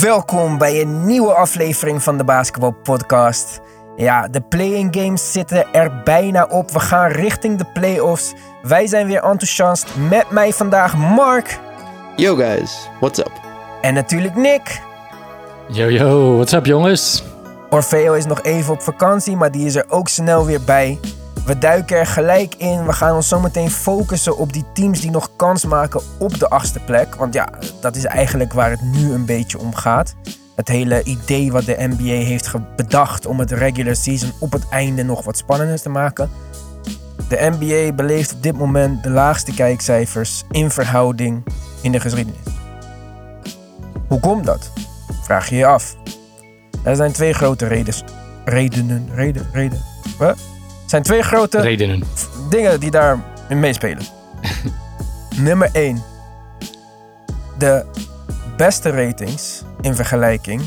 Welkom 0.00 0.58
bij 0.58 0.80
een 0.80 1.06
nieuwe 1.06 1.32
aflevering 1.32 2.02
van 2.02 2.18
de 2.18 2.24
Basketball 2.24 2.72
Podcast. 2.82 3.60
Ja, 3.96 4.28
de 4.28 4.40
play-in 4.40 4.94
games 4.94 5.32
zitten 5.32 5.66
er 5.72 6.02
bijna 6.04 6.44
op. 6.44 6.70
We 6.70 6.80
gaan 6.80 7.10
richting 7.10 7.58
de 7.58 7.64
playoffs. 7.64 8.34
Wij 8.62 8.86
zijn 8.86 9.06
weer 9.06 9.22
enthousiast. 9.22 9.96
Met 10.08 10.30
mij 10.30 10.52
vandaag 10.52 10.96
Mark. 10.96 11.58
Yo 12.16 12.34
guys, 12.36 12.88
what's 13.00 13.18
up? 13.18 13.32
En 13.80 13.94
natuurlijk 13.94 14.34
Nick. 14.34 14.80
Yo 15.68 15.90
yo, 15.90 16.34
what's 16.34 16.52
up 16.52 16.66
jongens? 16.66 17.24
Orfeo 17.70 18.12
is 18.12 18.26
nog 18.26 18.42
even 18.42 18.72
op 18.72 18.82
vakantie, 18.82 19.36
maar 19.36 19.50
die 19.50 19.66
is 19.66 19.74
er 19.74 19.84
ook 19.88 20.08
snel 20.08 20.46
weer 20.46 20.62
bij. 20.64 20.98
We 21.46 21.58
duiken 21.58 21.96
er 21.96 22.06
gelijk 22.06 22.54
in. 22.54 22.86
We 22.86 22.92
gaan 22.92 23.14
ons 23.14 23.28
zometeen 23.28 23.70
focussen 23.70 24.36
op 24.38 24.52
die 24.52 24.64
teams 24.74 25.00
die 25.00 25.10
nog 25.10 25.30
kans 25.36 25.64
maken 25.64 26.00
op 26.18 26.38
de 26.38 26.48
achtste 26.48 26.80
plek. 26.80 27.14
Want 27.14 27.34
ja, 27.34 27.48
dat 27.80 27.96
is 27.96 28.04
eigenlijk 28.04 28.52
waar 28.52 28.70
het 28.70 28.82
nu 28.82 29.12
een 29.12 29.24
beetje 29.24 29.58
om 29.58 29.74
gaat. 29.74 30.14
Het 30.56 30.68
hele 30.68 31.02
idee 31.02 31.52
wat 31.52 31.64
de 31.64 31.76
NBA 31.78 32.24
heeft 32.24 32.52
bedacht 32.76 33.26
om 33.26 33.38
het 33.38 33.50
regular 33.50 33.96
season 33.96 34.32
op 34.40 34.52
het 34.52 34.68
einde 34.68 35.02
nog 35.02 35.24
wat 35.24 35.36
spannender 35.36 35.80
te 35.80 35.88
maken. 35.88 36.30
De 37.28 37.56
NBA 37.58 37.92
beleeft 37.92 38.32
op 38.32 38.42
dit 38.42 38.56
moment 38.56 39.02
de 39.02 39.10
laagste 39.10 39.54
kijkcijfers 39.54 40.44
in 40.50 40.70
verhouding 40.70 41.44
in 41.80 41.92
de 41.92 42.00
geschiedenis. 42.00 42.40
Hoe 44.08 44.20
komt 44.20 44.44
dat? 44.44 44.70
Vraag 45.22 45.48
je 45.48 45.56
je 45.56 45.66
af. 45.66 45.96
Er 46.84 46.96
zijn 46.96 47.12
twee 47.12 47.32
grote 47.32 47.66
redenen. 47.66 48.04
Redenen, 48.44 49.08
reden, 49.14 49.48
reden. 49.52 49.82
Zijn 50.86 51.02
twee 51.02 51.22
grote 51.22 51.60
redenen. 51.60 52.02
dingen 52.50 52.80
die 52.80 52.90
daar 52.90 53.24
meespelen. 53.48 54.04
Nummer 55.46 55.70
1. 55.72 56.02
De 57.58 57.86
beste 58.56 58.90
ratings 58.90 59.62
in 59.80 59.94
vergelijking 59.94 60.62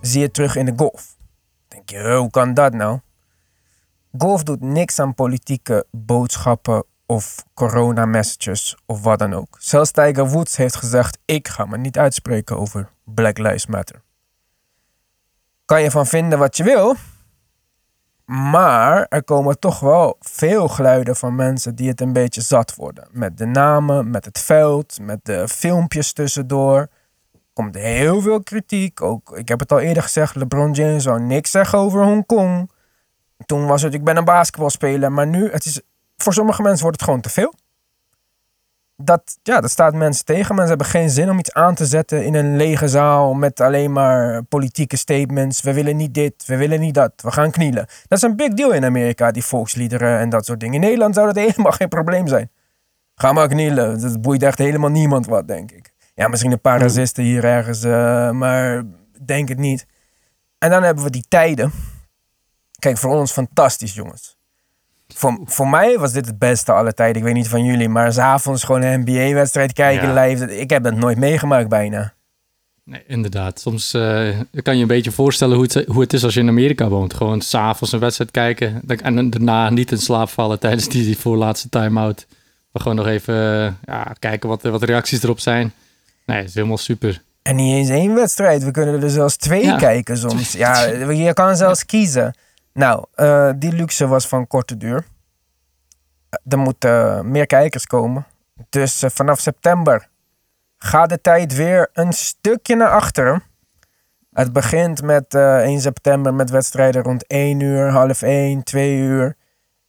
zie 0.00 0.20
je 0.20 0.30
terug 0.30 0.56
in 0.56 0.64
de 0.64 0.72
golf. 0.76 1.16
Denk 1.68 1.90
je, 1.90 2.14
hoe 2.16 2.30
kan 2.30 2.54
dat 2.54 2.72
nou? 2.72 2.98
Golf 4.18 4.42
doet 4.42 4.60
niks 4.60 4.98
aan 4.98 5.14
politieke 5.14 5.86
boodschappen 5.90 6.84
of 7.06 7.44
corona-messages 7.54 8.76
of 8.86 9.02
wat 9.02 9.18
dan 9.18 9.34
ook. 9.34 9.56
Zelfs 9.58 9.90
Tiger 9.90 10.28
Woods 10.28 10.56
heeft 10.56 10.76
gezegd: 10.76 11.18
Ik 11.24 11.48
ga 11.48 11.66
me 11.66 11.78
niet 11.78 11.98
uitspreken 11.98 12.58
over 12.58 12.90
Black 13.04 13.38
Lives 13.38 13.66
Matter. 13.66 14.02
Kan 15.64 15.82
je 15.82 15.90
van 15.90 16.06
vinden 16.06 16.38
wat 16.38 16.56
je 16.56 16.64
wil, 16.64 16.96
maar 18.28 19.06
er 19.08 19.24
komen 19.24 19.58
toch 19.58 19.80
wel 19.80 20.16
veel 20.20 20.68
geluiden 20.68 21.16
van 21.16 21.34
mensen 21.34 21.74
die 21.74 21.88
het 21.88 22.00
een 22.00 22.12
beetje 22.12 22.40
zat 22.40 22.74
worden. 22.74 23.08
Met 23.10 23.38
de 23.38 23.46
namen, 23.46 24.10
met 24.10 24.24
het 24.24 24.38
veld, 24.38 24.98
met 25.00 25.18
de 25.22 25.48
filmpjes 25.48 26.12
tussendoor. 26.12 26.88
Komt 27.52 27.74
heel 27.74 28.20
veel 28.20 28.42
kritiek. 28.42 29.00
Ook, 29.00 29.36
ik 29.36 29.48
heb 29.48 29.60
het 29.60 29.72
al 29.72 29.78
eerder 29.78 30.02
gezegd, 30.02 30.34
LeBron 30.34 30.72
James 30.72 31.02
zou 31.02 31.20
niks 31.20 31.50
zeggen 31.50 31.78
over 31.78 32.02
Hongkong. 32.02 32.70
Toen 33.46 33.66
was 33.66 33.82
het, 33.82 33.94
ik 33.94 34.04
ben 34.04 34.16
een 34.16 34.24
basketbalspeler. 34.24 35.12
Maar 35.12 35.26
nu, 35.26 35.50
het 35.50 35.64
is, 35.64 35.80
voor 36.16 36.32
sommige 36.32 36.62
mensen 36.62 36.82
wordt 36.82 36.96
het 36.96 37.08
gewoon 37.08 37.22
te 37.22 37.30
veel 37.30 37.54
dat, 39.02 39.38
ja, 39.42 39.60
dat 39.60 39.70
staat 39.70 39.94
mensen 39.94 40.24
tegen. 40.24 40.54
Mensen 40.54 40.68
hebben 40.68 40.86
geen 40.86 41.10
zin 41.10 41.30
om 41.30 41.38
iets 41.38 41.52
aan 41.52 41.74
te 41.74 41.86
zetten 41.86 42.24
in 42.24 42.34
een 42.34 42.56
lege 42.56 42.88
zaal 42.88 43.34
met 43.34 43.60
alleen 43.60 43.92
maar 43.92 44.42
politieke 44.42 44.96
statements. 44.96 45.62
We 45.62 45.72
willen 45.72 45.96
niet 45.96 46.14
dit, 46.14 46.46
we 46.46 46.56
willen 46.56 46.80
niet 46.80 46.94
dat, 46.94 47.12
we 47.16 47.30
gaan 47.30 47.50
knielen. 47.50 47.86
Dat 48.08 48.18
is 48.18 48.22
een 48.22 48.36
big 48.36 48.54
deal 48.54 48.72
in 48.72 48.84
Amerika, 48.84 49.30
die 49.30 49.44
volksliederen 49.44 50.18
en 50.18 50.28
dat 50.28 50.44
soort 50.44 50.60
dingen. 50.60 50.74
In 50.74 50.80
Nederland 50.80 51.14
zou 51.14 51.26
dat 51.26 51.36
helemaal 51.46 51.72
geen 51.72 51.88
probleem 51.88 52.26
zijn. 52.26 52.50
Ga 53.14 53.32
maar 53.32 53.48
knielen, 53.48 54.00
dat 54.00 54.20
boeit 54.20 54.42
echt 54.42 54.58
helemaal 54.58 54.90
niemand 54.90 55.26
wat, 55.26 55.48
denk 55.48 55.70
ik. 55.70 55.92
Ja, 56.14 56.28
misschien 56.28 56.52
een 56.52 56.60
paar 56.60 56.80
racisten 56.80 57.24
hier 57.24 57.44
ergens, 57.44 57.84
uh, 57.84 58.30
maar 58.30 58.82
denk 59.24 59.48
het 59.48 59.58
niet. 59.58 59.86
En 60.58 60.70
dan 60.70 60.82
hebben 60.82 61.04
we 61.04 61.10
die 61.10 61.24
tijden. 61.28 61.72
Kijk, 62.78 62.98
voor 62.98 63.14
ons 63.14 63.32
fantastisch, 63.32 63.94
jongens. 63.94 64.37
Voor, 65.14 65.40
voor 65.44 65.68
mij 65.68 65.98
was 65.98 66.12
dit 66.12 66.26
het 66.26 66.38
beste 66.38 66.72
alle 66.72 66.94
tijden. 66.94 67.16
Ik 67.16 67.22
weet 67.22 67.34
niet 67.34 67.48
van 67.48 67.64
jullie, 67.64 67.88
maar 67.88 68.12
s'avonds 68.12 68.64
gewoon 68.64 68.82
een 68.82 69.00
NBA-wedstrijd 69.00 69.72
kijken 69.72 70.14
live. 70.14 70.58
Ik 70.58 70.70
heb 70.70 70.82
dat 70.82 70.94
nooit 70.94 71.18
meegemaakt 71.18 71.68
bijna. 71.68 72.12
Nee, 72.84 73.02
inderdaad. 73.06 73.60
Soms 73.60 73.94
uh, 73.94 74.28
kan 74.62 74.76
je 74.76 74.82
een 74.82 74.88
beetje 74.88 75.10
voorstellen 75.10 75.56
hoe 75.56 75.64
het, 75.64 75.84
hoe 75.86 76.00
het 76.00 76.12
is 76.12 76.24
als 76.24 76.34
je 76.34 76.40
in 76.40 76.48
Amerika 76.48 76.88
woont. 76.88 77.14
Gewoon 77.14 77.40
s'avonds 77.40 77.92
een 77.92 78.00
wedstrijd 78.00 78.30
kijken 78.30 78.82
en 79.02 79.30
daarna 79.30 79.70
niet 79.70 79.90
in 79.90 79.98
slaap 79.98 80.28
vallen 80.28 80.58
tijdens 80.58 80.88
die, 80.88 81.04
die 81.04 81.18
voorlaatste 81.18 81.68
time-out. 81.68 82.26
Maar 82.72 82.82
gewoon 82.82 82.96
nog 82.96 83.06
even 83.06 83.34
uh, 83.34 83.72
ja, 83.84 84.14
kijken 84.18 84.48
wat, 84.48 84.62
wat 84.62 84.82
reacties 84.82 85.22
erop 85.22 85.40
zijn. 85.40 85.72
Nee, 86.26 86.36
het 86.36 86.48
is 86.48 86.54
helemaal 86.54 86.78
super. 86.78 87.22
En 87.42 87.56
niet 87.56 87.74
eens 87.74 87.88
één 87.88 88.14
wedstrijd. 88.14 88.64
We 88.64 88.70
kunnen 88.70 89.02
er 89.02 89.10
zelfs 89.10 89.36
twee 89.36 89.76
kijken 89.76 90.16
soms. 90.16 90.52
Ja, 90.52 90.84
je 91.10 91.32
kan 91.32 91.56
zelfs 91.56 91.86
kiezen. 91.86 92.34
Nou, 92.72 93.04
uh, 93.16 93.50
die 93.56 93.72
luxe 93.72 94.06
was 94.06 94.28
van 94.28 94.46
korte 94.46 94.76
duur. 94.76 95.06
Er 96.48 96.58
moeten 96.58 97.30
meer 97.30 97.46
kijkers 97.46 97.86
komen. 97.86 98.26
Dus 98.68 99.04
vanaf 99.06 99.40
september 99.40 100.08
gaat 100.78 101.08
de 101.08 101.20
tijd 101.20 101.54
weer 101.54 101.90
een 101.92 102.12
stukje 102.12 102.76
naar 102.76 102.90
achteren. 102.90 103.42
Het 104.32 104.52
begint 104.52 105.02
met 105.02 105.34
uh, 105.34 105.58
1 105.58 105.80
september 105.80 106.34
met 106.34 106.50
wedstrijden 106.50 107.02
rond 107.02 107.26
1 107.26 107.60
uur, 107.60 107.90
half 107.90 108.22
1, 108.22 108.62
2 108.62 108.96
uur. 108.96 109.36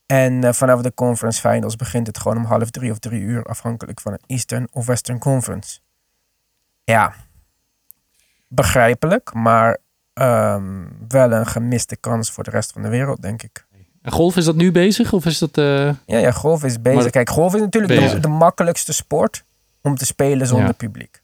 En 0.06 0.56
vanaf 0.56 0.82
de 0.82 0.94
conference 0.94 1.50
finals 1.50 1.76
begint 1.76 2.08
het 2.08 2.18
gewoon 2.18 2.38
om 2.38 2.46
half 2.46 2.70
3 2.70 2.92
of 2.92 3.00
3 3.00 3.22
uur, 3.22 3.44
afhankelijk 3.44 4.02
van 4.02 4.12
een 4.12 4.24
Eastern 4.26 4.68
of 4.72 4.86
Western 4.86 5.20
Conference. 5.20 5.80
Ja, 6.84 7.14
begrijpelijk, 8.48 9.34
maar 9.34 9.78
um, 10.22 10.88
wel 11.08 11.32
een 11.32 11.48
gemiste 11.48 11.96
kans 11.96 12.32
voor 12.32 12.44
de 12.44 12.50
rest 12.50 12.72
van 12.72 12.82
de 12.82 12.90
wereld, 12.90 13.22
denk 13.22 13.44
ik. 13.44 13.68
En 14.02 14.12
golf 14.12 14.36
is 14.38 14.46
dat 14.46 14.56
nu 14.56 14.72
bezig? 14.72 15.14
Of 15.14 15.26
is 15.26 15.38
dat, 15.38 15.58
uh... 15.58 15.66
ja, 16.06 16.18
ja, 16.18 16.32
golf 16.32 16.64
is 16.64 16.82
bezig. 16.82 17.12
Kijk, 17.12 17.30
golf 17.30 17.56
is 17.56 17.62
natuurlijk 17.62 18.12
de, 18.12 18.20
de, 18.20 18.28
makkelijkste 18.28 18.94
sport 18.94 19.44
om 19.82 19.96
te 19.96 20.06
spelen 20.06 20.48
zonder 20.48 20.68
ja. 20.68 20.74
publiek. 20.74 21.22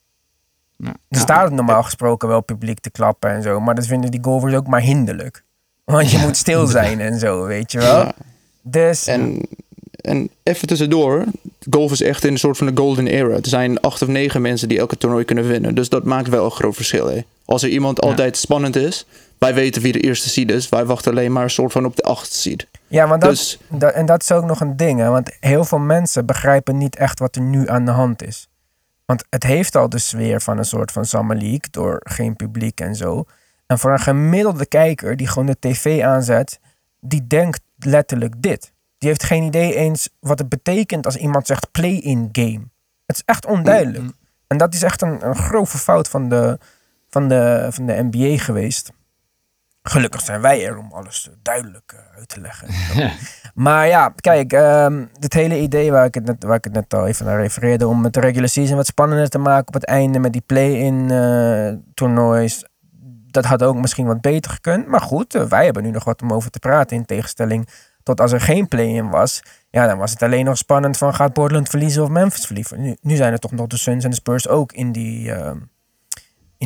Ja. 0.77 0.93
Er 1.09 1.19
staat 1.19 1.51
normaal 1.51 1.83
gesproken 1.83 2.27
wel 2.27 2.41
publiek 2.41 2.79
te 2.79 2.89
klappen 2.89 3.29
en 3.29 3.41
zo, 3.41 3.59
maar 3.59 3.75
dat 3.75 3.87
vinden 3.87 4.11
die 4.11 4.23
golfers 4.23 4.53
ook 4.53 4.67
maar 4.67 4.81
hinderlijk. 4.81 5.43
Want 5.83 6.11
je 6.11 6.17
moet 6.17 6.37
stil 6.37 6.67
zijn 6.67 6.99
en 7.01 7.19
zo, 7.19 7.45
weet 7.45 7.71
je 7.71 7.79
wel. 7.79 8.11
Dus... 8.61 9.07
En, 9.07 9.41
en 9.91 10.29
even 10.43 10.67
tussendoor, 10.67 11.23
golf 11.69 11.91
is 11.91 12.01
echt 12.01 12.23
in 12.23 12.31
een 12.31 12.39
soort 12.39 12.57
van 12.57 12.67
de 12.67 12.81
golden 12.81 13.07
era. 13.07 13.35
Er 13.35 13.47
zijn 13.47 13.79
acht 13.79 14.01
of 14.01 14.07
negen 14.07 14.41
mensen 14.41 14.67
die 14.67 14.79
elke 14.79 14.97
toernooi 14.97 15.25
kunnen 15.25 15.47
winnen. 15.47 15.75
Dus 15.75 15.89
dat 15.89 16.03
maakt 16.03 16.29
wel 16.29 16.45
een 16.45 16.51
groot 16.51 16.75
verschil, 16.75 17.07
hè. 17.07 17.21
Als 17.45 17.63
er 17.63 17.69
iemand 17.69 18.01
altijd 18.01 18.37
spannend 18.37 18.75
is, 18.75 19.05
wij 19.37 19.53
weten 19.53 19.81
wie 19.81 19.91
de 19.91 19.99
eerste 19.99 20.29
seed 20.29 20.51
is. 20.51 20.69
Wij 20.69 20.85
wachten 20.85 21.11
alleen 21.11 21.31
maar 21.31 21.43
een 21.43 21.49
soort 21.49 21.71
van 21.71 21.85
op 21.85 21.95
de 21.95 22.03
achtste 22.03 22.37
seed. 22.37 22.67
Ja, 22.87 23.07
want 23.07 23.21
dat, 23.21 23.29
dus, 23.29 23.59
dat, 23.69 23.93
en 23.93 24.05
dat 24.05 24.21
is 24.21 24.31
ook 24.31 24.45
nog 24.45 24.59
een 24.59 24.77
ding. 24.77 24.99
Hè? 24.99 25.09
Want 25.09 25.37
heel 25.39 25.63
veel 25.63 25.79
mensen 25.79 26.25
begrijpen 26.25 26.77
niet 26.77 26.95
echt 26.95 27.19
wat 27.19 27.35
er 27.35 27.41
nu 27.41 27.69
aan 27.69 27.85
de 27.85 27.91
hand 27.91 28.23
is. 28.23 28.47
Want 29.05 29.25
het 29.29 29.43
heeft 29.43 29.75
al 29.75 29.89
de 29.89 29.97
sfeer 29.97 30.41
van 30.41 30.57
een 30.57 30.65
soort 30.65 30.91
van 30.91 31.05
Summer 31.05 31.37
League 31.37 31.67
door 31.71 31.99
geen 32.03 32.35
publiek 32.35 32.79
en 32.79 32.95
zo. 32.95 33.25
En 33.65 33.79
voor 33.79 33.91
een 33.91 33.99
gemiddelde 33.99 34.65
kijker 34.65 35.17
die 35.17 35.27
gewoon 35.27 35.45
de 35.45 35.59
tv 35.59 36.03
aanzet, 36.03 36.59
die 36.99 37.27
denkt 37.27 37.61
letterlijk 37.77 38.33
dit. 38.37 38.73
Die 38.97 39.09
heeft 39.09 39.23
geen 39.23 39.43
idee 39.43 39.75
eens 39.75 40.09
wat 40.19 40.39
het 40.39 40.49
betekent 40.49 41.05
als 41.05 41.15
iemand 41.15 41.47
zegt 41.47 41.71
play-in 41.71 42.29
game. 42.31 42.61
Het 43.05 43.15
is 43.15 43.21
echt 43.25 43.45
onduidelijk. 43.45 44.03
Mm-hmm. 44.03 44.17
En 44.47 44.57
dat 44.57 44.73
is 44.73 44.83
echt 44.83 45.01
een, 45.01 45.25
een 45.25 45.35
grove 45.35 45.77
fout 45.77 46.07
van 46.07 46.29
de, 46.29 46.59
van 47.15 47.27
de, 47.27 47.67
van 47.69 47.85
de 47.85 48.07
NBA 48.11 48.37
geweest. 48.43 48.91
Gelukkig 49.81 50.21
zijn 50.21 50.41
wij 50.41 50.65
er 50.65 50.77
om 50.77 50.91
alles 50.91 51.29
duidelijk 51.41 51.93
uh, 51.93 52.17
uit 52.17 52.27
te 52.27 52.41
leggen. 52.41 52.67
maar 53.65 53.87
ja, 53.87 54.13
kijk, 54.15 54.53
um, 54.53 55.09
dit 55.19 55.33
hele 55.33 55.59
idee 55.59 55.91
waar 55.91 56.05
ik, 56.05 56.13
het 56.13 56.25
net, 56.25 56.43
waar 56.43 56.55
ik 56.55 56.63
het 56.63 56.73
net 56.73 56.93
al 56.93 57.07
even 57.07 57.25
naar 57.25 57.41
refereerde... 57.41 57.87
om 57.87 58.03
het 58.03 58.17
regular 58.17 58.49
season 58.49 58.75
wat 58.75 58.85
spannender 58.85 59.29
te 59.29 59.37
maken 59.37 59.67
op 59.67 59.73
het 59.73 59.85
einde... 59.85 60.19
met 60.19 60.33
die 60.33 60.43
play-in 60.45 61.11
uh, 61.11 61.73
toernoois... 61.93 62.65
dat 63.31 63.45
had 63.45 63.63
ook 63.63 63.75
misschien 63.75 64.05
wat 64.05 64.21
beter 64.21 64.51
gekund. 64.51 64.87
Maar 64.87 65.01
goed, 65.01 65.35
uh, 65.35 65.43
wij 65.43 65.65
hebben 65.65 65.83
nu 65.83 65.91
nog 65.91 66.03
wat 66.03 66.21
om 66.21 66.33
over 66.33 66.51
te 66.51 66.59
praten... 66.59 66.97
in 66.97 67.05
tegenstelling 67.05 67.67
tot 68.03 68.21
als 68.21 68.31
er 68.31 68.41
geen 68.41 68.67
play-in 68.67 69.09
was... 69.09 69.41
ja, 69.69 69.87
dan 69.87 69.97
was 69.97 70.11
het 70.11 70.23
alleen 70.23 70.45
nog 70.45 70.57
spannend 70.57 70.97
van... 70.97 71.13
gaat 71.13 71.33
Portland 71.33 71.69
verliezen 71.69 72.03
of 72.03 72.09
Memphis 72.09 72.45
verliezen? 72.45 72.81
Nu, 72.81 72.97
nu 73.01 73.15
zijn 73.15 73.33
er 73.33 73.39
toch 73.39 73.51
nog 73.51 73.67
de 73.67 73.77
Suns 73.77 74.03
en 74.03 74.09
de 74.09 74.15
Spurs 74.15 74.47
ook 74.47 74.71
in 74.71 74.91
die 74.91 75.31
ehm, 75.31 75.57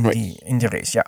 in, 0.03 0.11
die, 0.11 0.39
in 0.43 0.57
die 0.57 0.69
race, 0.69 0.97
ja. 0.97 1.05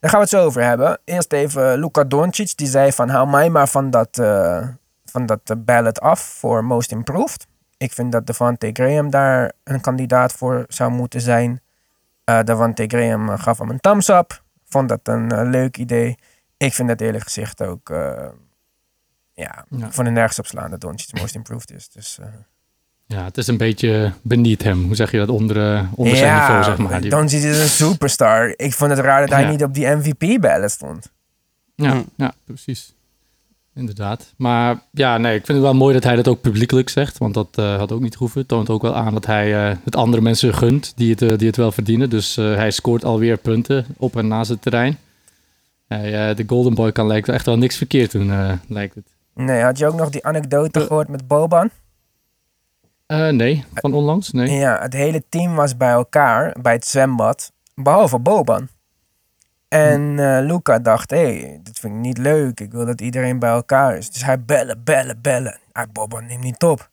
Daar 0.00 0.10
gaan 0.10 0.20
we 0.20 0.26
het 0.26 0.34
zo 0.34 0.44
over 0.44 0.62
hebben. 0.62 1.00
Eerst 1.04 1.32
even 1.32 1.78
Luka 1.78 2.04
Doncic. 2.04 2.56
Die 2.56 2.66
zei 2.66 2.92
van 2.92 3.08
hou 3.08 3.28
mij 3.28 3.50
maar 3.50 3.68
van 3.68 3.90
dat, 3.90 4.18
uh, 4.18 4.68
van 5.04 5.26
dat 5.26 5.64
ballot 5.64 6.00
af 6.00 6.20
voor 6.20 6.64
Most 6.64 6.90
Improved. 6.90 7.46
Ik 7.76 7.92
vind 7.92 8.12
dat 8.12 8.26
Devante 8.26 8.70
Graham 8.72 9.10
daar 9.10 9.52
een 9.64 9.80
kandidaat 9.80 10.32
voor 10.32 10.64
zou 10.68 10.90
moeten 10.90 11.20
zijn. 11.20 11.60
Uh, 12.24 12.42
Devante 12.42 12.84
Graham 12.86 13.28
eh, 13.28 13.38
gaf 13.38 13.58
hem 13.58 13.70
een 13.70 13.80
thumbs 13.80 14.08
up. 14.08 14.42
Vond 14.64 14.88
dat 14.88 15.00
een 15.02 15.32
uh, 15.32 15.50
leuk 15.50 15.76
idee. 15.76 16.18
Ik 16.56 16.74
vind 16.74 16.88
dat 16.88 17.00
eerlijk 17.00 17.24
gezegd 17.24 17.62
ook... 17.62 17.90
Uh, 17.90 18.28
ja, 19.32 19.64
vond 19.70 19.96
het 19.96 20.10
nergens 20.10 20.38
op 20.38 20.46
slaan 20.46 20.70
dat 20.70 20.80
Doncic 20.80 21.20
Most 21.20 21.34
Improved 21.34 21.70
is. 21.70 21.88
Dus, 21.88 22.18
Ja, 23.10 23.24
het 23.24 23.36
is 23.38 23.46
een 23.46 23.56
beetje 23.56 24.12
beneath 24.22 24.62
hem. 24.62 24.84
Hoe 24.84 24.94
zeg 24.94 25.10
je 25.10 25.18
dat? 25.18 25.28
Onder, 25.28 25.72
eh, 25.74 25.82
onder 25.94 26.16
zijn 26.16 26.34
niveau, 26.38 26.64
zeg 26.64 26.78
maar. 26.78 27.00
Die- 27.00 27.10
Doncic 27.10 27.42
is 27.42 27.58
een 27.60 27.68
superstar. 27.68 28.54
Ik 28.56 28.72
vond 28.74 28.90
het 28.90 29.00
raar 29.00 29.20
dat 29.20 29.30
hij 29.30 29.42
Ja. 29.42 29.50
niet 29.50 29.62
op 29.62 29.74
die 29.74 29.86
MVP-ballen 29.86 30.70
stond. 30.70 31.10
Ja, 31.74 31.90
Hm. 31.92 32.02
ja, 32.16 32.32
precies. 32.44 32.92
Inderdaad. 33.74 34.32
Maar 34.36 34.78
ja, 34.90 35.18
nee, 35.18 35.36
ik 35.36 35.44
vind 35.44 35.58
het 35.58 35.66
wel 35.66 35.74
mooi 35.74 35.94
dat 35.94 36.04
hij 36.04 36.16
dat 36.16 36.28
ook 36.28 36.40
publiekelijk 36.40 36.88
zegt. 36.88 37.18
Want 37.18 37.34
dat 37.34 37.48
eh, 37.54 37.76
had 37.76 37.92
ook 37.92 38.00
niet 38.00 38.14
hoeven. 38.14 38.38
Het 38.40 38.48
toont 38.48 38.70
ook 38.70 38.82
wel 38.82 38.94
aan 38.94 39.12
dat 39.12 39.26
hij 39.26 39.68
eh, 39.70 39.76
het 39.84 39.96
andere 39.96 40.22
mensen 40.22 40.54
gunt 40.54 40.92
die 40.96 41.10
het, 41.18 41.38
die 41.38 41.46
het 41.46 41.56
wel 41.56 41.72
verdienen. 41.72 42.10
Dus 42.10 42.36
eh, 42.36 42.54
hij 42.54 42.70
scoort 42.70 43.04
alweer 43.04 43.36
punten 43.36 43.86
op 43.96 44.16
en 44.16 44.28
naast 44.28 44.50
het 44.50 44.62
terrein. 44.62 44.98
Hij, 45.88 46.34
de 46.34 46.44
Golden 46.46 46.74
Boy 46.74 46.92
kan 46.92 47.06
lijkt 47.06 47.28
echt 47.28 47.46
wel 47.46 47.58
niks 47.58 47.76
verkeerd 47.76 48.10
doen, 48.12 48.30
eh, 48.30 48.52
lijkt 48.68 48.94
het. 48.94 49.04
Nee, 49.34 49.62
had 49.62 49.78
je 49.78 49.86
ook 49.86 49.94
nog 49.96 50.10
die 50.10 50.24
anekdote 50.24 50.80
Eh. 50.80 50.86
gehoord 50.86 51.08
met 51.08 51.26
Boban? 51.28 51.70
Eh, 53.08 53.28
nee, 53.28 53.64
van 53.74 53.92
onlangs? 53.94 54.30
Nee. 54.30 54.50
Ja, 54.50 54.78
het 54.80 54.92
hele 54.92 55.22
team 55.28 55.54
was 55.54 55.76
bij 55.76 55.90
elkaar 55.90 56.56
bij 56.60 56.72
het 56.72 56.86
zwembad, 56.86 57.52
behalve 57.74 58.18
Boban. 58.18 58.68
En 59.68 60.00
Hm. 60.00 60.18
eh, 60.18 60.38
Luca 60.46 60.78
dacht, 60.78 61.10
hé, 61.10 61.38
hey, 61.38 61.60
dit 61.62 61.78
vind 61.78 61.94
ik 61.94 62.00
niet 62.00 62.18
leuk. 62.18 62.60
Ik 62.60 62.72
wil 62.72 62.86
dat 62.86 63.00
iedereen 63.00 63.38
bij 63.38 63.50
elkaar 63.50 63.96
is. 63.96 64.10
Dus 64.10 64.24
hij 64.24 64.40
bellen, 64.44 64.84
bellen, 64.84 65.18
bellen. 65.22 65.58
Ah, 65.72 65.84
Boban 65.92 66.26
neemt 66.26 66.42
niet 66.42 66.62
op. 66.62 66.90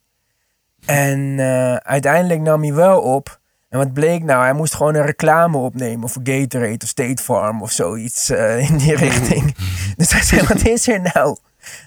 En 0.85 1.39
eh, 1.39 1.75
uiteindelijk 1.75 2.41
nam 2.41 2.61
hij 2.61 2.73
wel 2.73 3.01
op. 3.01 3.39
En 3.69 3.77
wat 3.77 3.93
bleek 3.93 4.23
nou? 4.23 4.43
Hij 4.43 4.53
moest 4.53 4.75
gewoon 4.75 4.95
een 4.95 5.05
reclame 5.05 5.57
opnemen 5.57 6.09
voor 6.09 6.21
Gatorade 6.25 6.77
of 6.83 6.87
State 6.87 7.23
Farm 7.23 7.61
of 7.61 7.71
zoiets 7.71 8.29
in 8.69 8.77
die 8.77 8.95
richting. 8.95 9.55
dus 9.97 10.11
hij 10.11 10.21
zei, 10.21 10.47
wat 10.47 10.65
is 10.65 10.87
er 10.87 11.01
nou? 11.13 11.37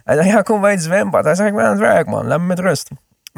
Hij 0.04 0.14
zei, 0.16 0.28
ja, 0.28 0.42
kom 0.42 0.60
bij 0.60 0.70
het 0.70 0.82
zwembad. 0.82 1.25
Hij 1.25 1.34
zei, 1.34 1.48
ik 1.48 1.54
ben 1.54 1.64
aan 1.64 1.70
het 1.70 1.80
werk, 1.80 2.06
man. 2.06 2.26
Laat 2.26 2.40
me 2.40 2.46
met 2.46 2.58
rust. 2.58 2.90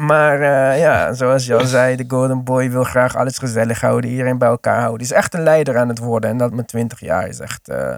Maar 0.05 0.41
eh, 0.41 0.79
ja, 0.79 1.13
zoals 1.13 1.45
je 1.45 1.55
al 1.55 1.65
zei, 1.77 1.95
de 1.95 2.05
Golden 2.07 2.43
Boy 2.43 2.71
wil 2.71 2.83
graag 2.83 3.15
alles 3.15 3.37
gezellig 3.37 3.81
houden, 3.81 4.09
iedereen 4.09 4.37
bij 4.37 4.47
elkaar 4.47 4.79
houden. 4.79 5.01
Is 5.01 5.11
echt 5.11 5.33
een 5.33 5.43
leider 5.43 5.77
aan 5.77 5.87
het 5.89 5.99
worden 5.99 6.29
en 6.29 6.37
dat 6.37 6.53
met 6.53 6.67
20 6.67 6.99
jaar 6.99 7.27
is 7.27 7.39
echt. 7.39 7.67
eh, 7.69 7.95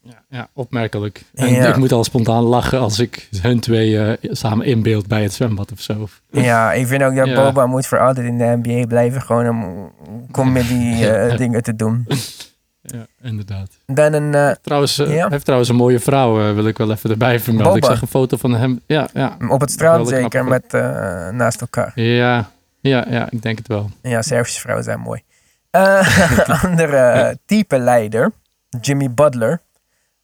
Ja, 0.00 0.22
ja, 0.28 0.48
opmerkelijk. 0.54 1.22
En 1.34 1.52
Ja. 1.52 1.68
ik 1.68 1.76
moet 1.76 1.92
al 1.92 2.04
spontaan 2.04 2.42
lachen 2.42 2.78
als 2.80 2.98
ik 2.98 3.28
hun 3.42 3.60
twee 3.60 3.98
eh, 3.98 4.30
samen 4.32 4.66
inbeeld 4.66 5.06
bij 5.06 5.22
het 5.22 5.32
zwembad 5.32 5.72
of 5.72 5.80
zo. 5.80 6.08
ja, 6.30 6.72
ik 6.72 6.86
vind 6.86 7.02
ook 7.02 7.14
dat 7.16 7.26
Ja. 7.26 7.34
Boba 7.34 7.66
moet 7.66 7.86
voor 7.86 7.98
altijd 7.98 8.26
in 8.26 8.38
de 8.38 8.58
NBA 8.62 8.86
blijven, 8.86 9.22
gewoon 9.22 9.48
om 9.48 9.92
comedy 10.30 11.04
dingen 11.42 11.62
te 11.62 11.76
doen. 11.76 12.06
Ja, 12.92 13.06
inderdaad. 13.22 13.70
Dan 13.86 14.12
een. 14.12 14.34
eh, 14.34 14.50
Trouwens, 14.62 14.98
eh, 14.98 15.14
Ja. 15.14 15.28
heeft 15.28 15.44
trouwens 15.44 15.70
een 15.70 15.76
mooie 15.76 15.98
vrouw, 16.00 16.48
eh, 16.48 16.54
wil 16.54 16.66
ik 16.66 16.78
wel 16.78 16.90
even 16.90 17.10
erbij 17.10 17.40
vermelden. 17.40 17.76
Ik 17.76 17.84
zag 17.84 18.00
een 18.02 18.08
foto 18.08 18.36
van 18.36 18.54
hem. 18.54 18.80
Ja, 18.86 19.08
ja. 19.12 19.36
op 19.48 19.60
het 19.60 19.70
strand 19.70 20.08
zeker, 20.08 20.44
met 20.44 20.72
naast 21.32 21.60
elkaar. 21.60 21.92
Ja, 21.94 22.50
ja, 22.80 23.04
ja, 23.08 23.30
ik 23.30 23.42
denk 23.42 23.58
het 23.58 23.68
wel. 23.68 23.90
Ja, 24.02 24.22
Servische 24.22 24.60
vrouwen 24.60 24.84
zijn 24.84 25.00
mooi. 25.00 25.22
Andere 26.64 27.38
type 27.46 27.78
leider, 27.78 28.32
Jimmy 28.80 29.10
Butler, 29.14 29.60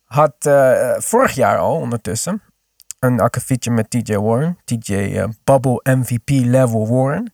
had 0.04 0.34
vorig 0.98 1.32
jaar 1.34 1.58
al 1.58 1.74
ondertussen 1.76 2.42
een 2.98 3.20
akkefietje 3.20 3.70
met 3.70 3.90
TJ 3.90 4.14
Warren. 4.16 4.58
TJ 4.64 5.24
Bubble 5.44 5.80
MVP 5.82 6.30
level 6.30 6.88
Warren. 6.88 7.32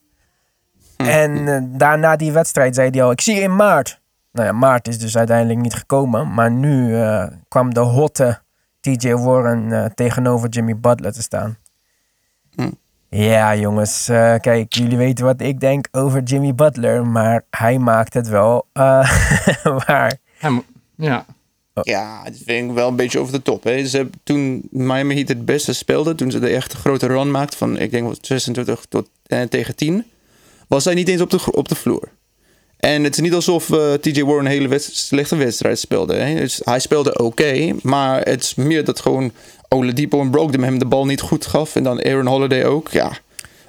En 0.96 1.48
eh, 1.48 1.62
daarna 1.78 2.16
die 2.16 2.32
wedstrijd 2.32 2.74
zei 2.74 2.90
hij 2.90 3.02
al, 3.02 3.10
ik 3.10 3.20
zie 3.20 3.34
je 3.34 3.40
in 3.40 3.56
maart. 3.56 3.99
Nou 4.32 4.46
ja, 4.46 4.52
maart 4.52 4.88
is 4.88 4.98
dus 4.98 5.16
uiteindelijk 5.16 5.60
niet 5.60 5.74
gekomen. 5.74 6.34
Maar 6.34 6.50
nu 6.50 6.96
eh, 6.96 7.26
kwam 7.48 7.74
de 7.74 7.80
hotte 7.80 8.40
TJ 8.80 9.12
Warren 9.14 9.72
eh, 9.72 9.84
tegenover 9.94 10.48
Jimmy 10.48 10.76
Butler 10.76 11.12
te 11.12 11.22
staan. 11.22 11.56
Hm. 12.54 12.70
Ja, 13.08 13.56
jongens. 13.56 14.08
eh, 14.08 14.34
kijk, 14.40 14.72
jullie 14.72 14.96
weten 14.96 15.24
wat 15.24 15.40
ik 15.40 15.60
denk 15.60 15.88
over 15.90 16.22
Jimmy 16.22 16.54
Butler. 16.54 17.06
Maar 17.06 17.42
hij 17.50 17.78
maakt 17.78 18.14
het 18.14 18.28
wel 18.28 18.66
eh, 18.72 19.10
waar. 19.86 20.16
Hem, 20.38 20.62
ja, 20.96 21.24
Ja, 21.82 22.24
dat 22.24 22.36
vind 22.44 22.68
ik 22.70 22.74
wel 22.74 22.88
een 22.88 22.96
beetje 22.96 23.18
over 23.18 23.32
de 23.32 23.42
top. 23.42 23.64
Hè. 23.64 23.86
Ze 23.86 23.96
hebben, 23.96 24.20
toen 24.22 24.68
Miami 24.70 25.14
Heat 25.14 25.28
het 25.28 25.44
beste 25.44 25.72
speelde, 25.72 26.14
toen 26.14 26.30
ze 26.30 26.38
de 26.38 26.48
echt 26.48 26.72
grote 26.72 27.06
run 27.06 27.30
maakten 27.30 27.58
van, 27.58 27.78
ik 27.78 27.90
denk 27.90 28.04
wel 28.04 28.16
26 28.20 28.84
tot, 28.88 29.08
eh, 29.26 29.42
tegen 29.42 29.76
10, 29.76 30.04
was 30.68 30.84
hij 30.84 30.94
niet 30.94 31.08
eens 31.08 31.20
op 31.20 31.30
de, 31.30 31.52
op 31.52 31.68
de 31.68 31.74
vloer. 31.74 32.08
En 32.80 33.04
het 33.04 33.14
is 33.14 33.20
niet 33.20 33.34
alsof 33.34 33.70
eh, 33.70 33.92
TJ 33.92 34.22
Warren 34.22 34.44
een 34.44 34.50
hele 34.50 34.68
wedst- 34.68 34.96
slechte 34.96 35.36
wedstrijd 35.36 35.78
speelde. 35.78 36.14
Hè. 36.14 36.34
Dus 36.34 36.60
hij 36.64 36.78
speelde 36.78 37.18
oké, 37.18 37.72
maar 37.82 38.20
het 38.20 38.42
is 38.42 38.54
meer 38.54 38.84
dat 38.84 39.00
gewoon 39.00 39.32
Oladipo 39.68 40.20
en 40.20 40.30
Brogdon 40.30 40.62
hem 40.62 40.78
de 40.78 40.84
bal 40.86 41.06
niet 41.06 41.20
goed 41.20 41.46
gaf. 41.46 41.76
En 41.76 41.82
dan 41.82 42.04
Aaron 42.04 42.26
Holiday 42.26 42.64
ook, 42.64 42.88
ja. 42.90 43.10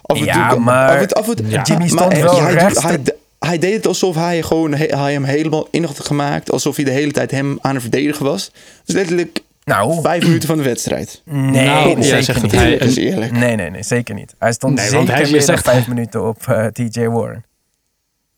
Af 0.01 0.17
en 0.19 0.25
Ja, 0.25 0.49
toe- 0.49 0.59
maar 0.59 0.89
af 0.89 0.95
en- 1.01 1.11
af 1.13 1.29
en 1.29 1.35
toe- 1.35 1.47
Ja. 1.49 1.61
Jimmy 1.61 1.87
stond 1.87 2.11
hij- 2.11 2.21
wel 2.23 2.41
hij, 2.41 2.53
rechts. 2.53 2.83
Hij, 2.83 2.99
hij 3.39 3.57
deed 3.57 3.73
het 3.73 3.87
alsof 3.87 4.15
hij, 4.15 4.41
gewoon, 4.41 4.73
he- 4.73 4.97
hij 4.97 5.13
hem 5.13 5.23
helemaal 5.23 5.67
in 5.71 5.83
had 5.83 5.99
gemaakt. 6.05 6.51
Alsof 6.51 6.75
hij 6.75 6.85
de 6.85 6.91
hele 6.91 7.11
tijd 7.11 7.31
hem 7.31 7.57
aan 7.61 7.73
het 7.73 7.81
verdedigen 7.81 8.25
was. 8.25 8.51
Dus 8.85 8.95
letterlijk 8.95 9.39
Nou, 9.63 10.01
vijf 10.01 10.23
minuten 10.23 10.47
van 10.47 10.57
de 10.57 10.63
wedstrijd. 10.63 11.21
nee, 11.25 11.65
Nou, 11.65 11.89
jij 11.95 12.03
zeker 12.03 12.23
zegt 12.23 12.41
niet. 12.41 12.51
hij- 12.51 12.63
Eerlijk 12.63 12.83
is 12.83 12.95
eerlijk. 12.95 13.31
Nee, 13.31 13.55
nee, 13.55 13.69
nee, 13.69 13.83
zeker 13.83 14.15
niet. 14.15 14.35
Hij 14.39 14.51
stond 14.51 14.75
Nee, 14.75 14.87
zeker 14.87 15.07
hij- 15.13 15.21
meer 15.21 15.31
dan 15.31 15.41
zegt- 15.41 15.63
vijf 15.63 15.87
minuten 15.87 16.27
op 16.27 16.47
eh, 16.47 16.65
TJ 16.65 17.07
Warren. 17.07 17.43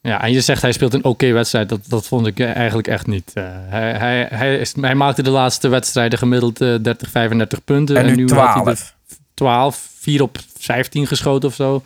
Ja, 0.04 0.22
en 0.22 0.32
je 0.32 0.42
zegt 0.42 0.62
hij 0.62 0.72
speelt 0.72 0.94
een 0.94 1.04
oké 1.04 1.32
wedstrijd. 1.32 1.70
Dat, 1.70 1.80
dat 1.88 2.08
vond 2.08 2.28
ik 2.28 2.40
eigenlijk 2.40 2.88
echt 2.88 3.08
niet. 3.08 3.32
Eh, 3.34 3.44
hij, 3.48 3.94
hij, 3.94 4.28
hij, 4.30 4.58
is, 4.58 4.74
hij 4.82 4.96
maakte 4.96 5.24
de 5.24 5.30
laatste 5.30 5.68
wedstrijden 5.68 6.20
gemiddeld 6.20 6.62
eh, 6.62 6.76
30, 6.82 7.10
35 7.10 7.64
punten. 7.64 7.96
En 7.96 8.16
nu 8.16 8.28
had 8.28 8.54
hij 8.54 8.64
12. 8.64 8.68
er 8.68 8.94
12, 9.34 9.90
4 10.00 10.22
op 10.22 10.38
15 10.58 11.08
geschoten 11.08 11.50
of 11.50 11.56
zo. 11.56 11.84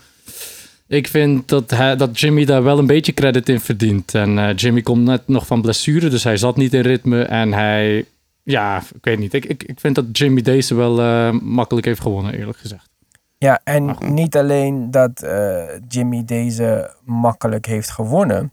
Ik 0.87 1.07
vind 1.07 1.47
dat, 1.47 1.69
hij, 1.69 1.95
dat 1.95 2.19
Jimmy 2.19 2.45
daar 2.45 2.63
wel 2.63 2.79
een 2.79 2.87
beetje 2.87 3.13
credit 3.13 3.49
in 3.49 3.59
verdient. 3.59 4.15
En 4.15 4.39
eh, 4.39 4.55
Jimmy 4.55 4.81
komt 4.81 5.03
net 5.03 5.27
nog 5.27 5.47
van 5.47 5.61
blessure, 5.61 6.09
dus 6.09 6.23
hij 6.23 6.37
zat 6.37 6.57
niet 6.57 6.73
in 6.73 6.81
ritme. 6.81 7.21
En 7.23 7.53
hij, 7.53 8.05
ja, 8.43 8.77
ik 8.95 9.03
weet 9.05 9.19
niet. 9.19 9.33
Ik, 9.33 9.45
ik, 9.45 9.63
ik 9.63 9.79
vind 9.79 9.95
dat 9.95 10.05
Jimmy 10.11 10.41
deze 10.41 10.75
wel 10.75 11.01
eh, 11.01 11.31
makkelijk 11.41 11.85
heeft 11.85 12.01
gewonnen, 12.01 12.33
eerlijk 12.33 12.57
gezegd. 12.57 12.89
Ja, 13.37 13.59
en 13.63 13.95
niet 13.99 14.37
alleen 14.37 14.91
dat 14.91 15.21
eh, 15.21 15.63
Jimmy 15.87 16.25
deze 16.25 16.93
makkelijk 17.03 17.65
heeft 17.65 17.89
gewonnen. 17.89 18.51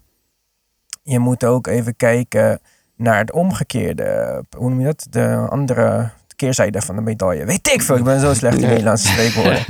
Je 1.03 1.19
moet 1.19 1.45
ook 1.45 1.67
even 1.67 1.97
kijken 1.97 2.61
naar 2.97 3.19
het 3.19 3.33
omgekeerde. 3.33 4.45
Hoe 4.57 4.69
noem 4.69 4.81
je 4.81 4.87
dat? 4.87 5.07
De 5.11 5.47
andere 5.51 6.11
keerzijde 6.37 6.83
van 6.83 6.97
de 6.97 7.03
medaille. 7.03 7.45
Weet 7.45 7.73
ik 7.73 7.83
veel, 7.83 7.97
ik 7.97 8.05
ben 8.05 8.21
zo 8.21 8.35
slecht 8.35 8.59
in. 8.59 8.69
Nederlandse 8.69 9.09
spreekwoorden. 9.09 9.65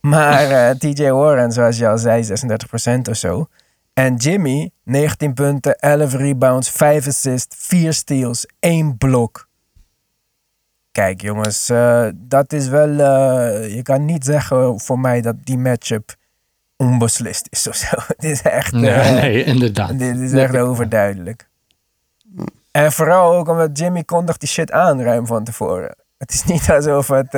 Maar 0.00 0.50
eh, 0.50 0.70
TJ 0.70 1.10
Warren, 1.10 1.52
zoals 1.52 1.78
je 1.78 1.88
al 1.88 1.98
zei, 1.98 2.24
36% 2.24 3.00
of 3.10 3.16
zo. 3.16 3.48
En 3.92 4.14
Jimmy, 4.14 4.70
19 4.84 5.34
punten, 5.34 5.78
11 5.78 6.14
rebounds, 6.14 6.70
5 6.70 7.06
assists, 7.06 7.56
4 7.58 7.92
steals, 7.92 8.46
1 8.60 8.96
blok. 8.98 9.47
Kijk 10.98 11.20
jongens, 11.20 11.68
eh, 11.68 12.08
dat 12.14 12.52
is 12.52 12.68
wel... 12.68 12.88
eh, 12.88 13.74
je 13.74 13.82
kan 13.82 14.04
niet 14.04 14.24
zeggen 14.24 14.80
voor 14.80 14.98
mij 14.98 15.20
dat 15.20 15.34
die 15.44 15.58
matchup 15.58 16.14
onbeslist 16.76 17.46
is 17.50 17.68
of 17.68 17.74
zo. 17.74 17.96
Het 18.16 18.24
is 18.24 18.42
echt... 18.42 18.72
Nee, 18.72 18.90
eh, 18.90 19.12
nee 19.12 19.44
inderdaad. 19.44 19.98
dit 19.98 20.16
is 20.16 20.32
echt 20.32 20.56
overduidelijk. 20.56 21.48
En 22.70 22.92
vooral 22.92 23.34
ook 23.34 23.48
omdat 23.48 23.78
Jimmy 23.78 24.04
kondigt 24.04 24.40
die 24.40 24.48
shit 24.48 24.72
aan 24.72 25.00
ruim 25.00 25.26
van 25.26 25.44
tevoren. 25.44 25.96
Het 26.16 26.32
is 26.32 26.44
niet 26.44 26.70
alsof 26.70 27.08
het... 27.08 27.32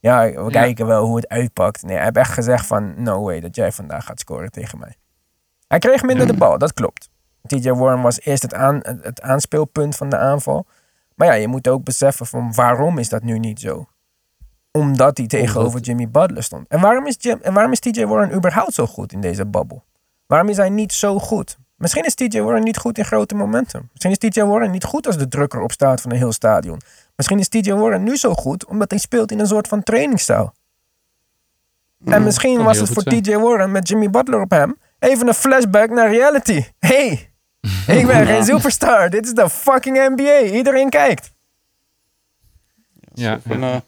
ja, 0.00 0.30
we 0.30 0.48
kijken 0.50 0.86
wel 0.86 1.04
hoe 1.04 1.16
het 1.16 1.28
uitpakt. 1.28 1.82
Nee, 1.82 1.96
hij 1.96 2.04
heeft 2.04 2.16
echt 2.16 2.32
gezegd 2.32 2.66
van... 2.66 3.02
No 3.02 3.22
way 3.22 3.40
dat 3.40 3.56
jij 3.56 3.72
vandaag 3.72 4.04
gaat 4.04 4.20
scoren 4.20 4.50
tegen 4.50 4.78
mij. 4.78 4.94
Hij 5.68 5.78
kreeg 5.78 6.02
minder 6.02 6.26
de 6.26 6.36
bal, 6.36 6.58
dat 6.58 6.72
klopt. 6.72 7.08
TJ 7.46 7.70
Warren 7.70 8.02
was 8.02 8.20
eerst 8.20 8.42
het, 8.42 8.54
aan, 8.54 8.80
het 9.02 9.20
aanspeelpunt 9.20 9.96
van 9.96 10.08
de 10.08 10.16
aanval. 10.16 10.66
Maar 11.16 11.26
ja, 11.28 11.32
je 11.34 11.48
moet 11.48 11.68
ook 11.68 11.84
beseffen 11.84 12.26
van 12.26 12.52
waarom 12.54 12.98
is 12.98 13.08
dat 13.08 13.22
nu 13.22 13.38
niet 13.38 13.60
zo? 13.60 13.86
Omdat 14.70 15.18
hij 15.18 15.26
tegenover 15.26 15.66
Omdat- 15.66 15.86
Jimmy 15.86 16.08
Butler 16.08 16.42
stond. 16.42 16.68
En 16.68 16.80
waarom, 16.80 17.06
is 17.06 17.16
Jim, 17.18 17.38
en 17.42 17.52
waarom 17.54 17.72
is 17.72 17.80
TJ 17.80 18.04
Warren 18.04 18.34
überhaupt 18.34 18.74
zo 18.74 18.86
goed 18.86 19.12
in 19.12 19.20
deze 19.20 19.46
babbel? 19.46 19.84
Waarom 20.26 20.48
is 20.48 20.56
hij 20.56 20.68
niet 20.68 20.92
zo 20.92 21.18
goed? 21.18 21.58
Misschien 21.76 22.04
is 22.04 22.14
TJ 22.14 22.40
Warren 22.40 22.62
niet 22.62 22.76
goed 22.76 22.98
in 22.98 23.04
grote 23.04 23.34
momenten. 23.34 23.88
Misschien 23.92 24.10
is 24.10 24.18
TJ 24.18 24.42
Warren 24.42 24.70
niet 24.70 24.84
goed 24.84 25.06
als 25.06 25.16
de 25.18 25.28
drukker 25.28 25.60
op 25.60 25.72
staat 25.72 26.00
van 26.00 26.10
een 26.10 26.16
heel 26.16 26.32
stadion. 26.32 26.80
Misschien 27.16 27.38
is 27.38 27.48
TJ 27.48 27.72
Warren 27.72 28.02
nu 28.02 28.16
zo 28.16 28.34
goed 28.34 28.66
omdat 28.66 28.90
hij 28.90 28.98
speelt 28.98 29.30
in 29.30 29.38
een 29.40 29.46
soort 29.46 29.68
van 29.68 29.82
trainingsstijl. 29.82 30.52
En 32.04 32.22
misschien 32.22 32.56
kan 32.56 32.64
was 32.64 32.78
het 32.78 32.92
voor. 32.92 33.02
TJ 33.02 33.36
Warren 33.36 33.72
met 33.72 33.88
Jimmy 33.88 34.10
Butler 34.10 34.40
op 34.40 34.50
hem 34.50 34.76
even 34.98 35.28
een 35.28 35.34
flashback 35.34 35.90
naar 35.90 36.10
reality. 36.10 36.64
Hey, 36.78 37.30
ik 37.86 38.06
ben 38.06 38.26
geen 38.26 38.44
superstar. 38.44 39.10
Dit 39.10 39.26
is 39.26 39.32
de 39.32 39.50
fucking 39.50 39.96
NBA. 40.16 40.56
Iedereen 40.56 40.90
kijkt. 40.90 41.30
Ja, 43.14 43.40
ja. 43.48 43.54
eh, 43.60 43.80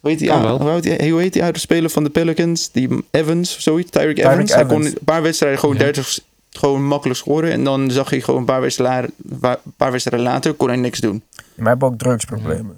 hoe 0.00 0.10
heet 0.10 0.18
die, 0.18 0.32
ah, 0.32 0.42
wel. 0.42 0.60
hoe 0.60 0.70
heet 0.70 0.82
die, 0.82 1.10
hoe 1.10 1.20
heet 1.20 1.32
die 1.32 1.42
oude 1.42 1.58
speler 1.58 1.90
van 1.90 2.04
de 2.04 2.10
Pelicans? 2.10 2.70
Die 2.72 2.88
Evans 3.10 3.54
of 3.56 3.60
zoiets? 3.60 3.90
Tyreek 3.90 4.18
Evans. 4.18 4.54
Hij 4.54 4.66
kon 4.66 4.84
een 4.84 4.96
paar 5.04 5.22
wedstrijden 5.22 5.58
gewoon 5.58 5.74
Ja. 5.76 5.80
30 5.82 6.18
gewoon 6.50 6.84
makkelijk 6.84 7.18
scoren. 7.18 7.52
En 7.52 7.64
dan 7.64 7.90
zag 7.90 8.10
je 8.10 8.22
gewoon 8.22 8.40
een 8.40 8.46
paar 8.46 8.60
wedstrijden, 8.60 9.10
een 9.30 9.58
paar 9.76 9.90
wedstrijden 9.90 10.26
later 10.26 10.52
kon 10.52 10.68
hij 10.68 10.76
niks 10.76 11.00
doen. 11.00 11.22
Maar 11.54 11.64
hij 11.66 11.72
heeft 11.72 11.82
ook 11.82 11.98
drugsproblemen. 11.98 12.76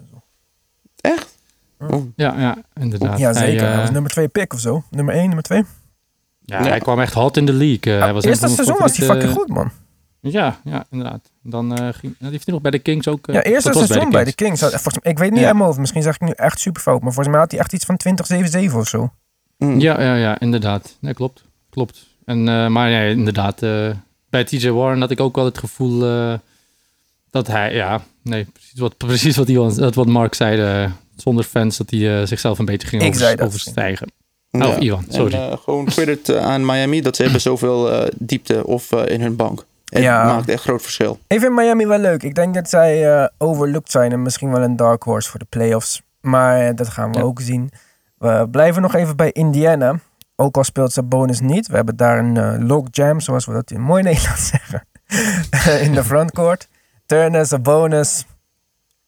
Echt? 1.01 1.35
Oh, 1.79 2.05
ja, 2.17 2.35
ja, 2.39 2.57
inderdaad. 2.81 3.19
Ja, 3.19 3.33
Hij, 3.33 3.47
zeker. 3.47 3.65
Hij 3.67 3.73
eh, 3.75 3.81
was 3.81 3.91
nummer 3.91 4.11
twee 4.11 4.29
pick 4.29 4.53
of 4.53 4.61
zo. 4.61 4.83
Nummer 4.91 5.15
één, 5.15 5.25
nummer 5.25 5.43
twee. 5.43 5.65
Ja, 6.45 6.59
Ja. 6.63 6.69
hij 6.69 6.79
kwam 6.79 7.01
echt 7.01 7.13
hot 7.15 7.37
in 7.37 7.47
de 7.47 7.53
league. 7.53 7.95
Eh, 7.95 8.03
hij 8.03 8.13
was 8.13 8.25
Eerste 8.25 8.49
seizoen 8.49 8.77
was 8.79 8.97
hij 8.97 9.07
fucking 9.07 9.33
goed, 9.33 9.49
man. 9.49 9.71
Ja, 10.33 10.61
ja, 10.65 10.85
inderdaad. 10.91 11.31
Dan 11.43 11.71
eh, 11.73 11.79
ging, 11.79 12.03
nou, 12.03 12.15
die 12.19 12.31
heeft 12.31 12.45
hij 12.45 12.55
nog 12.55 12.63
bij 12.63 12.71
de 12.71 12.79
Kings 12.79 13.09
ook. 13.09 13.29
eh, 13.29 13.35
Ja, 13.35 13.43
eerste 13.43 13.69
dat 13.69 13.79
was 13.79 13.87
seizoen 13.87 14.11
bij 14.11 14.25
de 14.25 14.33
Kings. 14.35 14.61
Kings. 14.61 14.75
Volgens 14.83 14.99
mij- 15.03 15.13
Ik 15.13 15.19
weet 15.19 15.31
niet 15.31 15.41
Ja. 15.41 15.53
mijn 15.53 15.65
hoofd. 15.65 15.79
Misschien 15.79 16.03
zeg 16.03 16.15
ik 16.15 16.21
nu 16.21 16.31
echt 16.31 16.61
super 16.61 16.83
fout. 16.83 17.03
Maar 17.03 17.13
volgens 17.13 17.29
mij 17.35 17.39
had 17.41 17.51
hij 17.51 17.61
echt 17.61 17.73
iets 17.73 17.85
van 17.85 17.97
2077 17.97 18.81
of 18.81 18.89
zo. 18.89 19.13
Mm. 19.59 19.81
Ja, 19.81 20.01
ja, 20.03 20.15
ja, 20.15 20.41
inderdaad. 20.41 20.97
Nee, 21.01 21.15
klopt. 21.15 21.45
Klopt. 21.71 22.07
En, 22.25 22.49
eh, 22.49 22.67
maar 22.67 22.91
ja, 22.91 23.01
inderdaad, 23.01 23.63
eh, 23.63 23.91
bij 24.31 24.45
TJ 24.45 24.69
Warren 24.71 25.01
had 25.01 25.11
ik 25.11 25.21
ook 25.21 25.37
wel 25.37 25.45
het 25.45 25.59
gevoel 25.59 26.05
eh, 26.05 26.35
dat 27.31 27.47
hij, 27.47 27.75
ja, 27.75 28.03
nee, 28.23 28.45
precies 28.53 28.79
wat, 28.81 28.97
precies 29.07 29.37
wat, 29.37 29.77
dat 29.77 29.95
wat 29.95 30.07
Mark 30.07 30.35
zei, 30.35 30.61
eh, 30.85 30.91
zonder 31.17 31.45
fans, 31.45 31.77
dat 31.77 31.91
hij 31.91 32.21
eh, 32.21 32.27
zichzelf 32.27 32.59
een 32.59 32.65
beetje 32.65 32.89
ging 32.89 33.03
Ik 33.03 33.09
over- 33.09 33.21
zei 33.21 33.37
dat. 33.37 33.47
overstijgen. 33.47 34.11
Ja. 34.51 34.67
Oh, 34.67 34.83
Ivan, 34.83 35.05
sorry. 35.09 35.35
En, 35.35 35.51
eh, 35.51 35.57
gewoon 35.59 35.85
credit 35.85 36.29
eh, 36.29 36.45
aan 36.47 36.65
Miami 36.67 37.01
dat 37.01 37.17
ze 37.17 37.23
hebben 37.23 37.41
zoveel 37.41 37.93
eh, 37.93 38.09
diepte 38.19 38.67
of 38.67 38.93
eh, 38.93 39.13
in 39.15 39.21
hun 39.21 39.37
bank. 39.37 39.65
Het 39.87 40.03
Ja. 40.03 40.25
maakt 40.25 40.49
echt 40.49 40.63
groot 40.63 40.83
verschil. 40.83 41.19
Ik 41.27 41.41
vind 41.41 41.53
Miami 41.55 41.87
wel 41.87 41.99
leuk. 41.99 42.23
Ik 42.23 42.35
denk 42.35 42.55
dat 42.55 42.69
zij 42.69 43.15
eh, 43.15 43.29
overlooked 43.39 43.91
zijn 43.91 44.13
en 44.13 44.23
misschien 44.23 44.51
wel 44.51 44.63
een 44.63 44.77
dark 44.77 45.03
horse 45.03 45.31
voor 45.31 45.39
de 45.39 45.47
playoffs. 45.49 46.03
Maar 46.21 46.61
eh, 46.61 46.75
dat 46.75 46.89
gaan 46.89 47.13
we 47.13 47.19
Ja. 47.19 47.25
ook 47.25 47.41
zien. 47.41 47.71
We 48.19 48.49
blijven 48.51 48.83
nog 48.83 48.95
even 48.95 49.17
bij 49.17 49.33
Indiana. 49.33 49.99
Ook 50.37 50.57
al 50.57 50.65
speelt 50.65 50.93
ze 50.93 51.03
bonus 51.03 51.41
niet. 51.41 51.67
We 51.67 51.77
hebben 51.77 51.97
daar 51.97 52.19
een 52.19 52.37
eh 52.37 52.55
lock 52.59 52.87
jam, 52.91 53.21
zoals 53.21 53.47
we 53.47 53.53
dat 53.53 53.71
in 53.71 53.81
mooi 53.81 54.03
Nederlands 54.13 54.47
zeggen. 54.49 54.87
in 55.81 55.93
de 55.95 56.05
frontcourt. 56.05 56.69
Turner, 57.07 57.61
bonus. 57.63 58.27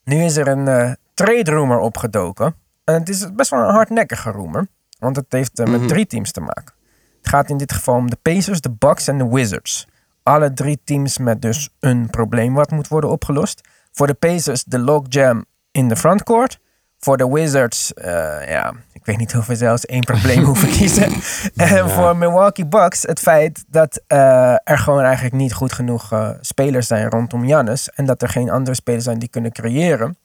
Nu 0.04 0.23
is 0.25 0.37
er 0.37 0.49
een 0.49 0.97
trade 1.14 1.50
rumor 1.50 1.78
opgedoken. 1.78 2.54
En 2.85 2.94
het 2.94 3.08
is 3.08 3.32
best 3.35 3.50
wel 3.50 3.61
een 3.61 3.75
hardnekkige 3.75 4.30
rumor. 4.30 4.66
Want 4.99 5.16
het 5.16 5.26
heeft 5.28 5.56
met 5.58 5.68
Mhm. 5.68 5.87
drie 5.87 6.06
teams 6.06 6.32
te 6.32 6.40
maken. 6.40 6.73
Het 7.18 7.28
gaat 7.28 7.50
in 7.50 7.56
dit 7.56 7.73
geval 7.73 7.94
om 7.94 8.11
de 8.11 8.16
Pacers, 8.23 8.61
de 8.61 8.70
Bucks 8.70 9.08
en 9.08 9.18
de 9.18 9.28
Wizards. 9.28 9.87
Alle 10.28 10.52
drie 10.52 10.80
teams 10.85 11.18
met 11.18 11.42
dus 11.42 11.68
een 11.80 12.11
probleem 12.11 12.54
wat 12.54 12.70
moet 12.70 12.88
worden 12.88 13.11
opgelost. 13.11 13.61
Voor 13.92 14.06
de 14.06 14.14
Pacers 14.14 14.64
de 14.64 14.78
logjam 14.78 15.44
in 15.70 15.88
de 15.88 15.97
frontcourt. 15.97 16.58
Voor 16.99 17.16
de 17.16 17.28
Wizards, 17.28 17.94
eh, 17.94 18.49
ja, 18.49 18.73
ik 18.92 19.04
weet 19.04 19.16
niet 19.16 19.37
of 19.37 19.47
we 19.47 19.56
zelfs 19.56 19.87
één 19.87 20.04
probleem 20.04 20.44
hoeven 20.49 20.68
kiezen. 20.68 21.12
En 21.56 21.75
Ja. 21.75 21.88
voor 21.88 22.16
Milwaukee 22.16 22.66
Bucks 22.66 23.02
het 23.02 23.18
feit 23.18 23.64
dat 23.68 24.02
eh, 24.06 24.52
er 24.64 24.78
gewoon 24.78 25.02
eigenlijk 25.02 25.35
niet 25.35 25.52
goed 25.52 25.73
genoeg 25.73 26.12
eh, 26.12 26.30
spelers 26.40 26.87
zijn 26.87 27.11
rondom 27.11 27.44
Giannis. 27.44 27.90
En 27.90 28.06
dat 28.06 28.23
er 28.23 28.28
geen 28.28 28.50
andere 28.50 28.76
spelers 28.76 29.04
zijn 29.04 29.18
die 29.18 29.28
kunnen 29.28 29.52
creëren. 29.52 30.16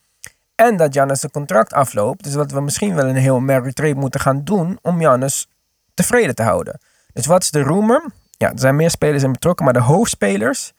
En 0.56 0.78
dat 0.78 0.94
Giannis 0.94 1.20
zijn 1.20 1.32
contract 1.32 1.74
afloopt. 1.74 2.24
Dus 2.24 2.34
dat 2.34 2.52
we 2.52 2.62
misschien 2.62 2.96
wel 2.96 3.06
een 3.06 3.16
heel 3.16 3.40
Mary 3.40 3.74
trade 3.74 3.96
moeten 3.96 4.20
gaan 4.20 4.44
doen 4.44 4.80
om 4.82 4.98
Giannis 4.98 5.48
tevreden 5.94 6.36
te 6.36 6.44
houden. 6.44 6.80
Dus 7.14 7.26
wat 7.26 7.42
is 7.44 7.52
de 7.52 7.64
rumor? 7.64 8.12
Ja, 8.44 8.52
er 8.52 8.60
zijn 8.60 8.76
meer 8.76 8.90
spelers 8.90 9.24
in 9.24 9.32
betrokken, 9.32 9.66
maar 9.66 9.74
de 9.74 9.80
hoofdspelers 9.80 10.74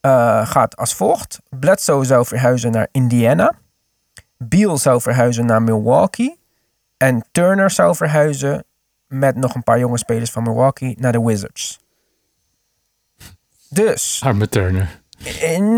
eh, 0.00 0.46
gaat 0.46 0.76
als 0.76 0.94
volgt. 0.94 1.40
Bledsoe 1.50 2.04
zou 2.04 2.26
verhuizen 2.26 2.70
naar 2.72 2.88
Indiana. 2.92 3.52
Beal 4.38 4.78
zou 4.78 5.00
verhuizen 5.00 5.46
naar 5.46 5.62
Milwaukee. 5.62 6.40
En 6.96 7.24
Turner 7.32 7.70
zou 7.70 7.96
verhuizen 7.96 8.64
met 9.06 9.36
nog 9.36 9.54
een 9.54 9.62
paar 9.62 9.78
jonge 9.78 9.98
spelers 9.98 10.30
van 10.30 10.42
Milwaukee 10.42 10.96
naar 10.98 11.12
de 11.12 11.22
Wizards. 11.22 11.80
Dus, 13.68 14.20
Arme 14.24 14.48
Turner. 14.48 15.02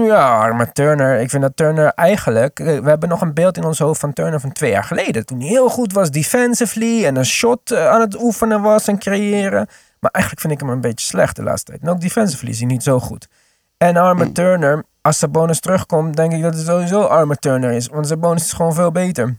ja, 0.06 0.52
maar 0.52 0.72
Turner, 0.72 1.20
ik 1.20 1.30
vind 1.30 1.42
dat 1.42 1.56
Turner 1.56 1.92
eigenlijk... 1.94 2.60
eh, 2.60 2.78
We 2.78 2.88
hebben 2.88 3.08
nog 3.08 3.20
een 3.20 3.34
beeld 3.34 3.56
in 3.56 3.64
ons 3.64 3.78
hoofd 3.78 4.00
van 4.00 4.12
Turner 4.12 4.40
van 4.40 4.52
twee 4.52 4.70
jaar 4.70 4.84
geleden. 4.84 5.26
Toen 5.26 5.40
hij 5.40 5.48
heel 5.48 5.68
goed 5.68 5.92
was 5.92 6.10
defensively 6.10 7.04
en 7.04 7.16
een 7.16 7.26
shot 7.26 7.70
eh, 7.70 7.88
aan 7.88 8.00
het 8.00 8.22
oefenen 8.22 8.62
was 8.62 8.88
en 8.88 8.98
creëren. 8.98 9.68
Maar 10.06 10.14
eigenlijk 10.14 10.44
vind 10.46 10.54
ik 10.54 10.66
hem 10.66 10.76
een 10.76 10.80
beetje 10.80 11.06
slecht 11.06 11.36
de 11.36 11.42
laatste 11.42 11.70
tijd. 11.70 11.82
En 11.82 11.88
ook 11.88 12.00
defensively 12.00 12.50
is 12.50 12.58
hij 12.58 12.66
niet 12.66 12.82
zo 12.82 13.00
goed. 13.00 13.28
En 13.76 13.96
arme 13.96 14.32
Turner, 14.32 14.84
als 15.02 15.18
Sabonis 15.18 15.60
terugkomt, 15.60 16.16
denk 16.16 16.32
ik 16.32 16.42
dat 16.42 16.54
het 16.54 16.66
sowieso 16.66 17.02
arme 17.02 17.36
Turner 17.36 17.72
is. 17.72 17.88
Want 17.88 18.06
Sabonis 18.06 18.44
is 18.44 18.52
gewoon 18.52 18.74
veel 18.74 18.92
beter. 18.92 19.36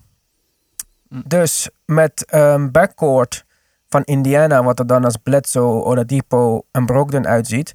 Dus 1.10 1.70
met 1.86 2.26
ehm 2.26 2.72
backcourt 2.72 3.46
van 3.90 4.04
Indiana, 4.04 4.64
wat 4.64 4.80
er 4.80 4.88
dan 4.88 5.06
als 5.06 5.18
Bledsoe, 5.18 5.84
Oladipo 5.84 6.62
en 6.72 6.86
Brogdon 6.86 7.28
uitziet. 7.28 7.74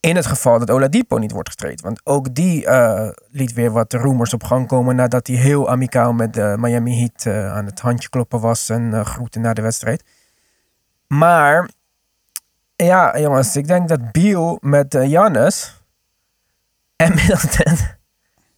In 0.00 0.16
het 0.16 0.26
geval 0.26 0.58
dat 0.58 0.70
Oladipo 0.70 1.18
niet 1.18 1.32
wordt 1.32 1.48
getraind. 1.48 1.80
Want 1.80 2.00
ook 2.04 2.34
die 2.34 2.66
eh, 2.66 3.08
liet 3.30 3.52
weer 3.52 3.70
wat 3.70 3.92
rumors 3.92 4.34
op 4.34 4.44
gang 4.44 4.66
komen 4.68 4.96
nadat 4.96 5.26
hij 5.26 5.36
heel 5.36 5.70
amicaal 5.70 6.12
met 6.12 6.34
de 6.34 6.54
Miami 6.58 6.98
Heat 6.98 7.26
eh, 7.26 7.52
aan 7.52 7.66
het 7.66 7.80
handje 7.80 8.08
kloppen 8.08 8.40
was 8.40 8.68
en 8.68 8.94
eh 8.94 9.04
groeten 9.04 9.40
na 9.40 9.54
de 9.54 9.62
wedstrijd. 9.62 10.04
Maar 11.06 11.68
ja, 12.76 13.18
jongens, 13.18 13.56
ik 13.56 13.66
denk 13.66 13.88
dat 13.88 14.12
Beal 14.12 14.58
met 14.60 14.94
eh, 14.94 15.08
Giannis 15.08 15.82
en 16.96 17.14
Middleton, 17.14 17.76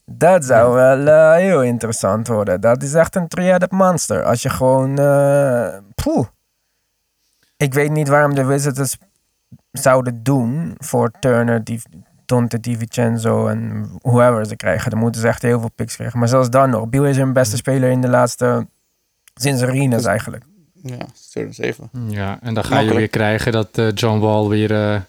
dat 0.05 0.45
zou 0.45 0.75
wel 0.75 1.07
eh, 1.07 1.35
heel 1.35 1.63
interessant 1.63 2.29
worden. 2.29 2.61
Dat 2.61 2.83
is 2.83 2.95
echt 2.95 3.15
een 3.15 3.29
three-headed 3.29 3.71
monster. 3.71 4.25
Als 4.25 4.43
je 4.43 4.51
gewoon, 4.51 4.99
eh 4.99 5.79
poeh. 5.95 6.27
Ik 7.57 7.75
weet 7.75 7.91
niet 7.91 8.09
waarom 8.09 8.35
de 8.35 8.45
Wizards 8.45 8.97
zouden 9.73 10.23
doen 10.23 10.75
voor 10.79 11.11
Turner, 11.21 11.65
die 11.65 11.83
Dante 12.27 12.61
DiVincenzo 12.61 13.47
en 13.47 13.91
whoever 14.03 14.47
ze 14.47 14.57
krijgen. 14.57 14.91
Dan 14.91 14.99
moeten 14.99 15.21
ze 15.21 15.29
echt 15.29 15.43
heel 15.43 15.61
veel 15.61 15.71
picks 15.75 15.95
krijgen. 15.95 16.19
Maar 16.19 16.29
zelfs 16.29 16.51
dan 16.51 16.71
nog, 16.71 16.89
Beal 16.89 17.05
is 17.05 17.17
hun 17.17 17.33
beste 17.33 17.57
speler 17.57 17.91
in 17.91 18.01
de 18.01 18.09
laatste, 18.09 18.67
sinds 19.35 19.63
Arenas 19.63 20.05
eigenlijk. 20.05 20.45
Ja, 20.89 21.07
7. 21.51 21.91
Ja, 22.09 22.39
en 22.43 22.55
dan 22.55 22.65
ga 22.65 22.79
je 22.79 22.95
weer 22.95 23.09
krijgen 23.09 23.53
dat 23.53 23.69
eh, 23.79 23.87
John 23.95 24.19
Wall 24.19 24.47
weer 24.49 24.73
eh, 24.93 25.01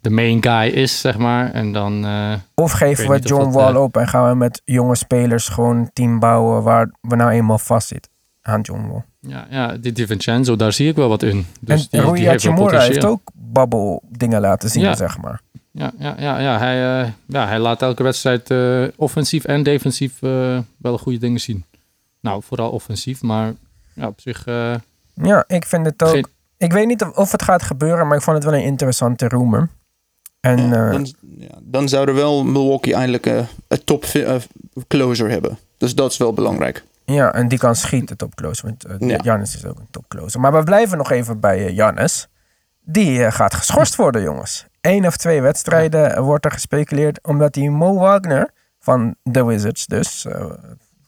de 0.00 0.10
main 0.10 0.42
guy 0.42 0.68
is, 0.68 1.00
zeg 1.00 1.18
maar. 1.18 1.52
En 1.52 1.72
dan... 1.72 2.04
eh, 2.04 2.32
Of 2.54 2.72
geven 2.72 3.10
we 3.10 3.18
John 3.18 3.44
dat, 3.44 3.54
Wall 3.54 3.74
op 3.74 3.96
en 3.96 4.08
gaan 4.08 4.28
we 4.28 4.34
met 4.34 4.62
jonge 4.64 4.96
spelers 4.96 5.48
gewoon 5.48 5.76
een 5.76 5.90
team 5.92 6.18
bouwen 6.18 6.62
waar 6.62 6.90
we 7.00 7.16
nou 7.16 7.30
eenmaal 7.30 7.58
vast 7.58 7.88
zitten 7.88 8.10
aan 8.42 8.60
John 8.60 8.86
Wall. 8.88 9.04
ja, 9.20 9.46
ja, 9.50 9.76
die 9.76 9.92
DiVincenzo, 9.92 10.56
daar 10.56 10.72
zie 10.72 10.88
ik 10.88 10.96
wel 10.96 11.08
wat 11.08 11.22
in. 11.22 11.46
Dus 11.60 11.80
en 11.82 11.88
die, 11.90 12.00
Rui 12.00 12.14
die 12.14 12.28
heeft 12.78 13.04
ook 13.04 13.30
babbel 13.34 14.02
dingen 14.08 14.40
laten 14.40 14.70
zien, 14.70 14.82
Ja. 14.82 14.94
zeg 14.94 15.18
maar. 15.18 15.40
Ja, 15.72 15.92
ja, 15.98 16.14
ja, 16.18 16.38
ja, 16.38 16.58
hij, 16.58 17.02
eh, 17.02 17.08
ja, 17.26 17.46
hij 17.46 17.58
laat 17.58 17.82
elke 17.82 18.02
wedstrijd 18.02 18.50
eh, 18.50 18.84
offensief 18.96 19.44
en 19.44 19.62
defensief 19.62 20.22
eh, 20.22 20.58
wel 20.78 20.98
goede 20.98 21.18
dingen 21.18 21.40
zien. 21.40 21.64
Nou, 22.20 22.42
vooral 22.42 22.70
offensief, 22.70 23.22
maar 23.22 23.52
ja, 23.94 24.06
op 24.06 24.20
zich... 24.20 24.44
Ja, 25.22 25.44
ik 25.46 25.66
vind 25.66 25.86
het 25.86 26.02
ook. 26.02 26.10
Geen- 26.10 26.26
Ik 26.58 26.72
weet 26.72 26.86
niet 26.86 27.02
of- 27.14 27.32
het 27.32 27.42
gaat 27.42 27.62
gebeuren, 27.62 28.06
maar 28.06 28.16
ik 28.16 28.22
vond 28.22 28.36
het 28.36 28.44
wel 28.44 28.54
een 28.54 28.64
interessante 28.66 29.28
rumor. 29.28 29.68
En 30.40 30.68
Ja, 30.68 30.86
eh, 30.86 30.90
dan, 30.92 31.14
ja, 31.38 31.54
dan 31.62 31.88
zou 31.88 32.08
er 32.08 32.14
wel 32.14 32.44
Milwaukee 32.44 32.94
eindelijk 32.94 33.26
eh, 33.26 33.38
een 33.68 33.84
top 33.84 34.04
eh, 34.04 34.34
closer 34.88 35.30
hebben. 35.30 35.58
Dus 35.78 35.94
dat 35.94 36.10
is 36.10 36.16
wel 36.16 36.32
belangrijk. 36.32 36.84
ja, 37.04 37.32
en 37.34 37.48
die 37.48 37.58
kan 37.58 37.76
schieten 37.76 38.16
top 38.16 38.34
close, 38.34 38.62
want 38.62 38.86
uh, 38.86 39.08
Ja. 39.08 39.18
Giannis 39.18 39.54
is 39.56 39.64
ook 39.66 39.78
een 39.78 39.88
top 39.90 40.04
closer. 40.08 40.40
Maar 40.40 40.52
we 40.52 40.62
blijven 40.62 40.98
nog 40.98 41.10
even 41.10 41.40
bij 41.40 41.72
Giannis. 41.74 42.28
Die 42.84 43.30
gaat 43.32 43.54
geschorst 43.54 43.96
worden, 43.96 44.22
jongens. 44.22 44.66
Eén 44.80 45.06
of 45.06 45.16
twee 45.16 45.40
wedstrijden 45.42 46.22
wordt 46.22 46.44
er 46.44 46.50
gespeculeerd, 46.50 47.18
omdat 47.22 47.52
die 47.52 47.70
Mo 47.70 47.94
Wagner 47.94 48.50
van 48.80 49.14
de 49.22 49.44
Wizards, 49.44 49.86
dus 49.86 50.24
eh, 50.24 50.44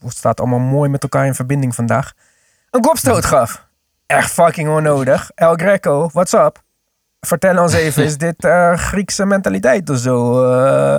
het 0.01 0.13
staat 0.17 0.41
allemaal 0.41 0.59
mooi 0.59 0.89
met 0.91 1.03
elkaar 1.03 1.27
in 1.27 1.35
verbinding 1.35 1.75
vandaag, 1.75 2.13
een 2.71 2.81
kopstoot 2.81 3.25
gaf. 3.25 3.67
Echt 4.09 4.31
fucking 4.33 4.69
onnodig. 4.69 5.31
El 5.35 5.55
Greco, 5.55 6.09
what's 6.13 6.33
up? 6.33 6.63
Vertel 7.21 7.63
ons 7.63 7.73
even, 7.73 8.05
is 8.05 8.17
dit 8.27 8.45
eh, 8.45 8.73
Griekse 8.77 9.25
mentaliteit 9.27 9.91
of 9.91 9.99
zo? 9.99 10.45
Eh, 10.53 10.99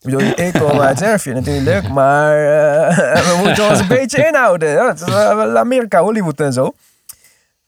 ik 0.00 0.10
bedoel, 0.10 0.20
ik 0.20 0.52
kom 0.52 0.80
uit 0.88 0.98
Servië 0.98 1.32
natuurlijk, 1.32 1.88
maar 2.00 2.36
eh, 2.36 3.14
we 3.16 3.40
moeten 3.44 3.68
ons 3.68 3.80
een 3.80 3.88
beetje 3.88 4.26
inhouden. 4.26 4.68
Ja, 4.68 4.88
het 4.88 5.00
is 5.00 5.12
Amerika, 5.14 6.00
Hollywood 6.00 6.40
en 6.40 6.52
zo. 6.52 6.72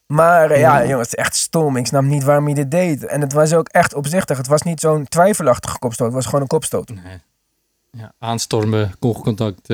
Maar 0.07 0.59
ja, 0.59 0.87
jongens, 0.87 1.15
echt 1.15 1.37
stom. 1.37 1.77
Ik 1.77 1.87
snap 1.87 2.03
niet 2.03 2.25
waarom 2.25 2.45
hij 2.45 2.55
dit 2.55 2.71
deed. 2.71 3.07
En 3.07 3.21
het 3.21 3.33
was 3.33 3.53
ook 3.53 3.69
echt 3.69 3.95
opzichtig. 3.95 4.37
Het 4.37 4.47
was 4.47 4.63
niet 4.63 4.81
zo'n 4.81 5.05
twijfelachtige 5.09 5.79
kopstoot. 5.79 6.07
Het 6.07 6.17
was 6.17 6.25
gewoon 6.25 6.41
een 6.41 6.47
kopstoot. 6.47 6.89
nee. 6.89 7.21
ja, 7.91 8.13
aanstormen, 8.19 8.93
oogcontact 9.01 9.69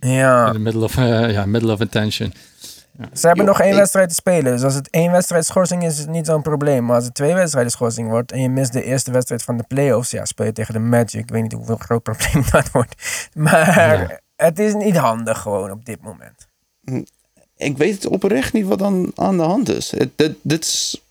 Ja. 0.00 0.46
in 0.46 0.52
the 0.52 0.58
middle 0.58 0.82
of, 0.84 0.94
ja, 1.30 1.46
middle 1.46 1.72
of 1.72 1.80
attention. 1.80 2.32
Ze 3.12 3.26
hebben 3.26 3.44
nog 3.44 3.60
één 3.60 3.70
ik- 3.70 3.76
wedstrijd 3.78 4.08
te 4.08 4.14
spelen. 4.14 4.52
Dus 4.52 4.62
als 4.62 4.74
het 4.74 4.90
één 4.90 5.10
wedstrijd 5.12 5.44
schorsing 5.46 5.84
is, 5.84 5.92
is 5.92 5.98
het 5.98 6.08
niet 6.08 6.26
zo'n 6.26 6.42
probleem. 6.42 6.84
Maar 6.84 6.94
als 6.94 7.04
het 7.04 7.14
twee 7.14 7.34
wedstrijden 7.34 7.72
schorsing 7.72 8.08
wordt 8.08 8.32
en 8.32 8.40
je 8.40 8.48
mist 8.48 8.72
de 8.72 8.82
eerste 8.84 9.10
wedstrijd 9.10 9.42
van 9.42 9.56
de 9.56 9.64
playoffs, 9.68 10.10
ja, 10.10 10.24
speel 10.24 10.46
je 10.46 10.52
tegen 10.52 10.72
de 10.74 10.80
Magic. 10.80 11.20
Ik 11.20 11.30
weet 11.30 11.42
niet 11.42 11.52
hoeveel 11.52 11.76
groot 11.76 12.02
probleem 12.12 12.44
dat 12.50 12.70
wordt. 12.70 13.28
Maar 13.34 13.98
Ja. 14.00 14.20
het 14.36 14.58
is 14.58 14.74
niet 14.74 14.96
handig 14.96 15.38
gewoon 15.40 15.70
op 15.70 15.84
dit 15.84 15.98
moment. 16.02 16.48
Ik 17.56 17.76
weet 17.78 18.06
oprecht 18.06 18.52
niet 18.52 18.66
wat 18.66 18.82
aan, 18.82 19.10
aan 19.14 19.36
de 19.36 19.42
hand 19.42 19.68
is. 19.68 19.94
Dit, 20.16 20.34
dit 20.42 20.64
is 20.64 21.02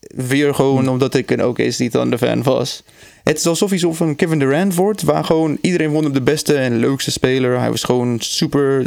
weer 0.00 0.54
gewoon 0.54 0.88
omdat 0.88 1.14
ik 1.14 1.30
een 1.30 1.44
OKC 1.44 1.90
Thunder 1.90 2.18
fan 2.18 2.42
was. 2.42 2.82
Het 3.28 3.38
is 3.38 3.46
alsof 3.46 3.70
hij 3.70 3.78
zo 3.78 3.92
van 3.92 4.16
Kevin 4.16 4.38
Durant 4.38 4.74
wordt, 4.74 5.02
waar 5.02 5.24
gewoon 5.24 5.58
iedereen 5.60 5.90
vond 5.90 6.04
hem 6.04 6.12
de 6.12 6.20
beste 6.20 6.54
en 6.54 6.78
leukste 6.78 7.10
speler. 7.10 7.58
Hij 7.58 7.70
was 7.70 7.82
gewoon 7.82 8.20
super, 8.20 8.86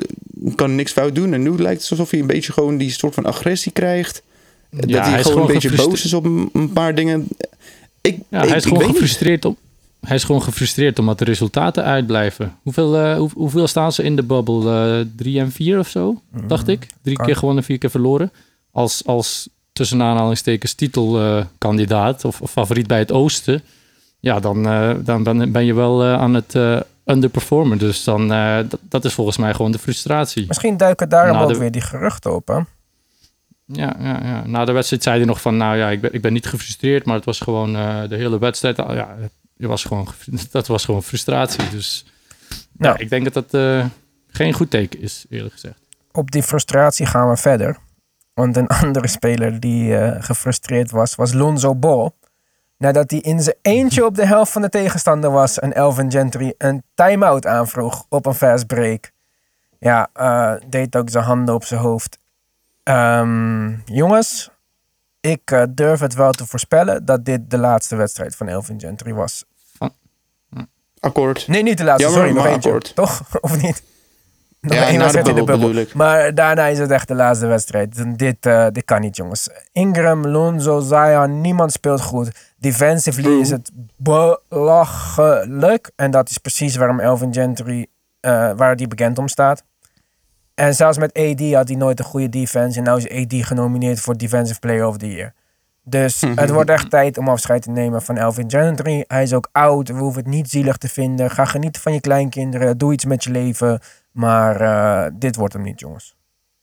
kan 0.55 0.75
niks 0.75 0.91
fout 0.91 1.15
doen. 1.15 1.33
En 1.33 1.41
nu 1.41 1.49
lijkt 1.57 1.81
het 1.81 1.91
alsof 1.91 2.11
hij 2.11 2.19
een 2.19 2.27
beetje 2.27 2.51
gewoon 2.53 2.77
die 2.77 2.91
soort 2.91 3.13
van 3.13 3.25
agressie 3.25 3.71
krijgt. 3.71 4.21
dat 4.69 4.89
Ja, 4.89 5.01
hij, 5.01 5.09
hij 5.11 5.19
is 5.19 5.25
gewoon 5.25 5.41
een 5.47 5.53
beetje 5.53 5.75
boos 5.75 6.05
is 6.05 6.13
op 6.13 6.25
een, 6.25 6.69
paar 6.73 6.95
dingen. 6.95 7.27
Ik, 8.01 8.17
Ja, 8.29 8.41
ik, 8.41 8.47
hij 8.47 8.57
is 8.57 8.63
ik 8.63 8.63
gewoon 8.63 8.77
weet 8.77 8.87
niet. 8.87 8.97
gefrustreerd 8.97 9.45
om. 9.45 9.57
Hij 10.01 10.15
is 10.15 10.23
gewoon 10.23 10.43
gefrustreerd 10.43 10.99
omdat 10.99 11.17
de 11.19 11.25
resultaten 11.25 11.83
uitblijven. 11.83 12.55
Hoeveel, 12.63 12.97
eh, 12.97 13.17
hoe- 13.17 13.29
hoeveel 13.33 13.67
staan 13.67 13.91
ze 13.91 14.03
in 14.03 14.15
de 14.15 14.23
bubble? 14.23 14.71
Eh, 14.71 15.05
drie 15.15 15.39
en 15.39 15.51
vier 15.51 15.79
of 15.79 15.87
zo, 15.89 16.21
dacht 16.47 16.67
ik. 16.67 16.87
Drie 17.01 17.15
kan. 17.15 17.25
keer 17.25 17.35
gewonnen, 17.35 17.63
vier 17.63 17.77
keer 17.77 17.89
verloren. 17.89 18.31
Als, 18.71 19.05
als 19.05 19.49
tussen 19.73 20.01
aanhalingstekens 20.01 20.73
titelkandidaat 20.73 22.25
of, 22.25 22.41
of 22.41 22.51
favoriet 22.51 22.87
bij 22.87 22.99
het 22.99 23.11
oosten. 23.11 23.61
Ja, 24.21 24.39
dan, 24.39 24.65
eh, 24.67 24.91
dan 24.99 25.23
ben, 25.23 25.51
ben 25.51 25.65
je 25.65 25.73
wel 25.73 26.03
eh, 26.03 26.13
aan 26.13 26.33
het 26.33 26.55
eh, 26.55 26.79
underperformen. 27.05 27.77
Dus 27.77 28.03
dan, 28.03 28.27
dat, 28.27 28.79
dat 28.81 29.05
is 29.05 29.13
volgens 29.13 29.37
mij 29.37 29.53
gewoon 29.53 29.71
de 29.71 29.79
frustratie. 29.79 30.47
Misschien 30.47 30.77
duiken 30.77 31.09
daarom 31.09 31.37
ook 31.37 31.47
de- 31.53 31.57
weer 31.57 31.71
die 31.71 31.81
geruchten 31.81 32.35
op, 32.35 32.47
hè? 32.47 32.59
Ja, 33.65 33.95
ja, 33.99 34.19
ja. 34.23 34.43
na 34.45 34.65
de 34.65 34.71
wedstrijd 34.71 35.03
zei 35.03 35.17
hij 35.17 35.25
nog 35.25 35.41
van, 35.41 35.57
nou 35.57 35.77
ja, 35.77 35.89
ik 35.89 36.01
ben, 36.01 36.13
ik 36.13 36.21
ben 36.21 36.33
niet 36.33 36.45
gefrustreerd, 36.45 37.05
maar 37.05 37.15
het 37.15 37.25
was 37.25 37.39
gewoon 37.39 37.73
de 38.09 38.15
hele 38.15 38.39
wedstrijd. 38.39 38.79
ah, 38.79 38.95
Ja, 38.95 39.15
het 39.57 39.67
was 39.67 39.83
gewoon, 39.83 40.07
dat 40.51 40.67
was 40.67 40.85
gewoon 40.85 41.03
frustratie. 41.03 41.69
Dus 41.69 42.05
Nou. 42.77 42.93
ja, 42.93 42.99
ik 42.99 43.09
denk 43.09 43.33
dat 43.33 43.49
dat 43.49 43.61
geen 44.27 44.53
goed 44.53 44.69
teken 44.69 45.01
is, 45.01 45.25
eerlijk 45.29 45.53
gezegd. 45.53 45.79
Op 46.11 46.31
die 46.31 46.43
frustratie 46.43 47.05
gaan 47.05 47.29
we 47.29 47.37
verder. 47.37 47.77
Want 48.33 48.57
een 48.57 48.67
andere 48.83 49.07
speler 49.07 49.59
die 49.59 49.93
gefrustreerd 50.21 50.91
was, 50.91 51.15
was 51.15 51.33
Lonzo 51.33 51.75
Ball. 51.75 52.11
Nadat 52.81 53.11
hij 53.11 53.19
in 53.19 53.41
zijn 53.41 53.55
eentje 53.61 54.05
op 54.05 54.15
de 54.15 54.25
helft 54.25 54.51
van 54.51 54.61
de 54.61 54.69
tegenstander 54.69 55.31
was 55.31 55.59
en 55.59 55.73
Elvin 55.73 56.11
Gentry 56.11 56.53
een 56.57 56.83
time-out 56.93 57.45
aanvroeg 57.45 58.05
op 58.09 58.25
een 58.25 58.33
fast 58.33 58.67
break. 58.67 59.11
Ja, 59.79 60.09
eh, 60.13 60.53
deed 60.69 60.95
ook 60.95 61.09
zijn 61.09 61.23
handen 61.23 61.55
op 61.55 61.63
zijn 61.63 61.79
hoofd. 61.79 62.17
Ehm, 62.83 63.69
jongens, 63.85 64.49
ik 65.19 65.51
eh, 65.51 65.63
durf 65.69 65.99
het 65.99 66.13
wel 66.13 66.31
te 66.31 66.45
voorspellen 66.45 67.05
dat 67.05 67.25
dit 67.25 67.49
de 67.49 67.57
laatste 67.57 67.95
wedstrijd 67.95 68.35
van 68.35 68.47
Elvin 68.47 68.79
Gentry 68.79 69.13
was. 69.13 69.45
Akkoord. 70.99 71.47
Nee, 71.47 71.63
niet 71.63 71.77
de 71.77 71.83
laatste, 71.83 72.03
Jammer, 72.03 72.21
sorry, 72.21 72.35
nog 72.35 72.43
maar 72.43 72.53
eentje. 72.53 72.69
akkoord. 72.69 72.95
Toch? 72.95 73.21
Of 73.41 73.61
niet? 73.61 73.83
Nog 74.61 74.73
Ja, 74.73 74.87
één 74.87 74.99
wedstrijd 75.07 75.27
in 75.27 75.35
de 75.35 75.43
bubbel. 75.43 75.85
Maar 75.93 76.35
daarna 76.35 76.65
is 76.65 76.79
het 76.79 76.91
echt 76.91 77.07
de 77.07 77.15
laatste 77.15 77.45
wedstrijd. 77.45 78.17
Dit, 78.19 78.45
eh, 78.45 78.67
dit 78.71 78.85
kan 78.85 79.01
niet, 79.01 79.15
jongens. 79.15 79.49
Ingram, 79.71 80.27
Lonzo, 80.27 80.79
Zion, 80.79 81.41
niemand 81.41 81.71
speelt 81.71 82.01
goed. 82.01 82.53
Defensively 82.57 83.23
True. 83.23 83.39
is 83.39 83.49
het 83.49 83.71
belachelijk. 83.97 85.91
En 85.95 86.11
dat 86.11 86.29
is 86.29 86.37
precies 86.37 86.75
waarom 86.75 86.99
Elvin 86.99 87.33
Gentry, 87.33 87.87
eh, 88.19 88.51
waar 88.55 88.75
die 88.75 88.87
bekend 88.87 89.17
om 89.17 89.27
staat. 89.27 89.63
En 90.53 90.75
zelfs 90.75 90.97
met 90.97 91.17
AD 91.17 91.53
had 91.53 91.67
hij 91.67 91.77
nooit 91.77 91.99
een 91.99 92.05
goede 92.05 92.29
defense. 92.29 92.81
En 92.81 92.83
nu 92.83 92.95
is 92.95 93.23
AD 93.23 93.45
genomineerd 93.47 93.99
voor 93.99 94.17
Defensive 94.17 94.59
Player 94.59 94.87
of 94.87 94.97
the 94.97 95.11
Year. 95.11 95.33
Dus 95.83 96.21
het 96.35 96.49
wordt 96.49 96.69
echt 96.69 96.89
tijd 96.89 97.17
om 97.17 97.27
afscheid 97.29 97.61
te 97.61 97.69
nemen 97.69 98.01
van 98.01 98.17
Elvin 98.17 98.49
Gentry. 98.49 99.03
Hij 99.07 99.23
is 99.23 99.33
ook 99.33 99.49
oud. 99.51 99.87
We 99.87 99.93
hoeven 99.93 100.21
het 100.21 100.31
niet 100.31 100.49
zielig 100.49 100.77
te 100.77 100.87
vinden. 100.89 101.31
Ga 101.31 101.45
genieten 101.45 101.81
van 101.81 101.93
je 101.93 102.01
kleinkinderen. 102.01 102.77
Doe 102.77 102.93
iets 102.93 103.05
met 103.05 103.23
je 103.23 103.31
leven. 103.31 103.79
Maar 104.11 104.61
eh, 104.61 105.11
dit 105.13 105.35
wordt 105.35 105.53
hem 105.53 105.63
niet, 105.63 105.79
jongens. 105.79 106.15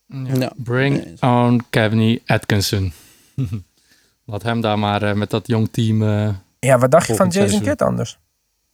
Ja. 0.07 0.51
Bring 0.57 1.23
on 1.23 1.65
Kevin 1.71 2.21
Atkinson. 2.27 2.93
Laat 4.25 4.43
hem 4.43 4.61
daar 4.61 4.79
maar 4.79 5.03
eh, 5.03 5.15
met 5.15 5.31
dat 5.31 5.47
jong 5.47 5.69
team... 5.71 6.03
eh, 6.03 6.29
Ja, 6.59 6.79
wat 6.79 6.91
dacht 6.91 7.07
je 7.07 7.15
van 7.15 7.29
Jason. 7.29 7.61
Kidd 7.63 7.83
anders? 7.83 8.19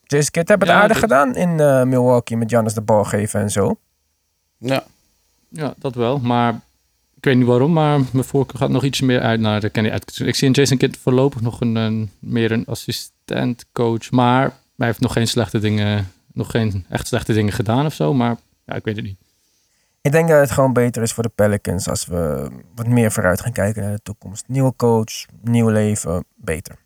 Jason 0.02 0.30
Kidd 0.30 0.48
hebben 0.48 0.68
het 0.68 0.76
Ja, 0.76 0.82
aardig 0.82 1.00
dit- 1.00 1.10
gedaan 1.10 1.34
in 1.36 1.60
eh, 1.60 1.82
Milwaukee 1.82 2.36
met 2.36 2.48
Giannis 2.50 2.74
de 2.74 2.80
bal 2.80 3.04
geven 3.04 3.40
en 3.40 3.50
zo. 3.50 3.76
Ja. 4.58 4.84
Ja, 5.48 5.74
dat 5.78 5.94
wel. 5.94 6.18
Maar 6.18 6.60
ik 7.24 7.30
weet 7.30 7.38
niet 7.38 7.48
waarom, 7.48 7.72
maar 7.72 8.00
mijn 8.12 8.24
voorkeur 8.24 8.58
gaat 8.58 8.70
nog 8.70 8.84
iets 8.84 9.00
meer 9.00 9.20
uit 9.20 9.40
naar 9.40 9.60
de 9.60 9.70
Kenny 9.70 9.90
Atkinson. 9.90 10.26
Ik 10.26 10.34
zie 10.34 10.46
in 10.46 10.52
Jason 10.52 10.76
Kidd 10.76 10.96
voorlopig 10.96 11.40
nog 11.40 11.60
een, 11.60 11.76
een 11.76 12.10
meer 12.18 12.52
een 12.52 12.66
assistent 12.66 13.64
coach, 13.72 14.10
maar 14.10 14.42
hij 14.76 14.86
heeft 14.86 15.00
nog 15.00 15.12
geen 15.12 15.26
slechte 15.26 15.58
dingen, 15.58 16.12
nog 16.32 16.50
geen 16.50 16.86
echt 16.88 17.06
slechte 17.06 17.32
dingen 17.32 17.52
gedaan 17.52 17.86
of 17.86 17.94
zo. 17.94 18.14
Maar 18.14 18.36
ja, 18.64 18.74
ik 18.74 18.84
weet 18.84 18.96
het 18.96 19.04
niet. 19.04 19.18
Ik 20.00 20.12
denk 20.12 20.28
dat 20.28 20.40
het 20.40 20.50
gewoon 20.50 20.72
beter 20.72 21.02
is 21.02 21.12
voor 21.12 21.22
de 21.22 21.32
Pelicans 21.34 21.88
als 21.88 22.06
we 22.06 22.50
wat 22.74 22.86
meer 22.86 23.12
vooruit 23.12 23.40
gaan 23.40 23.52
kijken 23.52 23.82
naar 23.82 23.92
de 23.92 24.02
toekomst. 24.02 24.44
Nieuwe 24.48 24.76
coach, 24.76 25.24
nieuw 25.42 25.68
leven, 25.68 26.24
beter. 26.34 26.76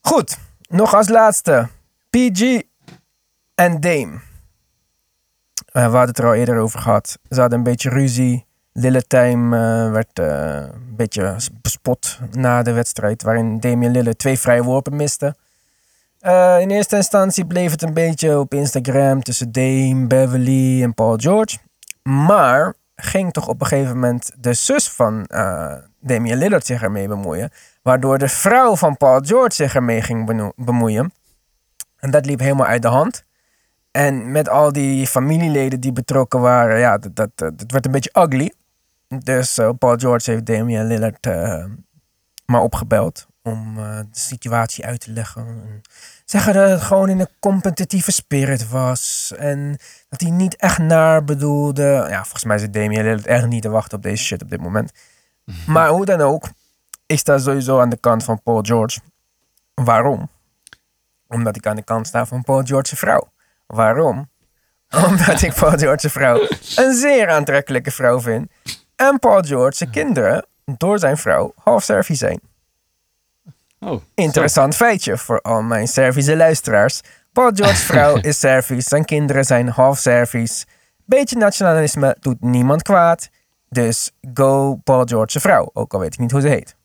Goed, 0.00 0.38
nog 0.68 0.94
als 0.94 1.08
laatste. 1.08 1.68
PG 2.10 2.62
en 3.54 3.80
Dame. 3.80 4.20
Eh, 5.66 5.72
we 5.72 5.80
hadden 5.80 6.00
het 6.08 6.18
er 6.18 6.26
al 6.26 6.34
eerder 6.34 6.58
over 6.58 6.80
gehad. 6.80 7.18
Ze 7.30 7.40
hadden 7.40 7.58
een 7.58 7.64
beetje 7.64 7.90
ruzie. 7.90 8.46
Lillard 8.80 9.08
Time 9.08 9.56
eh, 9.56 9.92
werd 9.92 10.18
eh, 10.18 10.54
een 10.54 10.96
beetje 10.96 11.36
bespot 11.62 12.18
na 12.32 12.62
de 12.62 12.72
wedstrijd, 12.72 13.22
waarin 13.22 13.60
Damian 13.60 13.92
Lillard 13.92 14.18
twee 14.18 14.38
vrije 14.38 14.62
worpen 14.62 14.96
miste. 14.96 15.36
Eh, 16.20 16.60
in 16.60 16.70
eerste 16.70 16.96
instantie 16.96 17.46
bleef 17.46 17.70
het 17.70 17.82
een 17.82 17.94
beetje 17.94 18.38
op 18.38 18.54
Instagram 18.54 19.22
tussen 19.22 19.52
Dame, 19.52 20.06
Beverly 20.06 20.82
en 20.82 20.94
Paul 20.94 21.16
George. 21.16 21.58
Maar 22.02 22.74
ging 22.96 23.32
toch 23.32 23.48
op 23.48 23.60
een 23.60 23.66
gegeven 23.66 23.94
moment 23.94 24.30
de 24.38 24.54
zus 24.54 24.90
van 24.90 25.24
eh 25.26 25.74
Damian 26.00 26.38
Lillard 26.38 26.66
zich 26.66 26.82
ermee 26.82 27.08
bemoeien. 27.08 27.50
Waardoor 27.82 28.18
de 28.18 28.28
vrouw 28.28 28.76
van 28.76 28.96
Paul 28.96 29.20
George 29.20 29.54
zich 29.54 29.74
ermee 29.74 30.02
ging 30.02 30.52
bemoeien. 30.56 31.12
En 31.96 32.10
dat 32.10 32.26
liep 32.26 32.40
helemaal 32.40 32.66
uit 32.66 32.82
de 32.82 32.88
hand. 32.88 33.24
En 33.90 34.32
met 34.32 34.48
al 34.48 34.72
die 34.72 35.06
familieleden 35.06 35.80
die 35.80 35.92
betrokken 35.92 36.40
waren, 36.40 36.78
ja, 36.78 36.98
dat, 36.98 37.16
dat, 37.16 37.30
dat 37.36 37.70
werd 37.70 37.86
een 37.86 37.92
beetje 37.92 38.14
ugly. 38.18 38.52
Dus 39.08 39.58
eh, 39.58 39.70
Paul 39.78 39.96
George 39.96 40.30
heeft 40.30 40.46
Damian 40.46 40.86
Lillard 40.86 41.26
eh, 41.26 41.64
maar 42.46 42.60
opgebeld 42.60 43.26
om 43.42 43.78
eh, 43.78 43.98
de 43.98 44.18
situatie 44.18 44.84
uit 44.84 45.00
te 45.00 45.12
leggen. 45.12 45.46
En 45.46 45.80
zeggen 46.24 46.54
dat 46.54 46.70
het 46.70 46.80
gewoon 46.80 47.08
in 47.08 47.20
een 47.20 47.28
competitieve 47.40 48.12
spirit 48.12 48.68
was. 48.68 49.32
En 49.36 49.78
dat 50.08 50.20
hij 50.20 50.30
niet 50.30 50.56
echt 50.56 50.78
naar 50.78 51.24
bedoelde. 51.24 52.06
Ja, 52.08 52.22
volgens 52.22 52.44
mij 52.44 52.58
zit 52.58 52.72
Damian 52.72 53.04
Lillard 53.04 53.26
echt 53.26 53.46
niet 53.46 53.62
te 53.62 53.68
wachten 53.68 53.96
op 53.96 54.02
deze 54.02 54.24
shit 54.24 54.42
op 54.42 54.50
dit 54.50 54.60
moment. 54.60 54.92
Maar 55.66 55.88
hoe 55.88 56.04
dan 56.04 56.20
ook, 56.20 56.48
ik 57.06 57.18
sta 57.18 57.38
sowieso 57.38 57.80
aan 57.80 57.90
de 57.90 57.96
kant 57.96 58.24
van 58.24 58.42
Paul 58.42 58.62
George. 58.62 59.00
Waarom? 59.74 60.30
Omdat 61.26 61.56
ik 61.56 61.66
aan 61.66 61.76
de 61.76 61.82
kant 61.82 62.06
sta 62.06 62.26
van 62.26 62.42
Paul 62.42 62.62
George's 62.62 62.98
vrouw. 62.98 63.32
Waarom? 63.66 64.30
Omdat 65.06 65.42
ik 65.42 65.54
Paul 65.54 65.78
George's 65.78 66.12
vrouw 66.12 66.48
een 66.76 66.94
zeer 66.94 67.28
aantrekkelijke 67.28 67.90
vrouw 67.90 68.20
vind. 68.20 68.50
En 68.98 69.18
Paul 69.18 69.42
George's 69.42 69.90
kinderen 69.90 70.46
door 70.64 70.98
zijn 70.98 71.16
vrouw 71.16 71.52
half 71.56 71.82
Servië 71.82 72.14
zijn. 72.16 72.40
Oh, 73.80 74.02
Interessant 74.14 74.76
feitje 74.76 75.18
voor 75.18 75.40
al 75.40 75.62
mijn 75.62 75.88
Servische 75.88 76.36
luisteraars. 76.36 77.00
Paul 77.32 77.50
George's 77.54 77.82
vrouw 77.92 78.16
is 78.16 78.38
Servisch, 78.38 78.84
zijn 78.84 79.04
kinderen 79.04 79.44
zijn 79.44 79.68
half 79.68 79.98
Servisch. 79.98 80.64
Beetje 81.04 81.36
nationalisme 81.36 82.16
doet 82.20 82.40
niemand 82.40 82.82
kwaad. 82.82 83.28
Dus 83.68 84.10
go 84.34 84.74
Paul 84.84 85.04
George's 85.04 85.42
vrouw, 85.42 85.70
ook 85.72 85.94
al 85.94 86.00
weet 86.00 86.12
ik 86.12 86.18
niet 86.18 86.30
hoe 86.30 86.40
ze 86.40 86.48
heet. 86.48 86.76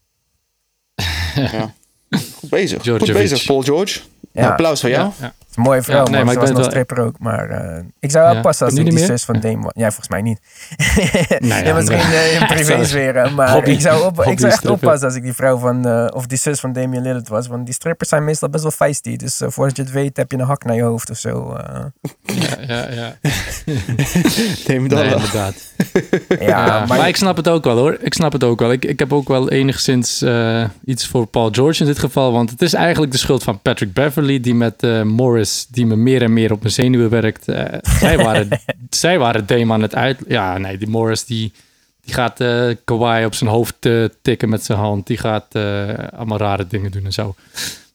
ja. 1.35 1.73
Goed 2.39 2.49
bezig. 2.49 2.83
Goed 2.83 3.13
bezig, 3.13 3.45
Paul 3.45 3.61
George. 3.61 3.99
Ja. 4.31 4.49
Applaus 4.49 4.81
voor 4.81 4.89
jou. 4.89 5.11
Ja, 5.19 5.33
mooie 5.57 5.81
vrouw, 5.81 6.03
Ja, 6.05 6.09
nee, 6.11 6.23
maar, 6.23 6.33
ze 6.33 6.39
ik 6.39 6.39
was 6.39 6.45
ben 6.45 6.53
nog 6.53 6.61
wel- 6.61 6.69
stripper 6.69 6.99
ook. 7.05 7.19
Maar 7.19 7.49
eh, 7.49 7.83
ik 7.99 8.11
zou 8.11 8.25
wel 8.25 8.33
Ja. 8.35 8.41
passen 8.41 8.65
als 8.65 8.75
ik 8.75 8.83
die 8.85 8.93
meer? 8.93 9.05
zus 9.05 9.23
van 9.23 9.39
Dame 9.39 9.61
was. 9.61 9.71
Ja, 9.75 9.87
volgens 9.87 10.07
mij 10.09 10.21
niet. 10.21 10.39
Nou 11.49 11.65
ja, 11.65 11.73
misschien 11.73 11.97
nee. 11.97 12.05
eh, 12.29 12.41
in 12.41 12.47
privésfeer. 12.55 13.31
Maar 13.35 13.51
Hobby- 13.55 13.69
ik 13.71 13.81
zou, 13.81 14.05
op, 14.05 14.23
ik 14.25 14.39
zou 14.39 14.51
echt 14.51 14.65
oppassen 14.65 15.07
als 15.07 15.15
ik 15.15 15.23
die 15.23 15.33
vrouw 15.33 15.57
van... 15.57 15.87
eh, 15.87 16.07
of 16.13 16.25
die 16.25 16.37
zus 16.37 16.59
van 16.59 16.73
Damian 16.73 17.03
Lillard 17.03 17.27
was. 17.27 17.47
Want 17.47 17.65
die 17.65 17.73
strippers 17.73 18.09
zijn 18.09 18.23
meestal 18.23 18.49
best 18.49 18.63
wel 18.63 18.71
feisty. 18.71 19.15
Dus 19.15 19.41
eh, 19.41 19.47
voordat 19.49 19.75
je 19.75 19.81
het 19.81 19.91
weet 19.91 20.17
heb 20.17 20.31
je 20.31 20.37
een 20.37 20.45
hak 20.45 20.63
naar 20.63 20.75
je 20.75 20.81
hoofd 20.83 21.09
of 21.09 21.17
zo. 21.17 21.53
eh. 21.53 21.85
Ja, 22.23 22.57
ja, 22.67 22.87
ja. 22.91 23.15
Neem 24.67 24.87
dat 24.87 24.99
Nee, 24.99 25.09
wel. 25.09 25.17
inderdaad. 25.17 25.53
ja, 26.29 26.37
Ja, 26.39 26.65
maar, 26.85 26.87
maar, 26.97 27.07
ik 27.07 27.15
snap 27.15 27.35
het 27.37 27.47
ook 27.47 27.63
wel 27.63 27.77
hoor. 27.77 27.97
Ik 28.01 28.13
snap 28.13 28.31
het 28.31 28.43
ook 28.43 28.59
wel. 28.59 28.71
Ik, 28.71 28.85
ik 28.85 28.99
heb 28.99 29.13
ook 29.13 29.27
wel 29.27 29.49
enigszins 29.49 30.21
eh, 30.21 30.63
iets 30.85 31.07
voor 31.07 31.25
Paul 31.25 31.49
George 31.51 31.79
in 31.81 31.85
dit 31.85 31.99
geval. 31.99 32.31
Want 32.31 32.49
het 32.49 32.61
is 32.61 32.73
eigenlijk 32.73 33.11
de 33.11 33.17
schuld 33.17 33.43
van 33.43 33.61
Patrick 33.61 33.93
Beverly. 33.93 34.39
Die 34.39 34.55
met 34.55 34.83
eh, 34.83 35.01
Die 35.69 35.85
me 35.85 35.95
meer 35.95 36.21
en 36.21 36.33
meer 36.33 36.51
op 36.51 36.61
mijn 36.61 36.73
zenuwen 36.73 37.09
werkt. 37.09 37.47
Eh, 37.47 37.79
zij, 37.81 38.17
waren, 38.17 38.47
zij 38.89 39.19
waren 39.19 39.45
Dame 39.45 39.73
aan 39.73 39.81
het 39.81 39.95
uit... 39.95 40.19
Ja, 40.27 40.57
nee, 40.57 40.77
die 40.77 40.87
Morris 40.87 41.25
die, 41.25 41.51
die 42.01 42.13
gaat 42.13 42.43
Kawhi 42.83 43.25
op 43.25 43.33
zijn 43.33 43.49
hoofd 43.49 43.85
eh, 43.85 44.03
tikken 44.21 44.49
met 44.49 44.63
zijn 44.63 44.79
hand. 44.79 45.07
Die 45.07 45.17
gaat 45.17 45.55
allemaal 46.15 46.37
rare 46.37 46.67
dingen 46.67 46.91
doen 46.91 47.05
en 47.05 47.13
zo. 47.13 47.35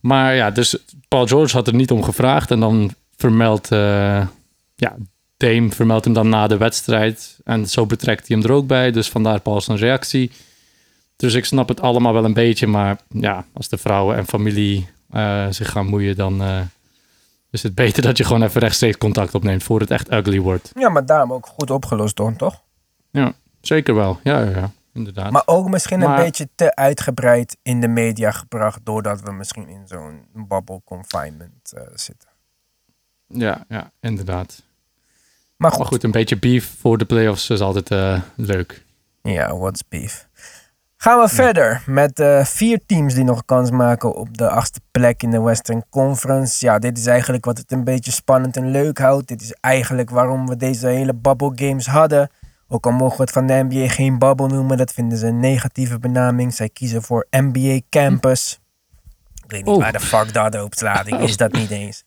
Maar 0.00 0.34
ja, 0.34 0.50
dus 0.50 0.76
Paul 1.08 1.26
George 1.26 1.56
had 1.56 1.66
er 1.66 1.74
niet 1.74 1.90
om 1.90 2.02
gevraagd. 2.02 2.50
En 2.50 2.60
dan 2.60 2.94
vermeldt... 3.16 3.68
ja, 4.74 4.96
Dame 5.36 5.70
vermeldt 5.70 6.04
hem 6.04 6.14
dan 6.14 6.28
na 6.28 6.46
de 6.46 6.56
wedstrijd. 6.56 7.38
En 7.44 7.68
zo 7.68 7.86
betrekt 7.86 8.28
hij 8.28 8.36
hem 8.36 8.46
er 8.46 8.52
ook 8.52 8.66
bij. 8.66 8.90
Dus 8.90 9.08
vandaar 9.08 9.40
Paul 9.40 9.60
zijn 9.60 9.78
reactie. 9.78 10.30
Dus 11.16 11.34
ik 11.34 11.44
snap 11.44 11.68
het 11.68 11.80
allemaal 11.80 12.12
wel 12.12 12.24
een 12.24 12.32
beetje. 12.32 12.66
Maar 12.66 12.98
ja, 13.08 13.44
als 13.52 13.68
de 13.68 13.78
vrouwen 13.78 14.16
en 14.16 14.26
familie 14.26 14.88
zich 15.50 15.70
gaan 15.70 15.86
moeien... 15.86 16.16
dan 16.16 16.42
is 17.50 17.62
het 17.62 17.74
beter 17.74 18.02
dat 18.02 18.16
je 18.16 18.24
gewoon 18.24 18.42
even 18.42 18.60
rechtstreeks 18.60 18.98
contact 18.98 19.34
opneemt... 19.34 19.62
voor 19.62 19.80
het 19.80 19.90
echt 19.90 20.12
ugly 20.12 20.40
wordt. 20.40 20.70
ja, 20.74 20.88
maar 20.88 21.06
daarom 21.06 21.32
ook 21.32 21.46
goed 21.46 21.70
opgelost 21.70 22.16
door, 22.16 22.36
toch? 22.36 22.62
Ja, 23.10 23.32
zeker 23.60 23.94
wel. 23.94 24.20
Ja, 24.22 24.40
ja, 24.42 24.50
ja. 24.50 24.70
inderdaad. 24.92 25.30
Maar 25.30 25.42
ook 25.46 25.68
misschien 25.68 26.00
een 26.00 26.16
beetje 26.16 26.48
te 26.54 26.74
uitgebreid 26.74 27.56
in 27.62 27.80
de 27.80 27.88
media 27.88 28.30
gebracht. 28.30 28.80
Doordat 28.84 29.20
we 29.20 29.32
misschien 29.32 29.68
in 29.68 29.82
zo'n 29.86 30.26
bubble 30.32 30.80
confinement 30.84 31.72
eh, 31.72 31.82
zitten. 31.94 32.28
Ja, 33.26 33.64
ja, 33.68 33.90
inderdaad. 34.00 34.62
Maar 35.56 35.70
goed, 35.70 35.78
Maar 35.78 35.88
goed, 35.88 36.02
een 36.02 36.10
beetje 36.10 36.38
beef 36.38 36.74
voor 36.78 36.98
de 36.98 37.04
playoffs 37.04 37.50
is 37.50 37.60
altijd 37.60 37.90
eh, 37.90 38.20
leuk. 38.36 38.84
ja, 39.22 39.56
what's 39.56 39.88
beef. 39.88 40.27
Gaan 41.00 41.20
we 41.20 41.28
verder 41.28 41.82
met 41.86 42.16
de 42.16 42.42
vier 42.44 42.80
teams 42.86 43.14
die 43.14 43.24
nog 43.24 43.44
kans 43.44 43.70
maken 43.70 44.14
op 44.14 44.36
de 44.36 44.48
achtste 44.48 44.80
plek 44.90 45.22
in 45.22 45.30
de 45.30 45.40
Western 45.40 45.84
Conference. 45.90 46.64
Ja, 46.66 46.78
dit 46.78 46.98
is 46.98 47.06
eigenlijk 47.06 47.44
wat 47.44 47.58
het 47.58 47.72
een 47.72 47.84
beetje 47.84 48.10
spannend 48.10 48.56
en 48.56 48.70
leuk 48.70 48.98
houdt. 48.98 49.28
Dit 49.28 49.40
is 49.42 49.52
eigenlijk 49.60 50.10
waarom 50.10 50.48
we 50.48 50.56
deze 50.56 50.86
hele 50.86 51.14
bubble 51.14 51.52
games 51.54 51.86
hadden. 51.86 52.30
Ook 52.68 52.86
al 52.86 52.92
mogen 52.92 53.16
we 53.16 53.22
het 53.22 53.32
van 53.32 53.46
de 53.46 53.66
NBA 53.68 53.88
geen 53.88 54.18
bubble 54.18 54.46
noemen, 54.48 54.76
dat 54.76 54.92
vinden 54.92 55.18
ze 55.18 55.26
een 55.26 55.40
negatieve 55.40 55.98
benaming. 55.98 56.54
Zij 56.54 56.68
kiezen 56.68 57.02
voor 57.02 57.26
NBA 57.30 57.80
Campus. 57.90 58.60
Ik 59.44 59.50
weet 59.50 59.64
niet 59.64 59.74
Oh. 59.74 59.80
waar 59.82 59.92
de 59.92 60.00
fuck 60.00 60.32
dat 60.32 60.62
op 60.62 60.74
wist 61.18 61.38
dat 61.38 61.52
niet 61.52 61.70
eens. 61.70 62.04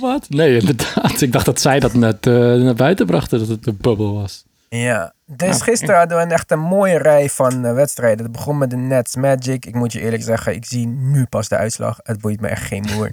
Wat? 0.00 0.28
Nee, 0.28 0.58
inderdaad. 0.58 1.20
Ik 1.20 1.32
dacht 1.32 1.44
dat 1.46 1.60
zij 1.60 1.80
dat 1.80 1.94
net 1.94 2.26
eh, 2.26 2.34
naar 2.34 2.74
buiten 2.74 3.06
brachten, 3.06 3.38
dat 3.38 3.48
het 3.48 3.66
een 3.66 3.78
bubbel 3.80 4.14
was. 4.14 4.44
Ja, 4.68 5.12
dus 5.30 5.62
gisteren 5.62 5.96
hadden 5.96 6.16
we 6.16 6.22
een 6.22 6.30
echt 6.30 6.50
een 6.50 6.60
mooie 6.60 6.98
rij 6.98 7.30
van 7.30 7.64
eh, 7.64 7.72
wedstrijden. 7.72 8.22
Het 8.22 8.32
begon 8.32 8.58
met 8.58 8.70
de 8.70 8.76
Nets 8.76 9.16
Magic. 9.16 9.66
Ik 9.66 9.74
moet 9.74 9.92
je 9.92 10.00
eerlijk 10.00 10.22
zeggen, 10.22 10.54
ik 10.54 10.64
zie 10.64 10.86
nu 10.86 11.26
pas 11.26 11.48
de 11.48 11.56
uitslag. 11.56 12.00
Het 12.02 12.20
boeit 12.20 12.40
me 12.40 12.48
echt 12.48 12.62
geen 12.62 12.86
moer. 12.94 13.12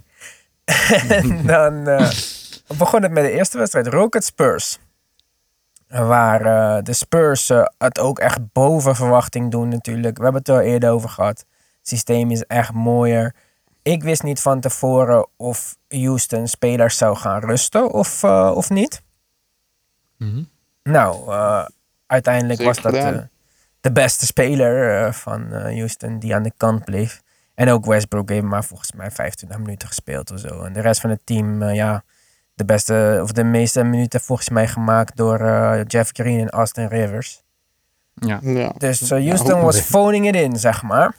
en 1.10 1.46
dan 1.46 1.88
eh, 1.88 2.12
begon 2.78 3.02
het 3.02 3.12
met 3.12 3.24
de 3.24 3.32
eerste 3.32 3.58
wedstrijd, 3.58 3.88
Rockets 3.88 4.28
Spurs. 4.28 4.80
Waar 5.88 6.42
eh, 6.46 6.84
de 6.84 6.94
Spurs 6.94 7.48
het 7.78 8.00
ook 8.00 8.20
echt 8.20 8.52
boven 8.52 8.96
verwachting 8.96 9.52
doen 9.52 9.68
natuurlijk. 9.70 10.18
We 10.18 10.24
hebben 10.24 10.42
het 10.42 10.50
er 10.50 10.56
al 10.56 10.62
eerder 10.62 10.90
over 10.90 11.10
gehad. 11.10 11.38
Het 11.80 11.88
systeem 11.88 12.32
is 12.32 12.44
echt 12.44 12.74
mooier. 12.74 13.36
Ik 13.82 14.04
wist 14.04 14.24
niet 14.24 14.42
van 14.42 14.60
tevoren 14.60 15.28
of 15.36 15.76
Houston 15.88 16.48
spelers 16.48 16.98
zou 16.98 17.16
gaan 17.16 17.40
rusten 17.40 17.92
of, 17.92 18.24
of 18.54 18.70
niet. 18.70 19.02
Mhm. 20.18 20.44
Nou, 20.84 21.32
uiteindelijk 22.08 22.60
Zeker 22.62 22.82
was 22.82 22.92
dat 22.94 23.28
de 23.82 23.92
beste 23.92 24.26
speler 24.26 25.06
eh, 25.06 25.12
van 25.12 25.54
eh, 25.54 25.64
Houston 25.64 26.20
die 26.20 26.36
aan 26.36 26.44
de 26.44 26.52
kant 26.58 26.86
bleef. 26.86 27.22
En 27.56 27.70
ook 27.70 27.86
Westbrook 27.86 28.30
heeft 28.30 28.44
maar 28.44 28.64
volgens 28.64 28.92
mij 28.92 29.12
25 29.12 29.58
minuten 29.58 29.88
gespeeld 29.88 30.32
of 30.32 30.40
zo. 30.40 30.64
En 30.64 30.74
de 30.74 30.82
rest 30.82 31.02
van 31.02 31.10
het 31.10 31.20
team, 31.24 31.62
eh, 31.62 31.76
ja, 31.76 32.04
de 32.54 32.66
beste 32.66 33.20
of 33.22 33.32
de 33.32 33.44
meeste 33.44 33.84
minuten 33.84 34.22
volgens 34.22 34.50
mij 34.50 34.68
gemaakt 34.68 35.18
door 35.18 35.40
Jeff 35.88 36.10
Green 36.14 36.40
en 36.40 36.50
Austin 36.50 36.88
Rivers. 36.88 37.44
Ja. 38.14 38.40
Ja. 38.42 38.74
Dus 38.78 39.10
Houston 39.10 39.58
Ja, 39.58 39.62
was 39.64 39.82
phoning 39.82 40.28
it 40.28 40.36
in, 40.36 40.56
zeg 40.60 40.82
maar. 40.82 41.16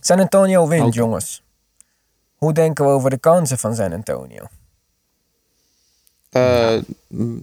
San 0.00 0.20
Antonio 0.20 0.68
wint, 0.68 0.94
jongens. 0.94 1.42
Hoe 2.34 2.52
denken 2.52 2.84
we 2.84 2.90
over 2.90 3.10
de 3.10 3.18
kansen 3.18 3.58
van 3.58 3.74
San 3.74 3.92
Antonio? 3.92 4.46
Eh, 6.30 6.78
m, 7.08 7.38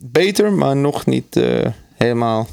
beter, 0.00 0.52
maar 0.52 0.76
nog 0.76 1.06
niet 1.06 1.36
eh, 1.36 1.66
helemaal, 1.94 2.46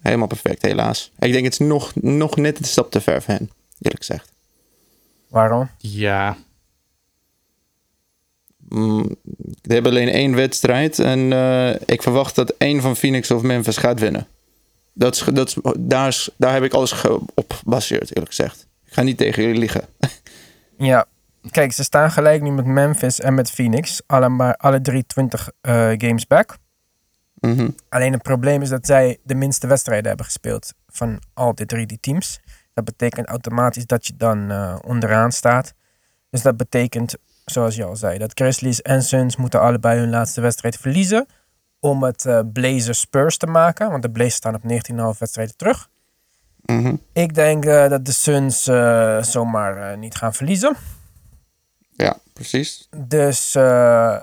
helemaal 0.00 0.26
perfect, 0.26 0.62
helaas. 0.62 1.12
Ik 1.18 1.32
denk 1.32 1.44
het 1.44 1.52
is 1.52 1.66
nog, 1.66 1.92
nog 1.94 2.36
net 2.36 2.58
een 2.58 2.64
stap 2.64 2.90
te 2.90 3.00
ver 3.00 3.22
voor 3.22 3.34
hen, 3.34 3.50
eerlijk 3.80 4.04
gezegd. 4.04 4.32
Waarom? 5.28 5.70
Ja, 5.78 6.36
Mm, 8.68 9.16
We 9.62 9.72
hebben 9.74 9.92
alleen 9.92 10.08
één 10.08 10.34
wedstrijd 10.34 10.98
en 10.98 11.32
eh, 11.32 11.74
ik 11.86 12.02
verwacht 12.02 12.34
dat 12.34 12.54
één 12.58 12.80
van 12.80 12.96
Phoenix 12.96 13.30
of 13.30 13.42
Memphis 13.42 13.76
gaat 13.76 14.00
winnen. 14.00 14.26
Dat 14.92 15.14
is, 15.14 15.24
dat 15.32 15.48
is, 15.48 15.56
daar, 15.78 16.08
is, 16.08 16.30
daar 16.36 16.52
heb 16.52 16.62
ik 16.62 16.72
alles 16.72 17.04
op 17.34 17.52
gebaseerd, 17.52 18.08
eerlijk 18.08 18.34
gezegd. 18.34 18.66
Ik 18.86 18.92
ga 18.92 19.02
niet 19.02 19.16
tegen 19.16 19.42
jullie 19.42 19.58
liegen. 19.58 19.84
Ja, 20.78 21.06
kijk, 21.50 21.72
ze 21.72 21.82
staan 21.82 22.10
gelijk 22.10 22.42
nu 22.42 22.50
met 22.50 22.64
Memphis 22.64 23.20
en 23.20 23.34
met 23.34 23.50
Phoenix. 23.50 24.02
Allemaal, 24.06 24.52
alle 24.52 24.80
drie 24.80 25.06
20 25.06 25.50
eh, 25.60 25.72
games 25.96 26.26
back. 26.26 26.56
Mhm. 27.34 27.70
Alleen 27.88 28.12
het 28.12 28.22
probleem 28.22 28.62
is 28.62 28.68
dat 28.68 28.86
zij 28.86 29.18
de 29.22 29.34
minste 29.34 29.66
wedstrijden 29.66 30.06
hebben 30.06 30.26
gespeeld 30.26 30.72
van 30.86 31.22
al 31.34 31.54
die 31.54 31.66
drie 31.66 31.86
die 31.86 32.00
teams. 32.00 32.40
Dat 32.74 32.84
betekent 32.84 33.26
automatisch 33.26 33.86
dat 33.86 34.06
je 34.06 34.16
dan 34.16 34.50
eh, 34.50 34.76
onderaan 34.86 35.32
staat. 35.32 35.74
Dus 36.30 36.42
dat 36.42 36.56
betekent, 36.56 37.14
zoals 37.44 37.76
je 37.76 37.84
al 37.84 37.96
zei, 37.96 38.18
dat 38.18 38.32
Grizzlies 38.34 38.82
en 38.82 39.02
Suns 39.02 39.36
moeten 39.36 39.60
allebei 39.60 39.98
hun 39.98 40.10
laatste 40.10 40.40
wedstrijd 40.40 40.76
verliezen. 40.76 41.26
Om 41.80 42.02
het 42.02 42.26
eh 42.26 42.40
Blazers 42.52 43.00
Spurs 43.00 43.36
te 43.36 43.46
maken. 43.46 43.90
Want 43.90 44.02
de 44.02 44.10
Blazers 44.10 44.34
staan 44.34 44.54
op 44.54 44.62
19,5 44.62 45.18
wedstrijden 45.18 45.56
terug. 45.56 45.88
Mhm. 46.62 46.96
Ik 47.12 47.34
denk 47.34 47.64
dat 47.64 48.04
de 48.04 48.12
Suns 48.12 48.62
zomaar 49.30 49.98
niet 49.98 50.14
gaan 50.14 50.34
verliezen. 50.34 50.76
Precies. 52.38 52.88
Dus 52.96 53.54
eh, 53.54 54.16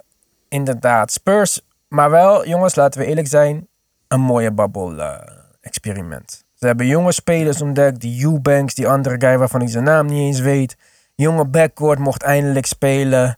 inderdaad, 0.50 1.12
Spurs. 1.12 1.62
Maar 1.88 2.10
wel, 2.10 2.48
jongens, 2.48 2.76
laten 2.76 3.00
we 3.02 3.08
eerlijk 3.08 3.28
zijn, 3.28 3.68
een 4.08 4.20
mooie 4.22 4.52
babbel-experiment. 4.52 6.44
Ze 6.54 6.66
hebben 6.66 6.88
jonge 6.88 7.12
spelers 7.12 7.62
ontdekt, 7.62 8.02
die 8.02 8.24
Eubanks, 8.26 8.74
die 8.74 8.88
andere 8.88 9.16
guy 9.20 9.38
waarvan 9.38 9.62
ik 9.62 9.70
zijn 9.70 9.84
naam 9.84 10.06
niet 10.06 10.18
eens 10.20 10.40
weet. 10.40 10.76
Jonge 11.16 11.46
backcourt 11.46 12.00
mocht 12.00 12.22
eindelijk 12.24 12.66
spelen. 12.66 13.38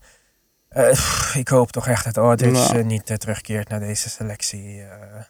Eh, 0.69 0.89
pff, 0.91 1.35
ik 1.35 1.47
hoop 1.47 1.71
toch 1.71 1.87
echt 1.87 2.05
dat 2.05 2.17
Aldridge 2.17 2.53
Nou. 2.73 2.77
eh, 2.77 2.85
niet 2.85 3.19
terugkeert 3.19 3.69
naar 3.69 3.79
deze 3.79 4.09
selectie. 4.09 4.81
eh. 4.81 5.21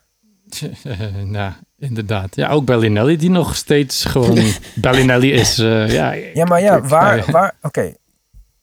nou, 1.23 1.53
inderdaad. 1.77 2.36
Ja, 2.36 2.49
ook 2.49 2.65
Bellinelli 2.65 3.17
die 3.17 3.29
nog 3.29 3.55
steeds 3.55 4.05
gewoon 4.05 4.39
Bellinelli 4.75 5.31
is. 5.33 5.60
eh, 5.60 5.89
ja, 5.93 6.12
Ja, 6.12 6.45
maar 6.45 6.62
ja, 6.62 6.81
waar, 6.81 7.17
Ja. 7.17 7.31
waar, 7.31 7.53
oké. 7.62 7.93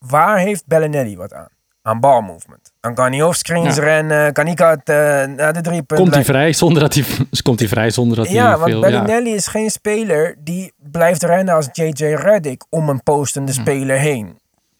Waar 0.06 0.38
heeft 0.38 0.66
Bellinelli 0.66 1.16
wat 1.16 1.32
aan? 1.32 1.48
Aan 1.82 2.00
balmovement. 2.00 2.72
Dan 2.80 2.94
kan 2.94 3.12
hij 3.12 3.22
offscreens 3.22 3.76
Ja. 3.76 3.82
rennen, 3.82 4.32
kan 4.32 4.46
hij 4.46 4.54
eh, 4.54 5.28
naar 5.36 5.52
de 5.52 5.60
drie 5.60 5.82
punten. 5.82 5.96
Komt 5.96 6.14
hij 6.14 6.24
vrij 6.24 6.52
zonder 6.52 6.82
dat 6.82 6.94
hij, 6.94 7.04
komt 7.42 7.58
hij 7.58 7.68
vrij 7.68 7.90
zonder 7.90 8.16
dat 8.16 8.26
hij 8.26 8.34
Ja, 8.34 8.58
want 8.58 8.70
veel... 8.70 8.80
Bellinelli 8.80 9.34
is 9.34 9.46
geen 9.46 9.70
speler 9.70 10.34
die 10.38 10.72
blijft 10.76 11.22
rennen 11.22 11.54
als 11.54 11.68
JJ 11.72 12.04
Redick 12.14 12.64
om 12.70 12.88
een 12.88 13.02
postende 13.02 13.52
Hm. 13.52 13.60
speler 13.60 13.98
heen. 13.98 14.38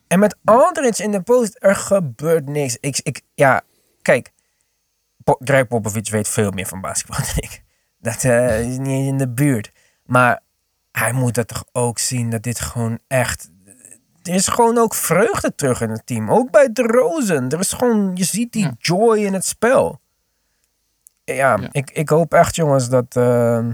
En 0.09 0.19
met 0.19 0.37
Aldridge 0.45 1.03
in 1.03 1.11
de 1.11 1.21
post, 1.23 1.57
er 1.59 1.77
gebeurt 1.77 2.49
niks. 2.49 2.77
Ik, 2.81 3.01
ik, 3.03 3.21
ja, 3.35 3.63
kijk, 4.03 4.31
Greg 5.39 5.67
Popovich 5.67 6.11
weet 6.11 6.29
veel 6.29 6.51
meer 6.51 6.67
van 6.67 6.81
basketbal 6.81 7.19
dan 7.27 7.35
ik. 7.37 7.63
Dat 7.99 8.25
eh, 8.25 8.61
is 8.69 8.79
niet 8.79 9.07
in 9.07 9.19
de 9.19 9.29
buurt. 9.29 9.73
Maar 10.05 10.41
hij 10.93 11.13
moet 11.13 11.35
dat 11.35 11.49
toch 11.49 11.65
ook 11.73 11.99
zien 11.99 12.31
dat 12.31 12.43
dit 12.43 12.61
gewoon 12.61 12.99
echt... 13.09 13.51
Er 14.25 14.35
is 14.35 14.49
gewoon 14.49 14.79
ook 14.79 14.95
vreugde 14.95 15.55
terug 15.55 15.81
in 15.81 15.91
het 15.91 16.03
team. 16.07 16.31
Ook 16.31 16.51
bij 16.51 16.69
de 16.73 16.83
Rozen. 16.83 17.49
Er 17.49 17.59
is 17.59 17.73
gewoon, 17.73 18.11
je 18.15 18.25
ziet 18.25 18.53
die 18.53 18.63
Ja. 18.63 18.75
joy 18.79 19.19
in 19.19 19.33
het 19.35 19.45
spel. 19.47 20.01
Ja, 21.25 21.35
Ja. 21.35 21.69
Ik, 21.73 21.91
ik 21.91 22.09
hoop 22.09 22.35
echt 22.35 22.55
jongens 22.57 22.89
dat, 22.89 23.17
eh, 23.17 23.67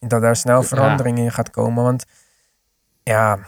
dat 0.00 0.20
daar 0.20 0.36
snel 0.36 0.60
Ja. 0.60 0.66
verandering 0.66 1.18
in 1.18 1.32
gaat 1.32 1.50
komen. 1.50 1.84
Want 1.84 2.04
ja, 3.02 3.38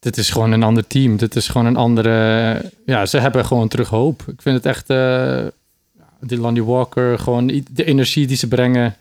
Dit 0.00 0.16
is 0.16 0.30
gewoon 0.30 0.52
een 0.52 0.62
ander 0.62 0.86
team. 0.86 1.16
Dit 1.16 1.36
is 1.36 1.48
gewoon 1.48 1.66
een 1.66 1.76
andere... 1.76 2.72
Ja, 2.86 3.06
ze 3.06 3.18
hebben 3.18 3.44
gewoon 3.44 3.68
terug 3.68 3.88
hoop. 3.88 4.22
Ik 4.26 4.42
vind 4.42 4.56
het 4.64 4.66
echt... 4.66 4.86
die 6.20 6.38
Lonnie 6.38 6.64
Walker, 6.64 7.18
gewoon 7.18 7.46
de 7.70 7.84
energie 7.84 8.26
die 8.26 8.36
ze 8.36 8.48
brengen. 8.48 8.96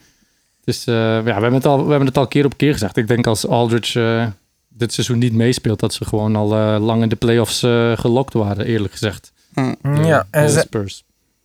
Dus 0.63 0.85
eh, 0.87 0.93
ja, 0.95 1.23
we 1.23 1.31
hebben, 1.31 1.53
het 1.53 1.65
al, 1.65 1.83
we 1.83 1.89
hebben 1.89 2.07
het 2.07 2.17
al 2.17 2.27
keer 2.27 2.45
op 2.45 2.57
keer 2.57 2.71
gezegd. 2.73 2.97
Ik 2.97 3.07
denk 3.07 3.27
als 3.27 3.47
Aldridge 3.47 4.01
eh, 4.19 4.27
dit 4.77 4.93
seizoen 4.93 5.17
niet 5.17 5.33
meespeelt... 5.33 5.79
dat 5.79 5.93
ze 5.93 6.05
gewoon 6.05 6.35
al 6.35 6.53
eh, 6.55 6.81
lang 6.85 7.03
in 7.03 7.09
de 7.09 7.15
playoffs 7.15 7.63
eh 7.63 7.97
gelokt 7.97 8.33
waren, 8.33 8.65
eerlijk 8.65 8.91
gezegd. 8.93 9.31
Hm. 9.53 9.73
De- 9.81 9.89
ja. 10.03 10.27
En, 10.29 10.45
de 10.45 10.59
Spurs. 10.59 11.03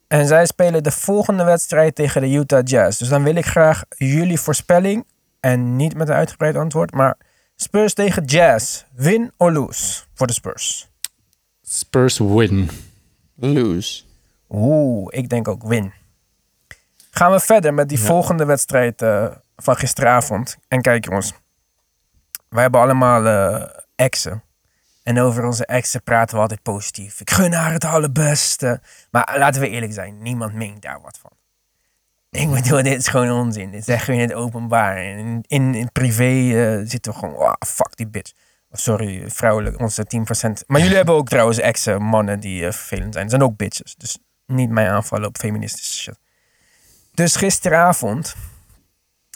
en 0.09 0.27
zij 0.27 0.47
spelen 0.47 0.83
de 0.83 0.91
volgende 0.91 1.45
wedstrijd 1.45 1.95
tegen 1.95 2.21
de 2.21 2.29
Utah 2.29 2.61
Jazz. 2.65 2.99
Dus 2.99 3.09
dan 3.09 3.23
wil 3.23 3.35
ik 3.35 3.47
graag 3.47 3.85
jullie 3.97 4.41
voorspelling. 4.41 5.05
En 5.41 5.77
niet 5.77 5.95
met 5.95 6.09
een 6.09 6.15
uitgebreid 6.15 6.57
antwoord, 6.57 6.93
maar 6.95 7.17
Spurs 7.57 7.95
tegen 7.95 8.25
Jazz. 8.25 8.83
Win 8.95 9.33
or 9.37 9.53
lose 9.53 10.03
voor 10.15 10.27
de 10.27 10.33
Spurs? 10.33 10.89
Spurs 11.63 12.19
win. 12.19 12.71
Lose. 13.37 14.03
Oeh, 14.51 15.07
ik 15.11 15.29
denk 15.29 15.49
ook 15.49 15.63
win. 15.63 15.93
Gaan 17.11 17.33
we 17.33 17.41
verder 17.41 17.75
met 17.75 17.89
die 17.89 17.99
Ja. 17.99 18.05
volgende 18.05 18.45
wedstrijd 18.45 19.03
eh, 19.03 19.27
van 19.57 19.77
gisteravond. 19.77 20.57
En 20.69 20.81
kijk 20.83 21.05
jongens, 21.05 21.33
wij 22.53 22.63
hebben 22.63 22.81
allemaal 22.81 23.27
eh, 23.27 23.69
exen. 23.95 24.43
En 25.03 25.19
over 25.21 25.45
onze 25.45 25.67
exen 25.67 26.03
praten 26.03 26.35
we 26.37 26.43
altijd 26.43 26.63
positief. 26.63 27.21
Ik 27.21 27.31
gun 27.31 27.53
haar 27.53 27.73
het 27.73 27.85
allerbeste. 27.85 28.81
Maar 29.11 29.35
laten 29.39 29.61
we 29.61 29.69
eerlijk 29.69 29.93
zijn, 29.93 30.23
niemand 30.23 30.53
meent 30.53 30.83
daar 30.83 31.01
wat 31.01 31.19
van. 31.19 31.31
Ik 32.31 32.51
bedoel, 32.51 32.83
dit 32.83 32.99
is 32.99 33.09
gewoon 33.09 33.31
onzin. 33.31 33.71
Dit 33.71 33.85
zeggen 33.85 34.15
we 34.15 34.21
in 34.21 34.29
het 34.29 34.37
openbaar. 34.37 34.97
En 34.97 35.43
In, 35.47 35.75
in, 35.75 35.93
privé 35.93 36.25
eh, 36.25 36.89
zitten 36.89 37.13
we 37.13 37.19
gewoon, 37.19 37.35
oh, 37.35 37.53
fuck 37.67 37.97
die 37.97 38.09
bitch. 38.09 38.33
Oh, 38.71 38.79
Sorry, 38.79 39.31
vrouwelijk, 39.31 39.81
onze 39.81 40.05
10%. 40.05 40.67
Maar 40.67 40.81
jullie 40.81 40.97
hebben 40.97 41.15
ook 41.15 41.29
trouwens 41.29 41.59
exen, 41.59 42.03
mannen 42.03 42.41
die 42.41 42.67
eh, 42.67 42.73
vervelend 42.73 43.13
zijn. 43.13 43.27
Dat 43.27 43.35
zijn 43.39 43.51
ook 43.51 43.57
bitches. 43.57 43.95
Dus 43.95 44.19
niet 44.47 44.71
mij 44.71 44.91
aanvallen 44.91 45.29
op 45.29 45.39
feministische 45.39 46.01
shit. 46.01 46.19
Dus 47.15 47.37
gisteravond 47.37 48.35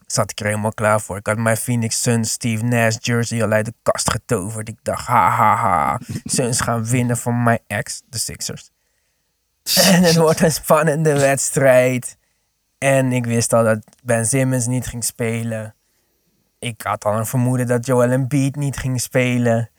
zat 0.06 0.30
ik 0.30 0.40
er 0.40 0.46
helemaal 0.46 0.72
klaar 0.72 1.00
voor. 1.00 1.16
Ik 1.16 1.26
had 1.26 1.36
mijn 1.36 1.56
Phoenix 1.56 2.02
Suns 2.02 2.30
Steve 2.30 2.64
Nash 2.64 2.96
jersey 3.00 3.42
al 3.42 3.50
uit 3.50 3.64
de 3.64 3.74
kast 3.82 4.10
getoverd. 4.10 4.68
Ik 4.68 4.78
dacht, 4.82 5.06
ha 5.06 5.30
ha 5.30 5.56
ha, 5.56 6.00
Suns 6.24 6.60
gaan 6.60 6.84
winnen 6.84 7.16
van 7.16 7.42
mijn 7.42 7.58
ex, 7.66 8.02
de 8.08 8.18
Sixers. 8.18 8.70
En 9.74 10.02
het 10.02 10.16
wordt 10.16 10.40
een 10.40 10.52
spannende 10.52 11.18
wedstrijd. 11.18 12.16
En 12.78 13.12
ik 13.12 13.26
wist 13.26 13.52
al 13.52 13.64
dat 13.64 13.78
Ben 14.02 14.26
Simmons 14.26 14.66
niet 14.66 14.86
ging 14.86 15.04
spelen. 15.04 15.74
Ik 16.58 16.80
had 16.82 17.04
al 17.04 17.18
een 17.18 17.26
vermoeden 17.26 17.66
dat 17.66 17.86
Joel 17.86 18.10
Embiid 18.10 18.56
niet 18.56 18.76
ging 18.76 19.00
spelen. 19.00 19.70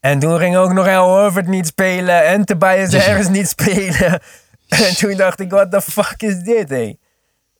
En 0.00 0.18
toen 0.18 0.38
ging 0.38 0.56
ook 0.56 0.72
nog 0.72 0.86
Al 0.86 1.08
Horford 1.08 1.46
niet 1.46 1.66
spelen. 1.66 2.26
En 2.26 2.44
Tobias 2.44 2.94
Harris 3.06 3.28
niet 3.28 3.48
spelen. 3.48 4.20
En 4.68 4.96
toen 4.96 5.16
dacht 5.16 5.40
ik, 5.40 5.50
what 5.50 5.70
the 5.70 5.80
fuck 5.80 6.22
is 6.22 6.38
dit, 6.38 6.68
hé? 6.68 6.96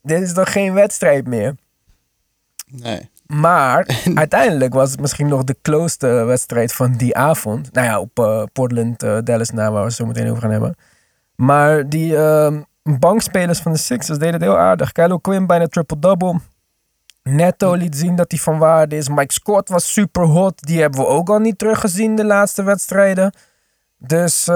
Dit 0.03 0.23
is 0.23 0.33
toch 0.33 0.53
geen 0.53 0.73
wedstrijd 0.73 1.27
meer? 1.27 1.55
Nee. 2.81 3.11
Maar 3.27 3.87
uiteindelijk 4.15 4.75
was 4.75 4.91
het 4.91 5.01
misschien 5.01 5.29
nog 5.29 5.45
de 5.45 5.57
closeste 5.63 6.07
wedstrijd 6.07 6.73
van 6.73 6.93
die 6.93 7.17
avond. 7.17 7.73
Nou 7.73 7.87
ja, 7.87 8.01
op 8.01 8.19
uh, 8.19 8.43
Portland, 8.53 9.03
uh, 9.03 9.19
Dallas 9.25 9.51
na, 9.51 9.71
waar 9.71 9.81
we 9.81 9.87
het 9.87 9.95
zo 9.95 10.07
meteen 10.07 10.29
over 10.29 10.43
gaan 10.43 10.51
hebben. 10.51 10.77
Maar 11.35 11.89
die 11.89 12.13
uh, 12.13 12.57
bankspelers 12.83 13.59
van 13.59 13.73
de 13.73 13.79
Sixers 13.79 14.19
deden 14.19 14.35
het 14.35 14.43
heel 14.43 14.59
aardig. 14.59 14.93
Kylo 14.93 15.19
Quinn 15.19 15.47
bijna 15.47 15.67
triple-double. 15.67 16.41
Netto 17.23 17.75
liet 17.75 17.97
zien 17.97 18.17
dat 18.17 18.31
hij 18.31 18.41
van 18.41 18.59
waarde 18.59 18.97
is. 18.97 19.09
Mike 19.09 19.33
Scott 19.33 19.69
was 19.69 19.93
super 19.93 20.25
hot. 20.25 20.63
Die 20.63 20.81
hebben 20.81 21.01
we 21.01 21.07
ook 21.07 21.29
al 21.29 21.39
niet 21.39 21.59
teruggezien 21.59 22.17
de 22.17 22.25
laatste 22.25 22.63
wedstrijden. 22.63 23.35
Dus, 23.99 24.49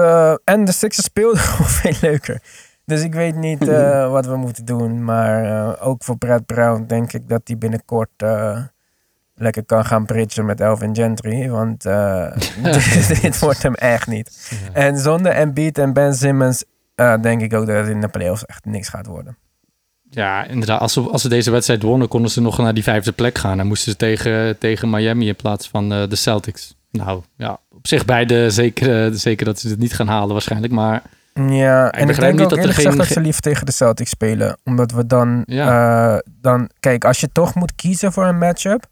en 0.43 0.65
de 0.65 0.71
Sixers 0.71 1.05
speelden 1.05 1.39
gewoon 1.39 1.67
veel 1.81 2.09
leuker. 2.09 2.41
Dus 2.87 3.03
ik 3.03 3.13
weet 3.13 3.35
niet 3.35 3.67
uh, 3.67 4.11
wat 4.15 4.25
we 4.25 4.35
moeten 4.35 4.65
doen. 4.65 5.03
Maar 5.03 5.45
uh, 5.45 5.87
ook 5.87 6.03
voor 6.03 6.17
Brad 6.17 6.45
Brown 6.45 6.85
denk 6.87 7.13
ik 7.13 7.29
dat 7.29 7.41
hij 7.43 7.57
binnenkort 7.57 8.23
lekker 9.35 9.65
kan 9.65 9.85
gaan 9.85 10.05
bridgen 10.05 10.45
met 10.45 10.61
Elvin 10.61 10.95
Gentry. 10.95 11.49
Want 11.49 11.83
dit, 12.63 13.21
dit, 13.21 13.39
wordt 13.39 13.63
hem 13.63 13.73
echt 13.73 14.07
niet. 14.07 14.49
Ja. 14.49 14.73
En 14.73 14.97
zonder 14.97 15.31
Embiid 15.31 15.77
en 15.77 15.93
Ben 15.93 16.13
Simmons 16.13 16.63
denk 17.21 17.41
ik 17.41 17.53
ook 17.53 17.67
dat 17.67 17.75
het 17.75 17.87
in 17.87 18.01
de 18.01 18.07
playoffs 18.07 18.45
echt 18.45 18.65
niks 18.65 18.89
gaat 18.89 19.05
worden. 19.05 19.37
Ja, 20.09 20.45
inderdaad. 20.45 20.79
Als 20.79 20.93
ze, 20.93 21.01
als 21.01 21.21
ze 21.21 21.29
deze 21.29 21.51
wedstrijd 21.51 21.81
wonnen, 21.81 22.07
konden 22.07 22.31
ze 22.31 22.41
nog 22.41 22.57
naar 22.57 22.73
die 22.73 22.83
vijfde 22.83 23.11
plek 23.11 23.37
gaan. 23.37 23.59
En 23.59 23.67
moesten 23.67 23.91
ze 23.91 23.97
tegen, 23.97 24.57
tegen 24.57 24.89
Miami 24.89 25.27
in 25.27 25.35
plaats 25.35 25.67
van 25.67 25.93
uh, 25.93 26.07
de 26.07 26.15
Celtics. 26.15 26.75
Nou 26.91 27.21
ja, 27.37 27.59
op 27.75 27.87
zich 27.87 28.05
beide 28.05 28.49
zeker, 28.49 29.07
uh, 29.07 29.13
zeker 29.13 29.45
dat 29.45 29.59
ze 29.59 29.69
het 29.69 29.79
niet 29.79 29.93
gaan 29.93 30.07
halen 30.07 30.31
waarschijnlijk. 30.31 30.73
Maar 30.73 31.01
ja, 31.37 31.91
en 31.91 32.09
ik 32.09 32.19
denk 32.19 32.41
ook 32.41 32.49
dat 32.49 32.63
er 32.63 32.73
geen... 32.73 32.97
dat 32.97 33.07
ze 33.07 33.19
liever 33.19 33.41
tegen 33.41 33.65
de 33.65 33.71
Celtics 33.71 34.09
spelen. 34.09 34.57
Omdat 34.63 34.91
we 34.91 35.05
dan, 35.05 35.43
ja. 35.45 36.13
uh, 36.13 36.19
dan... 36.41 36.69
Kijk, 36.79 37.05
als 37.05 37.19
je 37.19 37.31
toch 37.31 37.55
moet 37.55 37.75
kiezen 37.75 38.13
voor 38.13 38.25
een 38.25 38.37
matchup, 38.37 38.85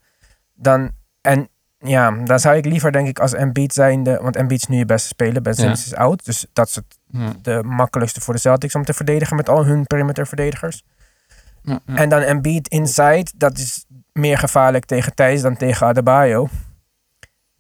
dan... 0.53 0.91
En 1.21 1.49
ja, 1.77 2.11
dan 2.11 2.39
zou 2.39 2.55
ik 2.55 2.65
liever 2.65 2.91
denk 2.91 3.07
ik 3.07 3.19
als 3.19 3.33
Embiid 3.33 3.73
zijnde... 3.73 4.19
Want 4.21 4.35
Embiid 4.35 4.61
is 4.61 4.67
nu 4.67 4.77
je 4.77 4.85
beste 4.85 5.07
speler, 5.07 5.41
Ben 5.41 5.55
Simmons 5.55 5.79
ja. 5.79 5.91
is 5.91 5.95
oud. 5.95 6.25
Dus 6.25 6.45
dat 6.53 6.67
is 6.67 6.75
het, 6.75 6.99
ja. 7.07 7.33
de 7.41 7.63
makkelijkste 7.63 8.21
voor 8.21 8.33
de 8.33 8.39
Celtics 8.39 8.75
om 8.75 8.85
te 8.85 8.93
verdedigen 8.93 9.35
met 9.35 9.49
al 9.49 9.65
hun 9.65 9.87
perimeter 9.87 10.27
verdedigers. 10.27 10.83
En 11.85 12.09
dan 12.09 12.21
Embiid 12.21 12.67
inside, 12.67 13.31
dat 13.35 13.57
is 13.57 13.85
meer 14.11 14.37
gevaarlijk 14.37 14.85
tegen 14.85 15.15
Thijs 15.15 15.41
dan 15.41 15.57
tegen 15.57 15.87
Adebayo. 15.87 16.47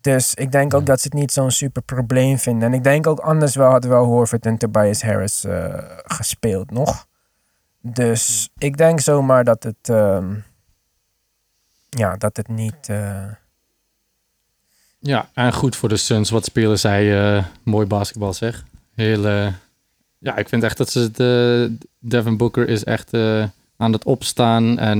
Dus 0.05 0.33
ik 0.33 0.51
denk 0.51 0.73
ook 0.73 0.85
dat 0.85 1.01
ze 1.01 1.07
het 1.07 1.17
niet 1.19 1.31
zo'n 1.31 1.51
super 1.51 1.81
probleem 1.81 2.37
vinden. 2.37 2.67
En 2.67 2.73
ik 2.73 2.83
denk 2.83 3.07
ook 3.07 3.19
anders 3.19 3.55
wel 3.55 3.69
hadden 3.69 3.89
wel 3.89 4.05
Horford 4.05 4.45
en 4.45 4.57
Tobias 4.57 5.01
Harris 5.01 5.45
uh, 5.45 5.75
gespeeld 6.03 6.71
nog. 6.71 7.07
Dus 7.81 8.49
ik 8.57 8.77
denk 8.77 8.99
zomaar 8.99 9.43
dat 9.43 9.63
het, 9.63 9.89
uh, 9.89 10.25
ja, 11.89 12.17
dat 12.17 12.37
het 12.37 12.47
niet... 12.47 12.89
Uh... 12.89 13.25
Ja, 14.99 15.29
en 15.33 15.53
goed 15.53 15.75
voor 15.75 15.89
de 15.89 15.97
Suns. 15.97 16.29
Wat 16.29 16.45
spelen 16.45 16.79
zij 16.79 17.35
uh, 17.37 17.45
mooi 17.63 17.87
basketbal 17.87 18.33
zeg. 18.33 18.65
Heel, 18.95 19.29
ja, 20.17 20.35
ik 20.35 20.49
vind 20.49 20.63
echt 20.63 20.77
dat 20.77 20.89
ze 20.89 20.99
het... 20.99 21.17
Devin 21.99 22.37
Booker 22.37 22.67
is 22.67 22.83
echt 22.83 23.13
aan 23.77 23.91
het 23.91 24.03
opstaan. 24.03 24.79
En 24.79 24.99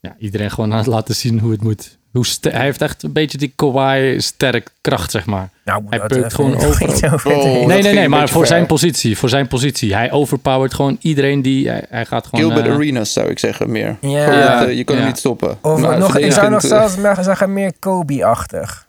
ja, 0.00 0.16
iedereen 0.18 0.50
gewoon 0.50 0.72
aan 0.72 0.78
het 0.78 0.86
laten 0.86 1.14
zien 1.14 1.40
hoe 1.40 1.50
het 1.50 1.62
moet. 1.62 1.98
Hoe 2.12 2.24
hij 2.40 2.60
heeft 2.60 2.82
echt 2.82 3.02
een 3.02 3.12
beetje 3.12 3.38
die 3.38 3.52
Kawhi 3.56 4.20
sterk 4.20 4.70
kracht, 4.80 5.10
zeg 5.10 5.26
maar. 5.26 5.50
Nou, 5.64 5.82
hij 5.90 6.00
peukt 6.00 6.34
gewoon 6.34 6.56
over. 6.56 6.84
Oh, 7.24 7.66
nee, 7.66 7.82
nee, 7.82 7.94
nee, 7.94 8.08
maar 8.08 8.28
voor 8.28 8.46
zijn 8.46 8.66
positie. 8.66 9.18
Voor 9.18 9.28
zijn 9.28 9.48
positie. 9.48 9.94
Hij 9.94 10.12
overpowert 10.12 10.74
gewoon 10.74 10.96
iedereen 11.00 11.42
die... 11.42 11.68
Hij, 11.68 11.84
hij 11.88 12.06
gaat 12.06 12.26
gewoon... 12.26 12.44
Gilbert 12.44 12.66
uh, 12.66 12.74
Arenas 12.74 13.12
zou 13.12 13.28
ik 13.28 13.38
zeggen 13.38 13.70
meer. 13.70 13.96
Ja. 14.00 14.32
ja. 14.32 14.62
Je, 14.62 14.76
je 14.76 14.84
kan 14.84 14.94
ja. 14.94 15.00
hem 15.00 15.10
niet 15.10 15.18
stoppen. 15.18 15.58
Of 15.60 15.80
maar 15.80 15.98
nog, 15.98 16.16
ik 16.16 16.32
zou 16.32 16.50
nog 16.50 16.60
zelfs 16.60 16.94
zeggen 17.20 17.52
meer 17.52 17.72
Kobe-achtig. 17.78 18.86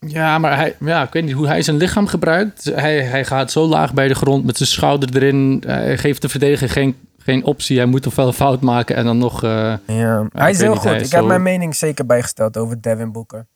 Ja, 0.00 0.38
maar 0.38 0.56
hij, 0.56 0.76
ja, 0.80 1.02
ik 1.02 1.12
weet 1.12 1.24
niet 1.24 1.34
hoe 1.34 1.46
hij 1.46 1.62
zijn 1.62 1.76
lichaam 1.76 2.06
gebruikt. 2.06 2.70
Hij, 2.74 3.02
hij 3.02 3.24
gaat 3.24 3.50
zo 3.50 3.66
laag 3.66 3.94
bij 3.94 4.08
de 4.08 4.14
grond 4.14 4.44
met 4.44 4.56
zijn 4.56 4.68
schouder 4.68 5.08
erin. 5.16 5.62
Hij 5.66 5.98
geeft 5.98 6.22
de 6.22 6.28
verdediger 6.28 6.70
geen 6.70 6.96
geen 7.26 7.44
optie. 7.44 7.76
Hij 7.76 7.86
moet 7.86 8.06
ofwel 8.06 8.32
fout 8.32 8.60
maken 8.60 8.96
en 8.96 9.04
dan 9.04 9.18
nog... 9.18 9.42
Uh, 9.44 9.74
ja, 9.86 10.26
hij 10.32 10.50
is 10.50 10.60
heel 10.60 10.72
niet, 10.72 10.80
goed. 10.80 10.90
Ik 10.90 11.04
zo... 11.04 11.16
heb 11.16 11.24
mijn 11.24 11.42
mening 11.42 11.76
zeker 11.76 12.06
bijgesteld 12.06 12.56
over 12.56 12.80
Devin 12.80 13.12
Booker. 13.12 13.46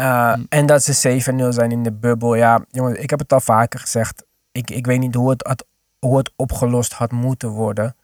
Uh, 0.00 0.32
hmm. 0.32 0.46
En 0.48 0.66
dat 0.66 0.82
ze 0.82 1.22
7-0 1.32 1.48
zijn 1.48 1.70
in 1.70 1.82
de 1.82 1.92
bubbel. 1.92 2.34
Ja, 2.34 2.64
jongens, 2.70 2.98
ik 2.98 3.10
heb 3.10 3.18
het 3.18 3.32
al 3.32 3.40
vaker 3.40 3.80
gezegd. 3.80 4.24
Ik, 4.52 4.70
ik 4.70 4.86
weet 4.86 4.98
niet 4.98 5.14
hoe 5.14 5.30
het, 5.30 5.42
had, 5.46 5.64
hoe 5.98 6.16
het 6.16 6.32
opgelost 6.36 6.92
had 6.92 7.12
moeten 7.12 7.48
worden. 7.48 7.96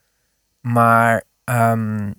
Maar 0.61 1.23
um, 1.45 2.13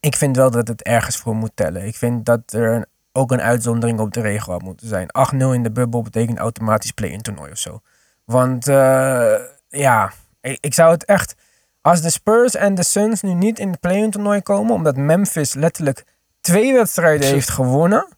ik 0.00 0.16
vind 0.16 0.36
wel 0.36 0.50
dat 0.50 0.68
het 0.68 0.82
ergens 0.82 1.16
voor 1.16 1.34
moet 1.34 1.52
tellen. 1.54 1.86
Ik 1.86 1.96
vind 1.96 2.24
dat 2.24 2.52
er 2.52 2.72
een, 2.72 2.86
ook 3.12 3.32
een 3.32 3.40
uitzondering 3.40 4.00
op 4.00 4.12
de 4.12 4.20
regel 4.20 4.52
had 4.52 4.62
moeten 4.62 4.88
zijn. 4.88 5.08
8-0 5.34 5.36
in 5.36 5.62
de 5.62 5.72
bubbel 5.72 6.02
betekent 6.02 6.38
automatisch 6.38 6.92
play-in 6.92 7.22
toernooi 7.22 7.50
of 7.50 7.58
zo. 7.58 7.80
Want 8.24 8.68
uh, 8.68 9.34
ja, 9.68 10.12
ik, 10.40 10.58
ik 10.60 10.74
zou 10.74 10.90
het 10.90 11.04
echt 11.04 11.34
als 11.82 12.00
de 12.00 12.10
Spurs 12.10 12.54
en 12.54 12.74
de 12.74 12.82
Suns 12.82 13.22
nu 13.22 13.34
niet 13.34 13.58
in 13.58 13.70
het 13.70 13.80
play-in 13.80 14.10
toernooi 14.10 14.42
komen, 14.42 14.74
omdat 14.74 14.96
Memphis 14.96 15.54
letterlijk 15.54 16.04
twee 16.40 16.72
wedstrijden 16.72 17.28
heeft 17.28 17.50
gewonnen, 17.50 18.08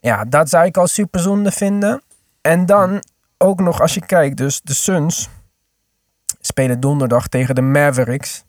ja, 0.00 0.24
dat 0.24 0.48
zou 0.48 0.66
ik 0.66 0.76
al 0.76 0.86
super 0.86 1.20
zonde 1.20 1.50
vinden. 1.50 2.02
En 2.40 2.66
dan 2.66 3.02
ook 3.38 3.60
nog 3.60 3.80
als 3.80 3.94
je 3.94 4.06
kijkt, 4.06 4.36
dus 4.36 4.60
de 4.62 4.74
Suns 4.74 5.28
spelen 6.40 6.80
donderdag 6.80 7.28
tegen 7.28 7.54
de 7.54 7.62
Mavericks. 7.62 8.44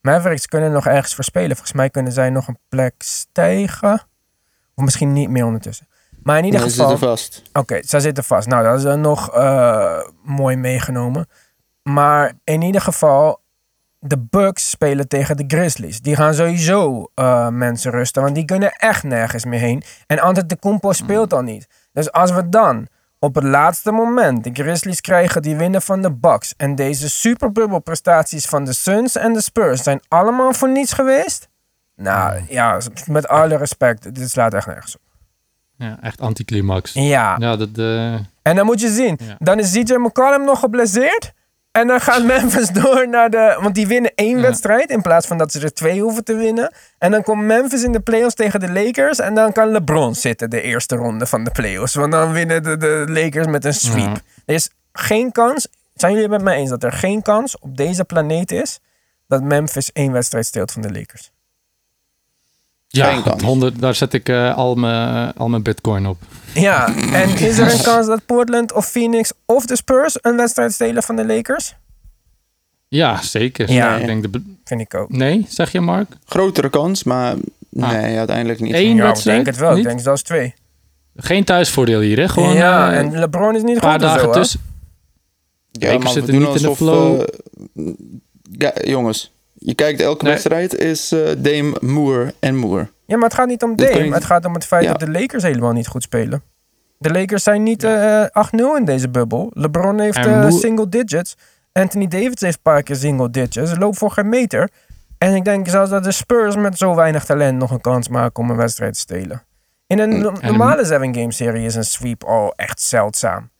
Mavericks 0.00 0.46
kunnen 0.46 0.72
nog 0.72 0.86
ergens 0.86 1.14
voor 1.14 1.24
spelen. 1.24 1.50
Volgens 1.50 1.72
mij 1.72 1.90
kunnen 1.90 2.12
zij 2.12 2.30
nog 2.30 2.48
een 2.48 2.58
plek 2.68 2.94
stijgen. 2.98 4.02
Of 4.74 4.84
misschien 4.84 5.12
niet 5.12 5.30
meer 5.30 5.44
ondertussen. 5.44 5.86
Maar 6.22 6.38
in 6.38 6.44
ieder 6.44 6.60
nee, 6.60 6.70
geval. 6.70 6.84
Ze 6.84 6.90
zitten 6.90 7.08
vast. 7.08 7.42
Oké, 7.48 7.58
okay, 7.58 7.82
ze 7.82 8.00
zitten 8.00 8.24
vast. 8.24 8.48
Nou, 8.48 8.64
dat 8.64 8.76
is 8.78 8.82
dan 8.82 9.00
nog 9.00 9.36
uh, 9.36 9.98
mooi 10.22 10.56
meegenomen. 10.56 11.28
Maar 11.82 12.32
in 12.44 12.62
ieder 12.62 12.80
geval, 12.80 13.40
de 13.98 14.18
Bucks 14.18 14.70
spelen 14.70 15.08
tegen 15.08 15.36
de 15.36 15.44
Grizzlies. 15.46 16.00
Die 16.00 16.16
gaan 16.16 16.34
sowieso 16.34 17.10
uh, 17.14 17.48
mensen 17.48 17.90
rusten, 17.90 18.22
want 18.22 18.34
die 18.34 18.44
kunnen 18.44 18.72
echt 18.72 19.02
nergens 19.02 19.44
meer 19.44 19.60
heen. 19.60 19.82
En 20.06 20.18
Antetokounmpo 20.20 20.92
speelt 20.92 21.30
dan 21.30 21.44
niet. 21.44 21.68
Dus 21.92 22.12
als 22.12 22.30
we 22.30 22.48
dan 22.48 22.88
op 23.18 23.34
het 23.34 23.44
laatste 23.44 23.90
moment 23.90 24.44
de 24.44 24.50
Grizzlies 24.52 25.00
krijgen 25.00 25.42
die 25.42 25.56
winnen 25.56 25.82
van 25.82 26.02
de 26.02 26.12
Bucks 26.12 26.54
en 26.56 26.74
deze 26.74 27.10
superbubbel 27.10 27.78
prestaties 27.78 28.46
van 28.46 28.64
de 28.64 28.72
Suns 28.72 29.16
en 29.16 29.32
de 29.32 29.40
Spurs 29.40 29.82
zijn 29.82 30.00
allemaal 30.08 30.52
voor 30.52 30.70
niets 30.70 30.92
geweest. 30.92 31.48
Nou 31.96 32.42
ja, 32.48 32.80
met 33.06 33.28
alle 33.28 33.56
respect, 33.56 34.14
dit 34.14 34.30
slaat 34.30 34.54
echt 34.54 34.66
nergens 34.66 34.94
op. 34.96 35.02
Ja, 35.76 35.98
echt 36.00 36.20
anticlimax. 36.20 36.92
Ja. 36.92 37.36
ja 37.38 37.56
dat, 37.56 37.78
uh... 37.78 38.14
En 38.42 38.56
dan 38.56 38.66
moet 38.66 38.80
je 38.80 38.88
zien, 38.88 39.18
ja. 39.22 39.36
dan 39.38 39.58
is 39.58 39.72
DJ 39.72 39.94
McCollum 39.94 40.44
nog 40.44 40.58
geblesseerd. 40.58 41.32
En 41.72 41.86
dan 41.86 42.00
gaat 42.00 42.24
Memphis 42.32 42.68
door 42.68 43.08
naar 43.08 43.30
de. 43.30 43.58
Want 43.60 43.74
die 43.74 43.86
winnen 43.86 44.12
één 44.14 44.36
ja. 44.36 44.42
wedstrijd 44.42 44.90
in 44.90 45.02
plaats 45.02 45.26
van 45.26 45.38
dat 45.38 45.52
ze 45.52 45.60
er 45.60 45.74
twee 45.74 46.00
hoeven 46.00 46.24
te 46.24 46.34
winnen. 46.34 46.72
En 46.98 47.10
dan 47.10 47.22
komt 47.22 47.42
Memphis 47.42 47.82
in 47.82 47.92
de 47.92 48.00
playoffs 48.00 48.34
tegen 48.34 48.60
de 48.60 48.70
Lakers. 48.70 49.18
En 49.18 49.34
dan 49.34 49.52
kan 49.52 49.68
LeBron 49.68 50.14
zitten 50.14 50.50
de 50.50 50.60
eerste 50.60 50.96
ronde 50.96 51.26
van 51.26 51.44
de 51.44 51.50
playoffs. 51.50 51.94
Want 51.94 52.12
dan 52.12 52.32
winnen 52.32 52.62
de, 52.62 52.76
de 52.76 53.04
Lakers 53.08 53.46
met 53.46 53.64
een 53.64 53.74
sweep. 53.74 54.16
Ja. 54.16 54.20
Er 54.46 54.54
is 54.54 54.70
geen 54.92 55.32
kans. 55.32 55.68
Zijn 55.94 56.12
jullie 56.12 56.28
het 56.28 56.36
met 56.36 56.44
mij 56.44 56.56
eens 56.56 56.70
dat 56.70 56.82
er 56.82 56.92
geen 56.92 57.22
kans 57.22 57.58
op 57.58 57.76
deze 57.76 58.04
planeet 58.04 58.52
is 58.52 58.80
dat 59.28 59.42
Memphis 59.42 59.92
één 59.92 60.12
wedstrijd 60.12 60.46
steelt 60.46 60.72
van 60.72 60.82
de 60.82 60.92
Lakers? 60.92 61.31
Ja, 62.96 63.22
100, 63.42 63.80
daar 63.80 63.94
zet 63.94 64.12
ik 64.12 64.28
uh, 64.28 64.56
al, 64.56 64.74
mijn, 64.74 65.32
al 65.34 65.48
mijn 65.48 65.62
bitcoin 65.62 66.06
op. 66.06 66.18
Ja, 66.54 66.94
en 67.12 67.28
is 67.48 67.58
er 67.58 67.72
een 67.72 67.82
kans 67.82 68.06
dat 68.06 68.26
Portland 68.26 68.72
of 68.72 68.86
Phoenix 68.86 69.32
of 69.46 69.66
de 69.66 69.76
Spurs 69.76 70.18
een 70.20 70.36
wedstrijd 70.36 70.72
stelen 70.72 71.02
van 71.02 71.16
de 71.16 71.26
Lakers? 71.26 71.74
Ja, 72.88 73.22
zeker. 73.22 73.72
Ja, 73.72 73.96
ik 73.96 74.06
denk 74.06 74.32
de... 74.32 74.42
vind 74.64 74.80
ik 74.80 74.94
ook. 74.94 75.08
Nee, 75.08 75.46
zeg 75.48 75.72
je 75.72 75.80
Mark? 75.80 76.16
Grotere 76.24 76.70
kans, 76.70 77.04
maar 77.04 77.36
nee, 77.70 78.12
ah. 78.12 78.18
uiteindelijk 78.18 78.60
niet. 78.60 78.74
Eén 78.74 78.96
ja, 78.96 79.06
wedstrijd? 79.06 79.38
Ik 79.38 79.44
denk 79.44 79.56
het 79.56 79.64
wel, 79.64 79.70
niet? 79.70 79.84
ik 79.84 79.90
denk 79.90 80.00
zelfs 80.00 80.22
twee. 80.22 80.54
Geen 81.16 81.44
thuisvoordeel 81.44 82.00
hier, 82.00 82.18
hè? 82.18 82.28
Gewoon, 82.28 82.54
ja, 82.54 82.92
uh, 82.92 82.98
en 82.98 83.18
LeBron 83.18 83.54
is 83.54 83.62
niet 83.62 83.74
een 83.74 83.80
paar 83.80 83.90
goed 83.90 84.00
dagen 84.00 84.20
zo, 84.20 84.30
tussen. 84.30 84.60
Ja, 85.70 85.98
maar 85.98 86.12
zitten 86.12 86.38
niet 86.38 86.54
in 86.54 86.68
de 86.68 86.76
flow. 86.76 87.20
Uh, 87.74 87.92
Ja, 88.58 88.72
jongens, 88.84 89.31
je 89.64 89.74
kijkt 89.74 90.00
elke 90.00 90.24
Nee. 90.24 90.32
wedstrijd 90.32 90.74
is 90.74 91.12
eh, 91.12 91.28
Dame, 91.38 91.76
Moore 91.80 92.34
en 92.40 92.56
Moore. 92.56 92.88
Ja, 93.06 93.16
maar 93.16 93.24
het 93.28 93.34
gaat 93.34 93.48
niet 93.48 93.62
om 93.62 93.76
Dame. 93.76 94.04
je- 94.04 94.14
Het 94.14 94.24
gaat 94.24 94.44
om 94.44 94.54
het 94.54 94.64
feit 94.66 94.84
Ja. 94.84 94.90
dat 94.92 95.00
de 95.00 95.10
Lakers 95.10 95.42
helemaal 95.42 95.72
niet 95.72 95.86
goed 95.86 96.02
spelen. 96.02 96.42
De 96.98 97.10
Lakers 97.10 97.42
zijn 97.42 97.62
niet 97.62 97.84
eh 97.84 98.24
8-0 98.32 98.76
in 98.76 98.84
deze 98.84 99.08
bubbel. 99.08 99.50
LeBron 99.54 100.00
heeft 100.00 100.26
Moe- 100.26 100.50
single 100.50 100.88
digits. 100.88 101.34
Anthony 101.72 102.06
Davis 102.08 102.40
heeft 102.40 102.54
een 102.56 102.62
paar 102.62 102.82
keer 102.82 102.96
single 102.96 103.30
digits. 103.30 103.70
Ze 103.70 103.78
loopt 103.78 103.98
voor 103.98 104.10
geen 104.10 104.28
meter. 104.28 104.68
En 105.18 105.34
ik 105.34 105.44
denk 105.44 105.68
zelfs 105.68 105.90
dat 105.90 106.04
de 106.04 106.12
Spurs 106.12 106.56
met 106.56 106.78
zo 106.78 106.94
weinig 106.94 107.24
talent 107.24 107.58
nog 107.58 107.70
een 107.70 107.80
kans 107.80 108.08
maken 108.08 108.42
om 108.42 108.50
een 108.50 108.56
wedstrijd 108.56 108.94
te 108.94 109.00
stelen. 109.00 109.42
In 109.86 109.98
een 109.98 110.18
no- 110.20 110.32
En- 110.40 110.46
normale 110.48 110.84
7-game 110.84 111.32
serie 111.32 111.64
is 111.64 111.74
een 111.74 111.84
sweep 111.84 112.24
al 112.24 112.52
echt 112.56 112.80
zeldzaam. 112.80 113.50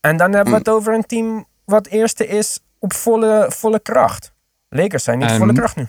En 0.00 0.16
dan 0.16 0.32
hebben 0.32 0.52
we 0.52 0.58
het 0.58 0.68
over 0.68 0.94
een 0.94 1.06
team 1.06 1.46
wat 1.64 1.86
eerste 1.86 2.26
is 2.26 2.60
op 2.78 2.92
volle, 2.92 3.46
volle 3.48 3.80
kracht. 3.80 4.31
Lakers 4.72 5.04
zijn 5.04 5.18
niet 5.18 5.30
En- 5.30 5.36
volle 5.36 5.52
kracht 5.52 5.76
nu. 5.76 5.86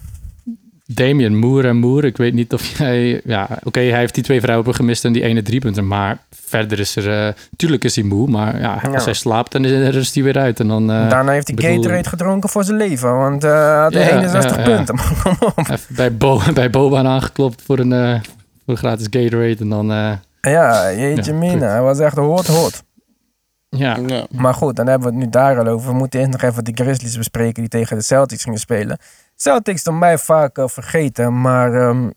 Damian 0.86 1.36
Moore 1.38 1.68
en 1.68 1.78
Moore. 1.78 2.08
Ik 2.08 2.18
weet 2.18 2.34
niet 2.34 2.54
of 2.54 2.78
jij... 2.78 3.22
Ja, 3.24 3.48
oké, 3.64 3.80
hij 3.80 4.00
heeft 4.00 4.14
die 4.16 4.24
twee 4.24 4.42
vrouwen 4.42 4.76
gemist 4.76 5.06
en 5.06 5.14
die 5.14 5.24
ene 5.24 5.42
driepunter. 5.42 5.84
Maar 5.84 6.18
verder 6.46 6.80
is 6.80 6.96
er... 6.96 7.28
eh 7.28 7.34
tuurlijk 7.56 7.84
is 7.84 7.96
hij 7.96 8.04
moe, 8.04 8.30
maar 8.30 8.60
ja, 8.60 8.74
als 8.74 8.92
Ja. 8.92 9.04
hij 9.04 9.14
slaapt, 9.14 9.52
dan 9.52 9.66
is- 9.66 9.90
rust 9.94 10.14
hij 10.16 10.24
weer 10.24 10.38
uit. 10.38 10.60
En 10.60 10.68
dan 10.68 10.92
eh, 10.92 11.10
Daarna 11.10 11.32
heeft 11.32 11.48
hij 11.48 11.56
bedoel- 11.56 11.74
Gatorade 11.76 12.10
gedronken 12.10 12.50
voor 12.50 12.64
zijn 12.64 12.78
leven. 12.78 13.18
Want 13.18 13.42
hij 13.42 13.76
had 13.82 13.94
Ja, 13.94 14.00
61 14.10 14.56
ja, 14.56 14.70
ja. 14.70 14.76
punten. 14.76 14.96
Bij, 15.96 16.18
Bo 16.18 16.42
bij 16.54 16.70
Boban 16.70 17.08
aangeklopt 17.08 17.62
voor 17.66 17.80
een, 17.80 17.92
voor 18.66 18.74
een 18.74 18.78
gratis 18.78 19.08
Gatorade. 19.10 19.58
En 19.60 19.70
dan... 19.70 19.88
Ja, 20.42 20.94
jeetje 20.94 21.34
mina. 21.34 21.68
Hij 21.68 21.82
was 21.82 22.00
echt 22.00 22.16
hot 22.18 22.48
hot. 22.48 22.84
Ja, 23.78 23.98
Ja. 24.08 24.26
Maar 24.30 24.54
goed, 24.54 24.76
dan 24.76 24.88
hebben 24.88 25.08
we 25.08 25.16
het 25.16 25.24
nu 25.24 25.30
daar 25.30 25.60
al 25.60 25.68
over. 25.68 25.92
We 25.92 25.98
moeten 25.98 26.20
eerst 26.20 26.32
nog 26.32 26.42
even 26.42 26.64
de 26.64 26.72
Grizzlies 26.84 27.18
bespreken 27.18 27.62
die 27.62 27.70
tegen 27.70 27.98
de 27.98 28.04
Celtics 28.04 28.44
gingen 28.44 28.60
spelen. 28.60 28.98
Celtics 29.36 29.84
door 29.84 29.94
mij 29.94 30.18
vaak 30.18 30.58
eh, 30.58 30.68
vergeten, 30.68 31.42
maar 31.42 31.74
ehm, 31.74 32.08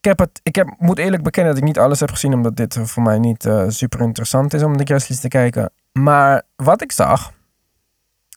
ik, 0.00 0.04
heb 0.04 0.18
het, 0.18 0.40
ik 0.42 0.54
heb, 0.54 0.74
moet 0.78 0.98
eerlijk 0.98 1.22
bekennen 1.22 1.52
dat 1.52 1.62
ik 1.62 1.68
niet 1.68 1.78
alles 1.78 2.00
heb 2.00 2.10
gezien, 2.10 2.34
omdat 2.34 2.56
dit 2.56 2.78
voor 2.82 3.02
mij 3.02 3.18
niet 3.18 3.44
eh, 3.44 3.64
super 3.68 4.00
interessant 4.00 4.54
is 4.54 4.62
om 4.62 4.76
de 4.76 4.84
Grizzlies 4.84 5.20
te 5.20 5.28
kijken. 5.28 5.70
Maar 5.92 6.42
wat 6.56 6.82
ik 6.82 6.92
zag, 6.92 7.32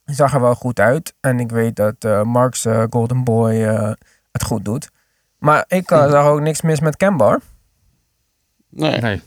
zag 0.05 0.33
er 0.33 0.41
wel 0.41 0.55
goed 0.55 0.79
uit. 0.79 1.13
En 1.19 1.39
ik 1.39 1.51
weet 1.51 1.75
dat 1.75 1.95
eh, 1.99 2.21
Mark's 2.23 2.65
eh, 2.65 2.83
Golden 2.89 3.23
Boy 3.23 3.63
eh, 3.63 3.91
het 4.31 4.43
goed 4.43 4.65
doet. 4.65 4.89
Maar 5.39 5.65
ik 5.67 5.91
eh, 5.91 6.09
zag 6.09 6.25
ook 6.25 6.41
niks 6.41 6.61
mis 6.61 6.79
met 6.79 6.97
Kemba. 6.97 7.39
Nee. 8.69 8.99
nee. 8.99 9.21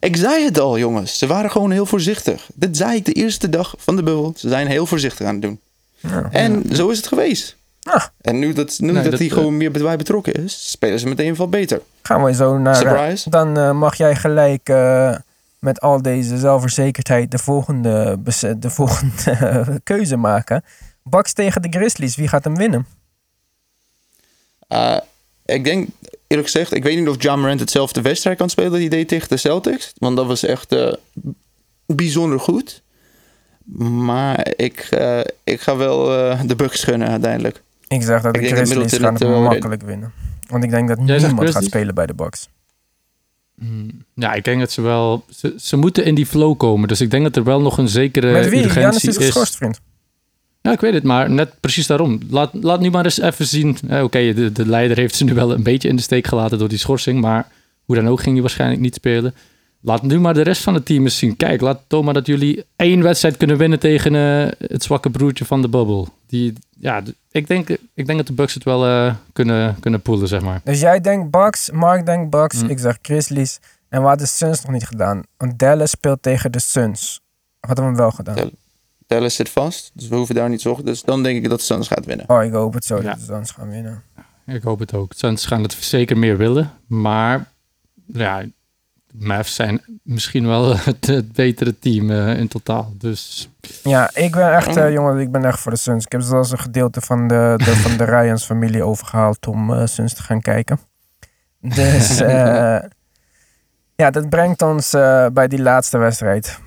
Ik 0.00 0.16
zei 0.16 0.44
het 0.44 0.58
al, 0.58 0.78
jongens. 0.78 1.18
Ze 1.18 1.26
waren 1.26 1.50
gewoon 1.50 1.70
heel 1.70 1.86
voorzichtig. 1.86 2.48
Dit 2.54 2.76
zei 2.76 2.96
ik 2.96 3.04
de 3.04 3.12
eerste 3.12 3.48
dag 3.48 3.74
van 3.78 3.96
de 3.96 4.02
bubbel. 4.02 4.32
Ze 4.36 4.48
zijn 4.48 4.66
heel 4.66 4.86
voorzichtig 4.86 5.26
aan 5.26 5.32
het 5.32 5.42
doen. 5.42 5.60
Ja. 5.96 6.28
En 6.30 6.64
zo 6.72 6.88
is 6.88 6.96
het 6.96 7.06
geweest. 7.06 7.56
Ah. 7.82 8.04
En 8.20 8.38
nu 8.38 8.52
dat, 8.52 8.76
nu 8.78 8.86
Nee, 8.86 9.02
dat 9.02 9.10
dat, 9.10 9.20
hij 9.20 9.28
eh, 9.28 9.34
gewoon 9.34 9.56
meer 9.56 9.70
bij 9.70 9.96
betrokken 9.96 10.32
is, 10.32 10.70
spelen 10.70 10.98
ze 10.98 11.08
meteen 11.08 11.36
veel 11.36 11.48
beter. 11.48 11.80
Gaan 12.02 12.24
we 12.24 12.34
zo 12.34 12.58
naar. 12.58 12.76
Surprise. 12.76 13.30
Dan 13.30 13.58
eh, 13.58 13.72
mag 13.72 13.96
jij 13.96 14.16
gelijk 14.16 14.68
eh, 14.68 15.14
met 15.58 15.80
al 15.80 16.02
deze 16.02 16.38
zelfverzekerdheid 16.38 17.30
de 17.30 17.38
volgende, 17.38 18.18
de 18.58 18.70
volgende 18.70 19.30
eh, 19.30 19.68
keuze 19.84 20.16
maken. 20.16 20.64
Bucks 21.02 21.32
tegen 21.32 21.62
de 21.62 21.68
Grizzlies, 21.70 22.16
wie 22.16 22.28
gaat 22.28 22.44
hem 22.44 22.56
winnen? 22.56 22.86
Eh, 24.68 24.96
ik 25.44 25.64
denk, 25.64 25.88
eerlijk 26.28 26.50
gezegd, 26.50 26.74
ik 26.74 26.82
weet 26.82 26.98
niet 26.98 27.08
of 27.08 27.22
John 27.22 27.40
Morant 27.40 27.60
hetzelfde 27.60 28.02
wedstrijd 28.02 28.36
kan 28.38 28.50
spelen 28.50 28.72
die 28.72 28.80
hij 28.80 28.88
deed 28.88 29.08
tegen 29.08 29.28
de 29.28 29.36
Celtics. 29.36 29.92
Want 29.98 30.16
dat 30.16 30.26
was 30.26 30.42
echt 30.42 30.72
eh, 30.72 30.92
bijzonder 31.86 32.40
goed. 32.40 32.82
Maar 34.04 34.52
ik, 34.56 34.78
eh, 34.90 35.20
ik 35.44 35.60
ga 35.60 35.76
wel 35.76 36.18
eh, 36.18 36.40
de 36.46 36.56
Bucks 36.56 36.84
gunnen 36.84 37.08
uiteindelijk. 37.08 37.62
Ik 37.88 38.02
zeg 38.02 38.22
dat 38.22 38.36
Ik 38.36 38.42
de 38.42 38.48
Grizzlies 38.48 38.96
gaan 38.96 39.14
het 39.14 39.28
makkelijk 39.28 39.82
winnen. 39.82 40.12
Want 40.48 40.64
ik 40.64 40.70
denk 40.70 40.88
dat 40.88 40.98
niemand 40.98 41.50
gaat 41.50 41.64
spelen 41.64 41.94
bij 41.94 42.06
de 42.06 42.14
Bucks. 42.14 42.48
Hmm, 43.58 44.04
Ja, 44.14 44.32
ik 44.32 44.44
denk 44.44 44.60
dat 44.60 44.72
ze 44.72 44.80
wel... 44.80 45.24
Ze, 45.30 45.54
ze 45.58 45.76
moeten 45.76 46.04
in 46.04 46.14
die 46.14 46.26
flow 46.26 46.56
komen. 46.58 46.88
Dus 46.88 47.00
ik 47.00 47.10
denk 47.10 47.22
dat 47.22 47.36
er 47.36 47.44
wel 47.44 47.60
nog 47.60 47.78
een 47.78 47.88
zekere 47.88 48.32
Met 48.32 48.48
wie? 48.48 48.58
Janis 48.60 48.76
urgentie 48.76 49.08
is 49.08 49.16
geschorst, 49.16 49.56
vriend. 49.56 49.80
Ja, 50.60 50.72
ik 50.72 50.80
weet 50.80 50.94
het, 50.94 51.02
maar 51.02 51.30
net 51.30 51.60
precies 51.60 51.86
daarom. 51.86 52.20
Laat, 52.30 52.50
laat 52.52 52.80
nu 52.80 52.90
maar 52.90 53.04
eens 53.04 53.20
even 53.20 53.46
zien. 53.46 53.76
Eh, 53.88 54.02
Oké, 54.02 54.32
de, 54.34 54.52
de 54.52 54.66
leider 54.66 54.96
heeft 54.96 55.14
ze 55.14 55.24
nu 55.24 55.34
wel 55.34 55.52
een 55.52 55.62
beetje 55.62 55.88
in 55.88 55.96
de 55.96 56.02
steek 56.02 56.26
gelaten 56.26 56.58
door 56.58 56.68
die 56.68 56.78
schorsing. 56.78 57.20
Maar 57.20 57.46
hoe 57.84 57.96
dan 57.96 58.08
ook 58.08 58.20
ging 58.20 58.32
hij 58.32 58.40
waarschijnlijk 58.40 58.80
niet 58.80 58.94
spelen. 58.94 59.34
Laat 59.80 60.02
nu 60.02 60.20
maar 60.20 60.34
de 60.34 60.42
rest 60.42 60.62
van 60.62 60.74
het 60.74 60.86
team 60.86 61.04
eens 61.04 61.18
zien. 61.18 61.36
Kijk, 61.36 61.60
laat 61.60 61.80
toon 61.86 62.04
maar 62.04 62.14
dat 62.14 62.26
jullie 62.26 62.64
één 62.76 63.02
wedstrijd 63.02 63.36
kunnen 63.36 63.56
winnen 63.56 63.78
tegen 63.78 64.14
eh, 64.14 64.68
het 64.68 64.82
zwakke 64.82 65.10
broertje 65.10 65.44
van 65.44 65.62
de 65.62 65.68
bubbel. 65.68 66.08
Die, 66.26 66.52
ja, 66.80 67.02
ik 67.30 67.46
denk, 67.46 67.68
ik 67.94 68.06
denk 68.06 68.18
dat 68.18 68.26
de 68.26 68.32
Bucks 68.32 68.54
het 68.54 68.64
wel 68.64 68.86
eh, 68.86 69.14
kunnen, 69.32 69.76
kunnen 69.80 70.00
poelen, 70.00 70.28
zeg 70.28 70.40
maar. 70.40 70.60
Dus 70.64 70.80
jij 70.80 71.00
denkt 71.00 71.30
Bucks, 71.30 71.70
Mark 71.70 72.06
denkt 72.06 72.30
Bucks, 72.30 72.60
Hm. 72.60 72.68
ik 72.68 72.78
zeg 72.78 72.98
Grizzlies. 73.02 73.58
En 73.88 74.02
wat 74.02 74.18
de 74.18 74.26
Suns 74.26 74.62
nog 74.62 74.72
niet 74.72 74.86
gedaan? 74.86 75.22
Want 75.36 75.58
Dallas 75.58 75.90
speelt 75.90 76.22
tegen 76.22 76.52
de 76.52 76.58
Suns. 76.60 77.20
Hadden 77.60 77.84
we 77.84 77.90
hem 77.90 77.98
wel 78.00 78.10
gedaan? 78.10 78.50
Dallas 79.08 79.34
zit 79.34 79.48
vast, 79.48 79.90
dus 79.94 80.08
we 80.08 80.16
hoeven 80.16 80.34
daar 80.34 80.48
niet 80.48 80.60
zorgen. 80.60 80.84
Dus 80.84 81.02
dan 81.02 81.22
denk 81.22 81.44
ik 81.44 81.48
dat 81.50 81.60
Suns 81.62 81.88
gaat 81.88 82.04
winnen. 82.04 82.28
Oh, 82.28 82.42
ik 82.44 82.52
hoop 82.52 82.74
het 82.74 82.84
zo 82.84 82.96
Ja. 82.96 83.02
dat 83.02 83.18
de 83.18 83.24
Suns 83.24 83.50
gaan 83.50 83.68
winnen. 83.68 84.02
Ik 84.46 84.62
hoop 84.62 84.78
het 84.78 84.94
ook. 84.94 85.12
Suns 85.16 85.46
gaan 85.46 85.62
het 85.62 85.72
zeker 85.72 86.18
meer 86.18 86.36
willen. 86.36 86.70
Maar 86.86 87.44
ja, 88.06 88.40
de 88.40 89.26
Mavs 89.26 89.54
zijn 89.54 90.00
misschien 90.02 90.46
wel 90.46 90.76
het, 90.78 91.06
het 91.06 91.32
betere 91.32 91.78
team 91.78 92.10
eh, 92.10 92.38
in 92.38 92.48
totaal. 92.48 92.92
Dus 92.98 93.48
Ja, 93.82 94.10
ik 94.14 94.30
ben 94.32 94.52
echt, 94.54 94.76
eh, 94.76 94.92
jongen, 94.92 95.18
ik 95.18 95.30
ben 95.32 95.44
echt 95.44 95.60
voor 95.60 95.72
de 95.72 95.78
Suns. 95.78 96.04
Ik 96.04 96.12
heb 96.12 96.20
zelfs 96.20 96.50
een 96.50 96.58
gedeelte 96.58 97.00
van 97.00 97.28
de, 97.28 97.54
de, 97.56 97.76
van 97.76 97.96
de 97.96 98.04
Ryans 98.04 98.44
familie 98.44 98.82
overgehaald 98.82 99.46
om 99.46 99.72
eh, 99.74 99.86
Suns 99.86 100.14
te 100.14 100.22
gaan 100.22 100.40
kijken. 100.40 100.78
Dus 101.60 102.20
eh, 102.20 102.78
ja, 103.96 104.10
dat 104.10 104.28
brengt 104.28 104.62
ons 104.62 104.92
eh, 104.92 105.26
bij 105.32 105.48
die 105.48 105.62
laatste 105.62 105.98
wedstrijd 105.98 106.58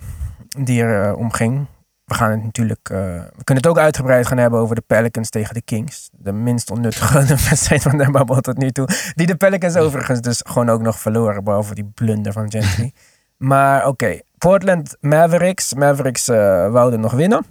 die 0.60 0.82
er 0.82 1.08
eh, 1.10 1.18
om 1.18 1.32
ging. 1.32 1.66
We 2.12 2.18
gaan 2.18 2.32
het 2.32 2.44
natuurlijk, 2.44 2.90
eh, 2.90 2.98
we 3.36 3.44
kunnen 3.44 3.64
het 3.64 3.68
ook 3.68 3.78
uitgebreid 3.78 4.28
gaan 4.28 4.38
hebben 4.38 4.60
over 4.60 4.76
de 4.76 4.84
Pelicans 4.88 5.30
tegen 5.30 5.54
de 5.54 5.62
Kings. 5.62 6.10
De 6.12 6.32
minst 6.32 6.72
onnuttige 6.72 7.26
wedstrijd 7.50 7.82
van 7.82 7.98
de 7.98 8.12
babbel 8.12 8.42
tot 8.42 8.58
nu 8.58 8.72
toe. 8.72 8.88
Die 9.16 9.28
de 9.28 9.36
Pelicans 9.36 9.76
overigens 9.76 10.22
dus 10.22 10.42
gewoon 10.48 10.70
ook 10.70 10.82
nog 10.82 11.00
verloren, 11.00 11.44
behalve 11.44 11.76
die 11.76 11.92
blunder 11.94 12.32
van 12.32 12.52
Gentry. 12.52 12.94
maar 13.52 13.88
oké, 13.88 14.20
Portland 14.38 14.98
Mavericks. 15.00 15.74
Mavericks 15.74 16.26
wouden 16.72 17.00
nog 17.00 17.12
winnen. 17.12 17.46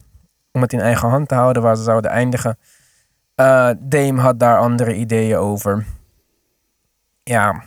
Om 0.53 0.61
het 0.61 0.73
in 0.73 0.81
eigen 0.81 1.09
hand 1.09 1.29
te 1.29 1.35
houden 1.35 1.63
waar 1.63 1.77
ze 1.77 1.83
zouden 1.83 2.11
eindigen. 2.11 2.59
Eh, 3.35 3.71
Dame 3.79 4.21
had 4.21 4.39
daar 4.39 4.59
andere 4.59 4.95
ideeën 4.95 5.37
over. 5.37 5.85
Ja, 7.23 7.63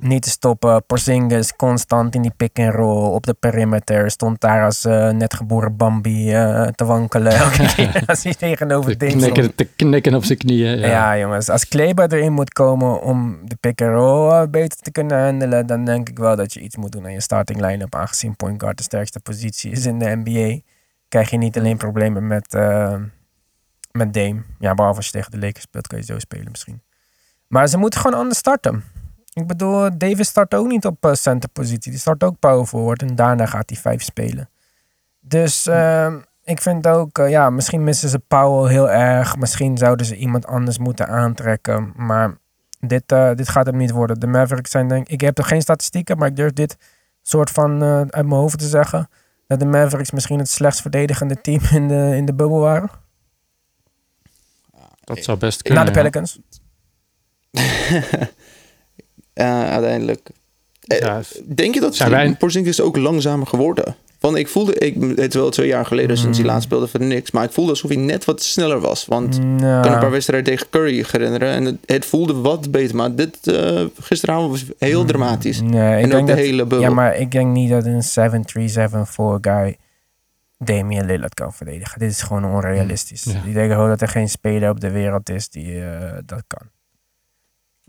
niet 0.00 0.22
te 0.22 0.30
stoppen. 0.30 0.86
Porzingis 0.86 1.56
constant 1.56 2.14
in 2.14 2.22
die 2.22 2.32
pick-and-roll 2.36 3.14
op 3.14 3.26
de 3.26 3.34
perimeter. 3.34 4.10
Stond 4.10 4.40
daar 4.40 4.64
als 4.64 4.84
eh, 4.84 5.10
net 5.10 5.34
geboren 5.34 5.76
Bambi 5.76 6.32
eh, 6.32 6.66
te 6.66 6.84
wankelen. 6.84 7.32
Elke 7.44 7.74
keer 7.74 8.02
als 8.06 8.22
hij 8.22 8.34
tegenover 8.34 8.92
stond. 8.92 9.12
knikken, 9.12 9.54
te 9.54 9.64
knikken 9.64 10.14
op 10.14 10.24
zijn 10.24 10.38
knieën. 10.38 10.78
Ja. 10.78 10.86
Ja. 10.86 11.18
jongens. 11.18 11.48
Als 11.48 11.68
Kleber 11.68 12.12
erin 12.12 12.32
moet 12.32 12.52
komen 12.52 13.02
om 13.02 13.38
de 13.44 13.56
pick-and-roll 13.60 14.30
eh, 14.30 14.48
beter 14.50 14.78
te 14.78 14.90
kunnen 14.90 15.24
handelen, 15.24 15.66
dan 15.66 15.84
denk 15.84 16.08
ik 16.08 16.18
wel 16.18 16.36
dat 16.36 16.52
je 16.52 16.60
iets 16.60 16.76
moet 16.76 16.92
doen 16.92 17.04
aan 17.04 17.12
je 17.12 17.20
starting 17.20 17.60
line-up. 17.60 17.94
Aangezien 17.94 18.36
point 18.36 18.60
guard 18.60 18.76
de 18.76 18.82
sterkste 18.82 19.20
positie 19.20 19.70
is 19.70 19.86
in 19.86 19.98
de 19.98 20.20
NBA, 20.24 20.60
krijg 21.08 21.30
je 21.30 21.36
niet 21.36 21.58
alleen 21.58 21.76
problemen 21.76 22.26
met, 22.26 22.52
met 23.92 24.14
Dame. 24.14 24.42
Ja, 24.58 24.74
behalve 24.74 24.96
als 24.96 25.06
je 25.06 25.12
tegen 25.12 25.30
de 25.30 25.38
Lakers 25.38 25.64
speelt, 25.64 25.86
kan 25.86 25.98
je 25.98 26.04
zo 26.04 26.18
spelen 26.18 26.48
misschien. 26.50 26.82
Maar 27.46 27.68
ze 27.68 27.78
moeten 27.78 28.00
gewoon 28.00 28.18
anders 28.18 28.38
starten. 28.38 28.84
Ik 29.38 29.46
bedoel, 29.46 29.98
Davis 29.98 30.28
start 30.28 30.54
ook 30.54 30.66
niet 30.66 30.86
op 30.86 31.04
eh, 31.04 31.12
centerpositie. 31.14 31.90
Die 31.90 32.00
start 32.00 32.24
ook 32.24 32.38
power 32.38 32.66
forward 32.66 33.02
en 33.02 33.14
daarna 33.14 33.46
gaat 33.46 33.70
hij 33.70 33.78
vijf 33.78 34.02
spelen. 34.02 34.48
Dus 35.20 35.66
ehm, 35.66 36.18
ik 36.44 36.62
vind 36.62 36.86
ook, 36.86 37.18
eh, 37.18 37.30
ja, 37.30 37.50
misschien 37.50 37.84
missen 37.84 38.08
ze 38.08 38.18
Powell 38.18 38.70
heel 38.70 38.90
erg. 38.90 39.36
Misschien 39.36 39.78
zouden 39.78 40.06
ze 40.06 40.16
iemand 40.16 40.46
anders 40.46 40.78
moeten 40.78 41.08
aantrekken. 41.08 41.92
Maar 41.96 42.36
dit, 42.80 43.12
eh, 43.12 43.34
dit 43.34 43.48
gaat 43.48 43.66
hem 43.66 43.76
niet 43.76 43.90
worden. 43.90 44.20
De 44.20 44.26
Mavericks 44.26 44.70
zijn 44.70 44.88
denk 44.88 45.08
ik, 45.08 45.20
heb 45.20 45.38
er 45.38 45.44
geen 45.44 45.62
statistieken, 45.62 46.18
maar 46.18 46.28
ik 46.28 46.36
durf 46.36 46.52
dit 46.52 46.76
soort 47.22 47.50
van 47.50 47.82
eh, 47.82 47.96
uit 47.96 48.12
mijn 48.26 48.40
hoofd 48.40 48.58
te 48.58 48.68
zeggen. 48.68 49.08
Dat 49.46 49.58
de 49.58 49.66
Mavericks 49.66 50.10
misschien 50.10 50.38
het 50.38 50.48
slechtst 50.48 50.80
verdedigende 50.80 51.40
team 51.40 51.60
in 51.70 51.88
de, 51.88 52.16
in 52.16 52.24
de 52.24 52.34
bubbel 52.34 52.58
waren. 52.58 52.90
Dat 55.00 55.24
zou 55.24 55.38
best 55.38 55.62
kunnen. 55.62 55.84
Na 55.84 55.90
de 55.90 55.96
ja. 55.96 56.02
Pelicans. 56.02 56.40
Eh, 57.50 58.12
uiteindelijk. 59.46 60.28
Eh, 60.86 60.98
Ja, 60.98 61.20
Denk 61.44 61.74
je 61.74 61.80
dat 61.80 61.94
Zijn 61.96 62.10
wij- 62.10 62.34
Porzingis 62.38 62.80
ook 62.80 62.96
langzamer 62.96 63.46
geworden? 63.46 63.96
Want 64.20 64.36
ik 64.36 64.48
voelde, 64.48 64.74
ik, 64.74 64.94
het 65.16 65.28
is 65.28 65.34
wel 65.34 65.50
twee 65.50 65.66
jaar 65.66 65.86
geleden 65.86 66.16
sinds 66.16 66.36
hij 66.38 66.46
Mm. 66.46 66.52
laatst 66.52 66.66
speelde 66.66 66.86
voor 66.88 67.00
de 67.00 67.06
Knicks, 67.06 67.30
maar 67.30 67.44
ik 67.44 67.50
voelde 67.50 67.70
alsof 67.70 67.90
hij 67.90 67.98
net 67.98 68.24
wat 68.24 68.42
sneller 68.42 68.80
was. 68.80 69.06
Want 69.06 69.34
ik 69.36 69.40
kan 69.58 69.92
een 69.92 69.98
paar 69.98 70.10
wedstrijden 70.10 70.52
tegen 70.52 70.70
Curry 70.70 71.04
herinneren 71.10 71.48
en 71.48 71.64
het, 71.64 71.76
het 71.86 72.06
voelde 72.06 72.34
wat 72.34 72.70
beter. 72.70 72.96
Maar 72.96 73.14
dit 73.14 73.46
eh, 73.46 73.84
gisteravond 74.00 74.50
was 74.50 74.64
heel 74.78 75.04
dramatisch. 75.04 75.60
nee, 75.60 75.70
ik 75.70 75.98
en 75.98 76.04
ook 76.04 76.10
denk 76.10 76.26
de 76.26 76.32
dat, 76.34 76.42
hele 76.44 76.56
bubbel. 76.56 76.80
Ja, 76.80 76.90
maar 76.90 77.16
ik 77.16 77.30
denk 77.30 77.52
niet 77.52 77.70
dat 77.70 77.84
een 77.86 78.02
7-3-7-4 78.02 79.38
guy 79.40 79.76
Damian 80.58 81.06
Lillard 81.06 81.34
kan 81.34 81.52
verdedigen. 81.52 81.98
Dit 81.98 82.10
is 82.10 82.22
gewoon 82.22 82.44
onrealistisch. 82.44 83.24
Ja. 83.24 83.40
Die 83.44 83.54
denken 83.54 83.74
gewoon 83.74 83.88
dat 83.90 84.00
er 84.00 84.08
geen 84.08 84.28
speler 84.28 84.70
op 84.70 84.80
de 84.80 84.90
wereld 84.90 85.28
is 85.30 85.48
die 85.48 85.84
eh, 85.84 86.12
dat 86.26 86.42
kan. 86.46 86.62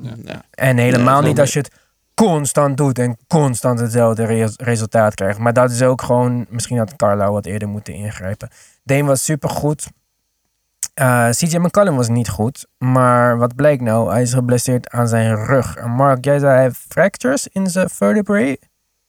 Ja. 0.01 0.43
En 0.51 0.77
helemaal 0.77 1.21
niet 1.21 1.39
als 1.39 1.53
je 1.53 1.59
het 1.59 1.71
constant 2.13 2.77
doet 2.77 2.99
en 2.99 3.17
constant 3.27 3.79
hetzelfde 3.79 4.25
re- 4.25 4.53
resultaat 4.57 5.13
krijgt. 5.15 5.39
Maar 5.39 5.53
dat 5.53 5.71
is 5.71 5.81
ook 5.81 6.01
gewoon, 6.01 6.45
misschien 6.49 6.77
had 6.77 6.95
Carlo 6.95 7.31
wat 7.31 7.45
eerder 7.45 7.67
moeten 7.67 7.93
ingrijpen. 7.93 8.49
Dame 8.83 9.03
was 9.03 9.23
supergoed. 9.23 9.87
Eh 10.93 11.29
CJ 11.29 11.57
McCollum 11.57 11.95
was 11.95 12.07
niet 12.09 12.29
goed. 12.29 12.67
Maar 12.77 13.37
wat 13.37 13.55
blijkt 13.55 13.81
nou? 13.81 14.11
Hij 14.11 14.21
is 14.21 14.33
geblesseerd 14.33 14.89
aan 14.89 15.07
zijn 15.07 15.45
rug. 15.45 15.75
En 15.75 15.89
Mark, 15.89 16.25
jij 16.25 16.39
zei 16.39 16.51
hij 16.53 16.61
heeft 16.63 16.85
fractures 16.89 17.47
in 17.47 17.67
zijn 17.67 17.89
vertebrae. 17.89 18.59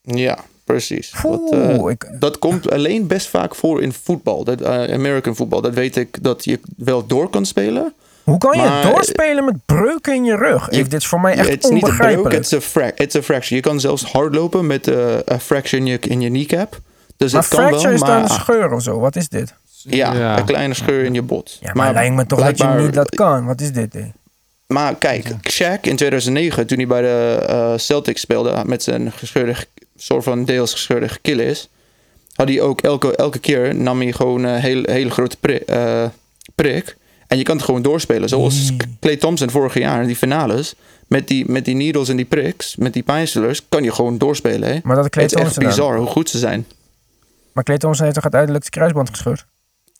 Ja, 0.03 0.39
precies. 0.65 1.15
Wat, 1.23 1.53
eh, 1.53 1.79
Oeh, 1.79 1.91
ik, 1.93 2.17
dat 2.21 2.39
komt 2.39 2.71
alleen 2.71 3.07
best 3.07 3.29
vaak 3.29 3.55
voor 3.55 3.83
in 3.83 3.93
voetbal. 3.93 4.45
Dat, 4.45 4.61
eh, 4.61 4.95
American 4.95 5.37
voetbal. 5.37 5.61
Dat 5.61 5.75
weet 5.75 5.97
ik 5.97 6.23
dat 6.23 6.45
je 6.45 6.61
wel 6.77 7.07
door 7.07 7.31
kan 7.31 7.47
spelen. 7.47 7.95
Hoe 8.31 8.39
kan 8.39 8.59
je 8.61 8.69
maar- 8.69 8.83
doorspelen 8.83 9.45
met 9.45 9.55
breuken 9.67 10.15
in 10.15 10.25
je 10.25 10.37
rug? 10.37 10.71
Je- 10.71 10.79
Ik, 10.79 10.91
dit 10.91 11.01
is 11.01 11.07
voor 11.07 11.21
mij 11.21 11.35
echt 11.35 11.49
het 11.49 11.65
is 11.65 11.71
niet 11.71 11.89
een 11.89 11.97
breuk, 11.97 12.33
is 12.33 12.51
een 12.51 12.61
fra- 12.63 12.91
is 12.95 13.15
een 13.15 13.23
fracture. 13.23 13.55
Je 13.55 13.61
kan 13.61 13.81
zelfs 13.81 14.03
hardlopen 14.05 14.67
met 14.67 14.89
eh, 14.89 15.15
een 15.25 15.41
fracture 15.41 15.77
in 15.83 15.87
je, 15.87 15.99
in 15.99 16.21
je 16.21 16.29
kneecap. 16.29 16.79
Dus 17.17 17.33
maar 17.33 17.43
het 17.43 17.51
kan 17.51 17.61
fracture 17.61 17.83
wel, 17.85 17.93
is 17.95 18.01
dan 18.01 18.09
maar 18.09 18.23
een 18.23 18.29
scheur 18.29 18.73
of 18.73 18.83
zo. 18.83 18.99
Wat 18.99 19.17
is 19.17 19.29
dit? 19.29 19.55
ja, 19.83 20.39
een 20.39 20.45
kleine 20.45 20.75
scheur 20.75 21.05
in 21.05 21.15
je 21.15 21.23
bot. 21.23 21.59
Ja, 21.61 21.71
maar, 21.75 21.93
lijkt 21.93 22.15
me 22.15 22.27
toch 22.27 22.41
dat 22.45 22.59
je 22.59 22.65
niet 22.67 22.95
dat 22.95 23.15
kan. 23.15 23.47
Wat 23.47 23.61
is 23.61 23.73
dit? 23.73 23.95
Maar 24.67 24.95
kijk, 24.95 25.27
Shaq 25.29 25.81
in 25.81 25.97
2009, 25.97 26.67
toen 26.67 26.79
hij 26.79 26.87
bij 26.87 27.01
de 27.01 27.45
eh, 27.49 27.73
Celtics 27.77 28.21
speelde 28.21 28.63
met 28.67 28.83
zijn 28.83 29.13
gescheurde, 29.13 29.55
soort 29.97 30.25
van 30.25 30.45
deels 30.45 30.73
gescheurde 30.73 31.09
Achilles, 31.09 31.69
had 32.35 32.49
hij 32.49 32.61
ook 32.61 32.81
elke, 32.81 33.17
elke 33.17 33.39
keer 33.39 33.75
nam 33.75 34.01
hij 34.01 34.13
gewoon 34.13 34.45
een 34.45 34.61
hele, 34.61 34.91
hele 34.91 35.11
grote 35.11 35.65
eh, 35.65 36.05
prik. 36.55 36.97
En 37.31 37.37
je 37.39 37.43
kan 37.43 37.57
het 37.57 37.65
gewoon 37.65 37.83
doorspelen. 37.83 38.29
Zoals 38.29 38.71
Mm. 38.71 38.77
Clay 39.01 39.17
Thompson 39.17 39.51
vorig 39.51 39.79
jaar 39.79 40.01
in 40.01 40.07
die 40.07 40.17
finales. 40.17 40.75
Met 41.07 41.29
die, 41.29 41.51
met 41.51 41.65
die 41.65 41.75
needles 41.75 42.09
en 42.09 42.17
die 42.17 42.25
priks, 42.25 42.77
met 42.77 42.93
die 42.93 43.03
pijnstillers, 43.03 43.69
kan 43.69 43.83
je 43.83 43.93
gewoon 43.93 44.19
doorspelen. 44.19 44.69
Hè? 44.73 44.79
Maar 44.83 44.97
dat 44.97 45.09
Clay 45.09 45.25
het 45.25 45.35
is 45.35 45.41
echt 45.43 45.55
dan? 45.55 45.65
bizar 45.65 45.97
hoe 45.97 46.07
goed 46.07 46.31
ze 46.31 46.39
zijn. 46.39 46.67
Maar 47.53 47.65
Clay 47.65 47.79
Thompson 47.79 48.03
heeft 48.05 48.15
toch 48.15 48.25
uiteindelijk 48.25 48.63
zijn 48.63 48.75
kruisband 48.75 49.11
gescheurd? 49.11 49.47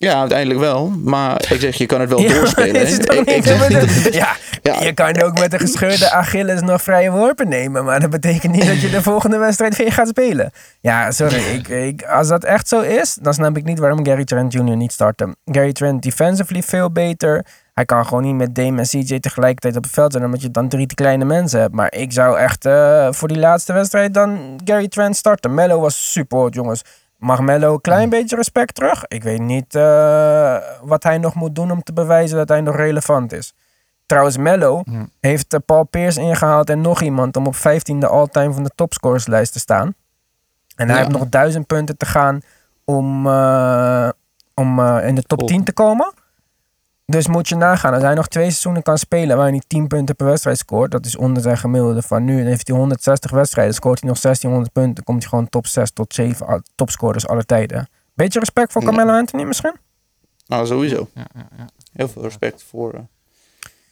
Ja, 0.01 0.19
uiteindelijk 0.21 0.61
wel. 0.61 0.89
Maar 1.05 1.45
ik 1.51 1.61
zeg, 1.61 1.77
je 1.77 1.87
kan 1.87 2.01
het 2.01 2.09
wel 2.09 2.29
doorspelen. 2.29 2.75
is 2.81 2.91
hè. 2.91 2.97
het 2.97 3.07
toch 3.07 3.17
Ik- 3.17 3.27
ik 3.29 3.35
niet 3.37 3.45
zeg 3.45 3.57
zo 3.63 3.69
niet 3.69 3.79
met 3.81 4.03
dat- 4.05 4.13
de- 4.13 4.19
ja, 4.19 4.37
Ja. 4.63 4.81
je 4.83 4.93
kan 4.93 5.23
ook 5.23 5.39
met 5.39 5.53
een 5.53 5.59
gescheurde 5.59 6.11
Achilles 6.11 6.61
nog 6.61 6.83
vrije 6.83 7.11
worpen 7.11 7.49
nemen. 7.49 7.85
Maar 7.85 8.01
dat 8.01 8.11
betekent 8.11 8.53
niet 8.53 8.67
dat 8.67 8.81
je 8.81 8.91
de 8.91 9.03
volgende 9.03 9.39
wedstrijd 9.39 9.77
weer 9.77 9.93
gaat 9.93 10.09
spelen. 10.09 10.51
Ja, 10.81 11.11
sorry. 11.11 11.41
Ik, 11.55 11.69
ik, 11.69 12.03
als 12.03 12.29
dat 12.29 12.45
echt 12.45 12.69
zo 12.69 12.81
is, 12.81 13.19
dan 13.23 13.35
snap 13.35 13.57
ik 13.57 13.65
niet 13.65 13.79
waarom 13.79 14.07
Gary 14.07 14.25
Trent 14.25 14.53
Jr. 14.53 14.77
niet 14.77 14.93
startte. 14.93 15.37
Gary 15.45 15.73
Trent 15.73 16.03
defensively 16.03 16.63
veel 16.63 16.93
beter. 16.93 17.45
Hij 17.75 17.85
kan 17.85 18.07
gewoon 18.07 18.23
niet 18.23 18.35
met 18.35 18.55
Dame 18.55 18.79
en 18.81 18.87
CJ 18.87 19.21
tegelijkertijd 19.21 19.77
op 19.77 19.83
het 19.83 19.93
veld 19.93 20.13
zijn, 20.13 20.25
omdat 20.25 20.43
je 20.43 20.51
dan 20.51 20.69
drie 20.69 20.87
te 20.87 20.95
kleine 20.95 21.25
mensen 21.25 21.61
hebt. 21.61 21.75
Maar 21.75 21.93
ik 21.95 22.13
zou 22.13 22.39
echt 22.39 22.65
eh, 22.65 23.09
voor 23.11 23.29
die 23.29 23.39
laatste 23.39 23.73
wedstrijd 23.73 24.15
dan 24.15 24.61
Gary 24.65 24.89
Trent 24.89 25.17
starten. 25.17 25.55
Mello 25.55 25.81
was 25.81 26.13
super 26.13 26.39
hot, 26.39 26.55
jongens. 26.55 26.83
Mag 27.21 27.41
Mello 27.41 27.73
een 27.73 27.81
klein 27.81 28.09
beetje 28.09 28.37
respect 28.37 28.75
terug? 28.75 29.05
Ik 29.09 29.23
weet 29.23 29.41
niet 29.41 29.75
eh, 29.75 30.57
wat 30.83 31.03
hij 31.03 31.19
nog 31.19 31.35
moet 31.35 31.55
doen 31.55 31.71
om 31.71 31.83
te 31.83 31.93
bewijzen 31.93 32.37
dat 32.37 32.49
hij 32.49 32.61
nog 32.61 32.77
relevant 32.77 33.33
is. 33.33 33.55
Trouwens, 34.07 34.37
Mello 34.37 34.83
Ja. 34.85 35.07
heeft 35.21 35.55
eh, 35.55 35.61
Paul 35.67 35.85
Pierce 35.85 36.21
ingehaald 36.21 36.71
en 36.71 36.81
nog 36.81 37.01
iemand 37.03 37.37
om 37.37 37.47
op 37.47 37.55
15e 37.57 38.07
all-time 38.09 38.53
van 38.53 38.63
de 38.63 38.71
topscorerslijst 38.75 39.53
te 39.53 39.59
staan. 39.59 39.95
En 40.77 40.87
hij 40.89 40.97
Ja. 40.97 41.03
heeft 41.05 41.19
nog 41.19 41.29
duizend 41.29 41.67
punten 41.67 41.97
te 41.97 42.07
gaan 42.07 42.41
om, 42.85 43.27
eh, 43.27 44.09
om 44.55 44.81
in 44.81 45.15
de 45.15 45.23
top 45.23 45.41
Oh. 45.43 45.49
10 45.49 45.65
te 45.65 45.73
komen. 45.73 46.13
Dus 47.11 47.27
moet 47.27 47.49
je 47.49 47.55
nagaan, 47.57 47.93
als 47.95 48.03
hij 48.03 48.15
nog 48.15 48.29
twee 48.29 48.45
seizoenen 48.45 48.83
kan 48.83 48.99
spelen 48.99 49.37
waarin 49.37 49.55
hij 49.55 49.63
10 49.67 49.87
punten 49.87 50.17
per 50.17 50.27
wedstrijd 50.27 50.59
scoort, 50.59 50.91
dat 50.91 51.07
is 51.07 51.17
onder 51.17 51.43
zijn 51.43 51.59
gemiddelde 51.59 52.03
van 52.03 52.25
nu. 52.25 52.37
Dan 52.37 52.47
heeft 52.47 52.69
hij 52.69 52.77
160 52.77 53.31
wedstrijden, 53.31 53.75
scoort 53.75 54.01
hij 54.01 54.09
nog 54.09 54.21
1600 54.21 54.73
punten, 54.73 54.95
dan 54.95 55.05
komt 55.05 55.21
hij 55.21 55.29
gewoon 55.29 55.49
top 55.49 55.67
6 55.67 55.91
tot 55.91 56.15
7 56.15 56.47
al- 56.47 56.63
topscorers 56.75 57.27
aller 57.27 57.47
tijden. 57.47 57.89
Beetje 58.15 58.39
respect 58.39 58.73
voor 58.73 58.83
Ja. 58.83 58.89
Carmelo 58.89 59.19
Anthony 59.19 59.43
misschien? 59.45 59.75
Nou, 60.47 60.67
sowieso. 60.67 61.09
Ja, 61.15 61.27
ja, 61.35 61.49
ja. 61.59 61.65
Heel 61.93 62.09
veel 62.09 62.23
respect 62.23 62.65
voor 62.69 62.93
eh, 62.95 63.01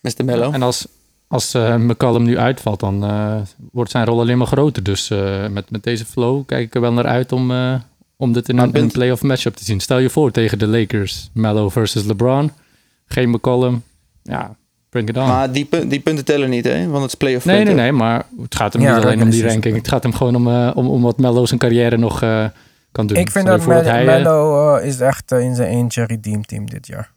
Mr. 0.01 0.25
Mello. 0.25 0.51
En 0.53 0.63
als, 0.63 0.89
als 1.29 1.55
eh, 1.55 1.75
McCallum 1.77 2.23
nu 2.23 2.39
uitvalt, 2.39 2.81
dan 2.81 3.05
eh, 3.05 3.37
wordt 3.73 3.91
zijn 3.91 4.05
rol 4.07 4.21
alleen 4.21 4.39
maar 4.39 4.47
groter. 4.47 4.83
Dus 4.83 5.11
eh, 5.11 5.47
met, 5.49 5.71
met 5.71 5.83
deze 5.83 6.05
flow 6.05 6.47
kijk 6.47 6.67
ik 6.67 6.75
er 6.75 6.81
wel 6.81 6.93
naar 6.93 7.07
uit 7.07 7.33
om, 7.33 7.51
eh, 7.51 7.75
om 8.17 8.33
dit 8.33 8.49
in 8.49 8.59
een, 8.59 8.73
in 8.73 8.83
een 8.83 8.91
playoff 8.91 9.23
matchup 9.23 9.55
te 9.57 9.65
zien. 9.65 9.81
Stel 9.81 9.99
je 9.99 10.11
voor 10.11 10.31
tegen 10.31 10.59
de 10.59 10.67
Lakers, 10.67 11.31
Mello 11.33 11.69
versus 11.69 12.05
LeBron. 12.05 12.51
Geen 13.09 13.31
McCallum. 13.31 13.83
Ja, 14.23 14.57
bring 14.89 15.09
it 15.09 15.17
on. 15.17 15.27
Maar 15.27 15.53
die, 15.53 15.65
pun- 15.65 15.89
die 15.89 16.01
punten 16.01 16.25
tellen 16.25 16.51
niet, 16.51 16.65
hè? 16.65 16.87
Want 16.89 17.03
het 17.03 17.13
is 17.13 17.15
playoff 17.15 17.45
nee, 17.45 17.57
nee, 17.57 17.65
punten. 17.65 17.83
nee, 17.85 17.93
maar 17.93 18.25
het 18.43 18.55
gaat 18.55 18.73
hem 18.73 18.83
Ja, 18.83 18.95
niet 18.97 19.05
alleen 19.05 19.23
om 19.23 19.31
die 19.31 19.47
ranking. 19.47 19.77
Het 19.77 19.89
gaat 19.89 20.03
hem 20.03 20.13
gewoon 20.13 20.35
om, 20.37 20.49
eh, 20.49 20.71
om, 20.75 20.89
om 20.89 21.03
wat 21.03 21.19
Mello 21.19 21.47
zijn 21.47 21.61
carrière 21.61 21.97
nog 21.97 22.23
eh, 22.23 22.45
kan 22.93 23.07
doen. 23.07 23.17
Ik 23.17 23.31
vind 23.31 23.49
Stel 23.49 23.59
dat, 23.67 23.85
hij, 23.85 24.01
eh, 24.01 24.07
Mello 24.07 24.77
is 24.77 25.01
echt 25.01 25.33
in 25.33 25.55
zijn 25.55 25.69
eentje 25.69 26.05
redeem 26.05 26.45
team 26.45 26.71
dit 26.71 26.87
jaar. 26.87 27.11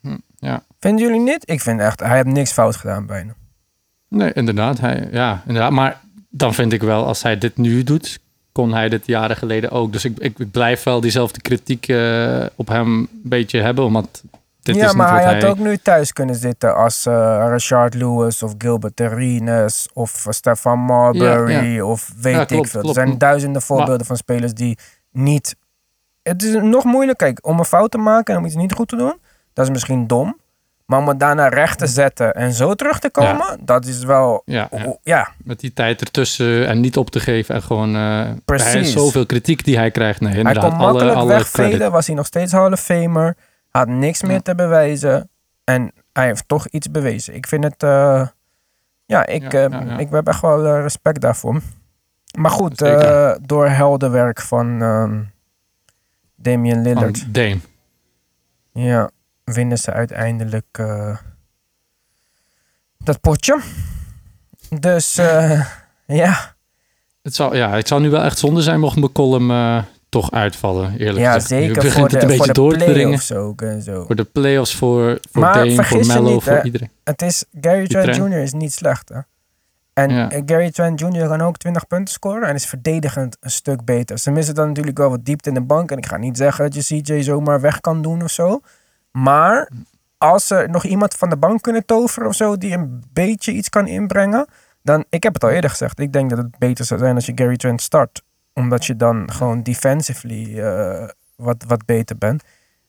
hm, 0.00 0.16
ja. 0.38 0.62
Vinden 0.80 1.06
jullie 1.06 1.20
niet? 1.20 1.50
Ik 1.50 1.60
vind 1.60 1.80
echt, 1.80 2.00
hij 2.00 2.14
heeft 2.14 2.26
niks 2.26 2.52
fout 2.52 2.76
gedaan 2.76 3.06
bijna. 3.06 3.34
Nee, 4.08 4.32
inderdaad. 4.32 4.80
Hij, 4.80 5.08
ja, 5.12 5.42
inderdaad. 5.46 5.72
Maar 5.72 6.00
dan 6.30 6.54
vind 6.54 6.72
ik 6.72 6.82
wel, 6.82 7.06
als 7.06 7.22
hij 7.22 7.38
dit 7.38 7.56
nu 7.56 7.82
doet, 7.84 8.18
kon 8.52 8.72
hij 8.72 8.88
dit 8.88 9.06
jaren 9.06 9.36
geleden 9.36 9.70
ook. 9.70 9.92
Dus 9.92 10.04
ik, 10.04 10.18
ik, 10.18 10.38
ik 10.38 10.50
blijf 10.50 10.82
wel 10.82 11.00
diezelfde 11.00 11.40
kritiek 11.40 11.88
eh, 11.88 12.44
op 12.54 12.68
hem 12.68 12.96
een 12.98 13.08
beetje 13.22 13.60
hebben, 13.60 13.84
omdat 13.84 14.22
dit 14.66 14.76
ja, 14.76 14.86
is 14.86 14.94
maar 14.94 15.10
hij 15.12 15.22
hij... 15.24 15.34
had 15.34 15.44
ook 15.50 15.58
nu 15.58 15.76
thuis 15.76 16.12
kunnen 16.12 16.34
zitten 16.34 16.76
als 16.76 17.06
eh 17.06 17.46
Richard 17.50 17.94
Lewis 17.94 18.42
of 18.42 18.54
Gilbert 18.58 19.00
Arenas 19.00 19.88
of 19.92 20.26
eh, 20.26 20.32
Stefan 20.32 20.78
Marbury 20.78 21.80
of 21.80 22.10
weet 22.20 22.34
Ja, 22.34 22.40
ik 22.40 22.48
veel. 22.48 22.80
klopt. 22.80 22.86
Er 22.96 23.04
zijn 23.06 23.18
duizenden 23.18 23.62
voorbeelden 23.62 24.06
van 24.06 24.16
spelers 24.16 24.52
die 24.54 24.78
niet... 25.12 25.56
Het 26.22 26.42
is 26.42 26.54
nog 26.62 26.84
moeilijk, 26.84 27.18
kijk, 27.18 27.46
om 27.46 27.58
een 27.58 27.64
fout 27.64 27.90
te 27.90 27.98
maken 27.98 28.34
en 28.34 28.40
om 28.40 28.46
iets 28.46 28.54
niet 28.54 28.72
goed 28.72 28.88
te 28.88 28.96
doen, 28.96 29.18
dat 29.52 29.64
is 29.64 29.70
misschien 29.70 30.06
dom. 30.06 30.38
Maar 30.86 30.98
om 30.98 31.08
het 31.08 31.20
daarna 31.20 31.48
recht 31.48 31.78
te 31.78 31.86
zetten 31.86 32.34
en 32.34 32.52
zo 32.52 32.74
terug 32.74 32.98
te 32.98 33.10
komen, 33.10 33.58
dat 33.60 33.84
is 33.86 34.04
wel... 34.04 34.42
Ja, 34.44 34.68
ja, 34.70 34.84
o- 34.86 34.98
ja, 35.02 35.28
met 35.44 35.60
die 35.60 35.72
tijd 35.72 36.00
ertussen 36.00 36.66
en 36.66 36.80
niet 36.80 36.96
op 36.96 37.10
te 37.10 37.20
geven 37.20 37.54
en 37.54 37.62
gewoon... 37.62 37.96
eh 37.96 38.20
Precies. 38.44 38.66
Hij 38.66 38.76
heeft 38.80 38.90
zoveel 38.92 39.26
kritiek 39.26 39.64
die 39.64 39.76
hij 39.76 39.90
krijgt. 39.90 40.20
Nee, 40.20 40.32
Hij 40.42 40.54
kon 40.54 40.62
alle, 40.62 40.76
makkelijk 40.76 41.16
alle 41.16 41.28
wegvelen, 41.28 41.70
credit. 41.70 41.90
was 41.92 42.06
hij 42.06 42.16
nog 42.16 42.26
steeds 42.26 42.52
Hall 42.52 42.72
of 42.72 42.80
Famer. 42.80 43.36
Had 43.76 43.88
niks 43.88 44.22
meer 44.22 44.42
te 44.42 44.54
bewijzen. 44.54 45.30
En 45.64 45.92
hij 46.12 46.26
heeft 46.26 46.48
toch 46.48 46.66
iets 46.68 46.90
bewezen. 46.90 47.34
Ik 47.34 47.46
vind 47.46 47.64
het... 47.64 47.82
eh, 47.82 48.26
ja, 49.06 49.26
ik, 49.26 49.52
Ja, 49.52 49.64
eh, 49.64 49.70
ja, 49.70 49.80
ja. 49.80 49.98
ik 49.98 50.10
heb 50.10 50.28
echt 50.28 50.40
wel 50.40 50.66
eh, 50.66 50.80
respect 50.80 51.20
daarvoor. 51.20 51.60
Maar 52.38 52.50
goed, 52.50 52.78
door 53.42 53.68
heldenwerk 53.68 54.40
van 54.40 54.82
ehm 54.82 55.22
Damian 56.34 56.74
Van 56.74 56.82
Lillard... 56.82 57.34
Dame. 57.34 57.58
Ja, 58.72 59.10
winnen 59.44 59.78
ze 59.78 59.92
uiteindelijk 59.92 60.82
dat 62.98 63.20
potje. 63.20 63.60
Dus 64.80 65.14
ja, 66.22 66.54
Het 67.22 67.34
zou, 67.34 67.56
ja, 67.56 67.70
het 67.70 67.88
zou 67.88 68.00
nu 68.00 68.10
wel 68.10 68.22
echt 68.22 68.38
zonde 68.38 68.62
zijn 68.62 68.80
mocht 68.80 68.96
McCollum 68.96 69.50
toch 70.20 70.30
uitvallen, 70.30 70.96
eerlijk 70.98 71.18
ja 71.18 71.32
gezegd. 71.32 71.48
Zeker 71.62 71.90
voor 71.92 72.02
het 72.02 72.10
de, 72.10 72.20
een 72.20 72.26
beetje 72.26 72.52
door 72.52 72.72
te 72.72 72.78
dringen. 72.78 72.94
play-offs 72.94 73.32
ook 73.32 73.62
en 73.62 73.82
zo. 73.82 74.04
Voor 74.06 74.14
de 74.16 74.24
playoffs, 74.24 74.74
voor, 74.76 75.18
voor 75.30 75.42
Maar 75.42 75.54
Dame, 75.54 75.84
voor 75.84 76.06
Mello, 76.06 76.32
niet, 76.32 76.42
voor 76.42 76.52
hè. 76.52 76.62
iedereen. 76.62 76.90
Het 77.04 77.22
is, 77.22 77.44
Gary 77.60 77.86
Trent. 77.86 78.16
Jr. 78.16 78.32
is 78.32 78.52
niet 78.52 78.72
slecht, 78.72 79.08
hè? 79.08 79.18
En 79.92 80.10
Ja. 80.10 80.30
eh, 80.30 80.42
Gary 80.46 80.70
Trent 80.70 81.00
Jr. 81.00 81.26
kan 81.28 81.40
ook 81.40 81.56
20 81.56 81.86
punten 81.86 82.14
scoren 82.14 82.48
en 82.48 82.54
is 82.54 82.66
verdedigend 82.66 83.36
een 83.40 83.50
stuk 83.50 83.84
beter. 83.84 84.18
Ze 84.18 84.30
missen 84.30 84.54
dan 84.54 84.66
natuurlijk 84.68 84.98
wel 84.98 85.10
wat 85.10 85.24
diepte 85.24 85.48
in 85.48 85.54
de 85.54 85.60
bank. 85.60 85.90
En 85.90 85.98
ik 85.98 86.06
ga 86.06 86.16
niet 86.16 86.36
zeggen 86.36 86.70
dat 86.70 86.86
je 86.88 87.00
CJ 87.02 87.22
zomaar 87.22 87.60
weg 87.60 87.80
kan 87.80 88.02
doen 88.02 88.22
of 88.22 88.30
zo. 88.30 88.60
Maar 89.12 89.70
als 90.18 90.46
ze 90.46 90.66
nog 90.70 90.84
iemand 90.84 91.14
van 91.14 91.28
de 91.30 91.36
bank 91.36 91.62
kunnen 91.62 91.84
toveren 91.86 92.28
of 92.28 92.34
zo, 92.34 92.56
die 92.56 92.72
een 92.72 93.02
beetje 93.12 93.52
iets 93.52 93.68
kan 93.68 93.86
inbrengen, 93.86 94.46
dan, 94.82 95.04
ik 95.08 95.22
heb 95.22 95.34
het 95.34 95.44
al 95.44 95.50
eerder 95.50 95.70
gezegd, 95.70 96.00
ik 96.00 96.12
denk 96.12 96.30
dat 96.30 96.38
het 96.38 96.58
beter 96.58 96.84
zou 96.84 97.00
zijn 97.00 97.14
als 97.14 97.26
je 97.26 97.32
Gary 97.34 97.56
Trent 97.56 97.82
start. 97.82 98.22
Omdat 98.56 98.84
je 98.84 98.96
dan 98.96 99.32
gewoon 99.32 99.62
defensively 99.62 100.60
eh, 100.60 101.08
wat, 101.36 101.64
wat 101.66 101.84
beter 101.84 102.18
bent. 102.18 102.42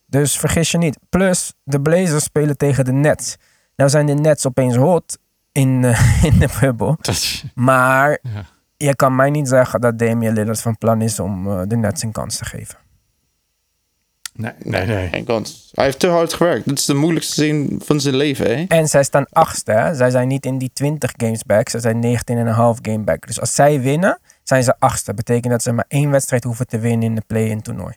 Dus 0.05 0.39
vergis 0.39 0.71
je 0.71 0.77
niet. 0.77 0.97
Plus, 1.09 1.53
de 1.63 1.81
Blazers 1.81 2.23
spelen 2.23 2.57
tegen 2.57 2.85
de 2.85 2.91
Nets. 2.91 3.37
Nou 3.75 3.89
zijn 3.89 4.05
de 4.05 4.13
Nets 4.13 4.47
opeens 4.47 4.75
hot 4.75 5.17
in, 5.51 5.83
eh, 5.83 6.23
in 6.33 6.39
de 6.39 6.49
bubbel. 6.59 6.97
Dat 7.01 7.43
Maar 7.53 8.19
ja. 8.21 8.45
je 8.77 8.95
kan 8.95 9.15
mij 9.15 9.29
niet 9.29 9.47
zeggen 9.47 9.81
dat 9.81 9.99
Damian 9.99 10.33
Lillard 10.33 10.61
van 10.61 10.77
plan 10.77 11.01
is 11.01 11.19
om 11.19 11.47
eh, 11.51 11.61
de 11.67 11.75
Nets 11.75 12.03
een 12.03 12.11
kans 12.11 12.37
te 12.37 12.45
geven. 12.45 12.77
Nee, 14.37 14.51
nee, 14.63 14.85
nee. 14.85 15.07
Geen 15.07 15.23
kans. 15.23 15.69
Hij 15.73 15.85
heeft 15.85 15.99
te 15.99 16.07
hard 16.07 16.33
gewerkt. 16.33 16.67
Dit 16.67 16.79
is 16.79 16.85
de 16.85 16.93
moeilijkste 16.93 17.33
zin 17.33 17.81
van 17.83 17.99
zijn 18.01 18.15
leven, 18.15 18.57
hè? 18.57 18.65
En 18.67 18.87
zij 18.87 19.03
staan 19.03 19.25
achtste. 19.29 19.71
Hè? 19.71 19.95
Zij 19.95 20.09
zijn 20.09 20.27
niet 20.27 20.45
in 20.45 20.57
die 20.57 20.71
20 20.73 21.11
games 21.17 21.43
back. 21.43 21.69
Zij 21.69 21.79
zijn 21.79 22.01
19,5 22.03 22.81
game 22.81 23.03
back. 23.03 23.27
Dus 23.27 23.39
als 23.39 23.55
zij 23.55 23.81
winnen, 23.81 24.19
zijn 24.47 24.63
ze 24.63 24.75
achtste. 24.79 25.13
Betekent 25.13 25.51
dat 25.51 25.61
ze 25.63 25.71
maar 25.71 25.85
één 25.87 26.09
wedstrijd 26.11 26.43
hoeven 26.43 26.67
te 26.67 26.79
winnen 26.79 27.07
in 27.07 27.15
de 27.15 27.23
play-in 27.27 27.61
toernooi. 27.61 27.93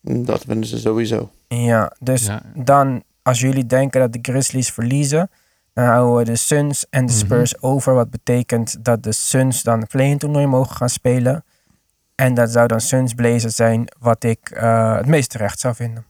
Dat 0.00 0.44
winnen 0.44 0.66
ze 0.66 0.78
sowieso. 0.78 1.30
Ja, 1.48 1.92
dus 2.00 2.26
Ja. 2.26 2.42
dan, 2.54 3.02
als 3.22 3.40
jullie 3.40 3.66
denken 3.66 4.00
dat 4.00 4.12
de 4.12 4.18
Grizzlies 4.22 4.70
verliezen, 4.70 5.30
dan 5.72 5.84
houden 5.84 6.16
we 6.16 6.24
de 6.24 6.36
Suns 6.36 6.86
en 6.90 7.06
de 7.06 7.12
Mhm. 7.12 7.20
Spurs 7.20 7.62
over. 7.62 7.94
Wat 7.94 8.10
betekent 8.10 8.84
dat 8.84 9.02
de 9.02 9.12
Suns 9.12 9.62
dan 9.62 9.80
een 9.80 9.86
play-in 9.86 10.18
toernooi 10.18 10.46
mogen 10.46 10.76
gaan 10.76 10.88
spelen. 10.88 11.44
En 12.14 12.34
dat 12.34 12.50
zou 12.50 12.66
dan 12.66 12.80
Suns 12.80 13.14
Blazers 13.14 13.54
zijn, 13.54 13.88
wat 13.98 14.24
ik 14.24 14.50
eh, 14.50 14.96
het 14.96 15.06
meest 15.06 15.30
terecht 15.30 15.60
zou 15.60 15.74
vinden. 15.74 16.04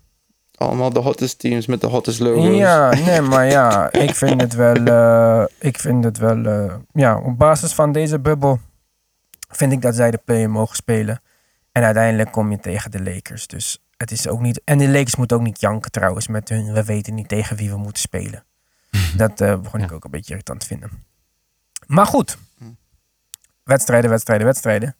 Allemaal 0.56 0.90
de 0.92 1.00
hottest 1.00 1.38
teams 1.38 1.66
met 1.66 1.80
de 1.80 1.86
hottest 1.86 2.20
logo's. 2.20 2.56
Ja, 2.56 2.94
nee, 3.06 3.20
maar 3.20 3.46
ja, 3.46 3.92
ik 3.92 4.14
vind 4.14 4.40
het 4.40 4.54
wel, 4.54 4.74
eh, 4.84 5.44
ik 5.58 5.78
vind 5.78 6.04
het 6.04 6.18
wel, 6.18 6.44
eh, 6.44 6.74
ja, 6.92 7.18
op 7.18 7.38
basis 7.38 7.72
van 7.72 7.92
deze 7.92 8.18
bubbel 8.18 8.58
vind 9.50 9.72
ik 9.72 9.82
dat 9.82 9.94
zij 9.94 10.10
de 10.10 10.20
play-in 10.24 10.50
mogen 10.50 10.76
spelen. 10.76 11.20
En 11.72 11.82
uiteindelijk 11.82 12.32
kom 12.32 12.50
je 12.50 12.58
tegen 12.58 12.90
de 12.90 13.02
Lakers, 13.02 13.46
dus 13.46 13.82
het 13.96 14.10
is 14.10 14.28
ook 14.28 14.40
niet, 14.40 14.60
en 14.64 14.78
de 14.78 14.88
Lakers 14.88 15.16
moeten 15.16 15.36
ook 15.36 15.42
niet 15.42 15.60
janken 15.60 15.90
trouwens 15.90 16.28
met 16.28 16.48
hun, 16.48 16.72
we 16.72 16.84
weten 16.84 17.14
niet 17.14 17.28
tegen 17.28 17.56
wie 17.56 17.70
we 17.70 17.76
moeten 17.76 18.02
spelen. 18.02 18.44
Dat 19.16 19.40
eh, 19.40 19.60
begon 19.60 19.80
ik 19.80 19.92
ook 19.92 20.04
een 20.04 20.10
beetje 20.10 20.30
irritant 20.30 20.60
te 20.60 20.66
vinden. 20.66 20.90
Maar 21.86 22.06
goed, 22.06 22.38
wedstrijden, 23.64 24.10
wedstrijden, 24.10 24.46
wedstrijden. 24.46 24.96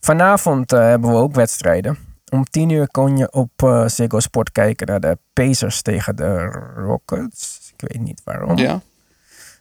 Vanavond 0.00 0.72
eh, 0.72 0.80
hebben 0.80 1.10
we 1.10 1.16
ook 1.16 1.34
wedstrijden. 1.34 1.98
Om 2.30 2.44
tien 2.44 2.68
uur 2.68 2.88
kon 2.88 3.16
je 3.16 3.32
op 3.32 3.62
eh 3.62 3.88
Ziggo 3.88 4.20
Sport 4.20 4.52
kijken 4.52 4.86
naar 4.86 5.00
de 5.00 5.18
Pacers 5.32 5.82
tegen 5.82 6.16
de 6.16 6.44
Rockets. 6.76 7.72
Ik 7.76 7.88
weet 7.88 8.02
niet 8.02 8.20
waarom. 8.24 8.56
Ja? 8.56 8.80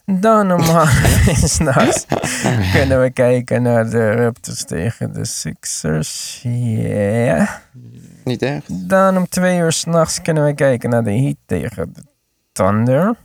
Dan 0.06 0.52
om 0.52 0.62
s'nachts 1.26 2.06
kunnen 2.74 3.02
we 3.02 3.10
kijken 3.14 3.62
naar 3.62 3.90
de 3.90 4.12
Raptors 4.12 4.64
tegen 4.64 5.14
de 5.14 5.26
Sixers. 5.26 6.40
Ja. 6.44 7.62
Niet 8.24 8.42
echt. 8.42 8.90
Dan 8.90 9.18
om 9.18 9.28
twee 9.30 9.58
uur 9.60 9.72
s'nachts 9.72 10.22
kunnen 10.22 10.46
we 10.46 10.54
kijken 10.54 10.90
naar 10.90 11.04
de 11.04 11.12
Heat 11.12 11.36
tegen 11.46 11.94
de 11.94 12.02
Thunder. 12.52 13.16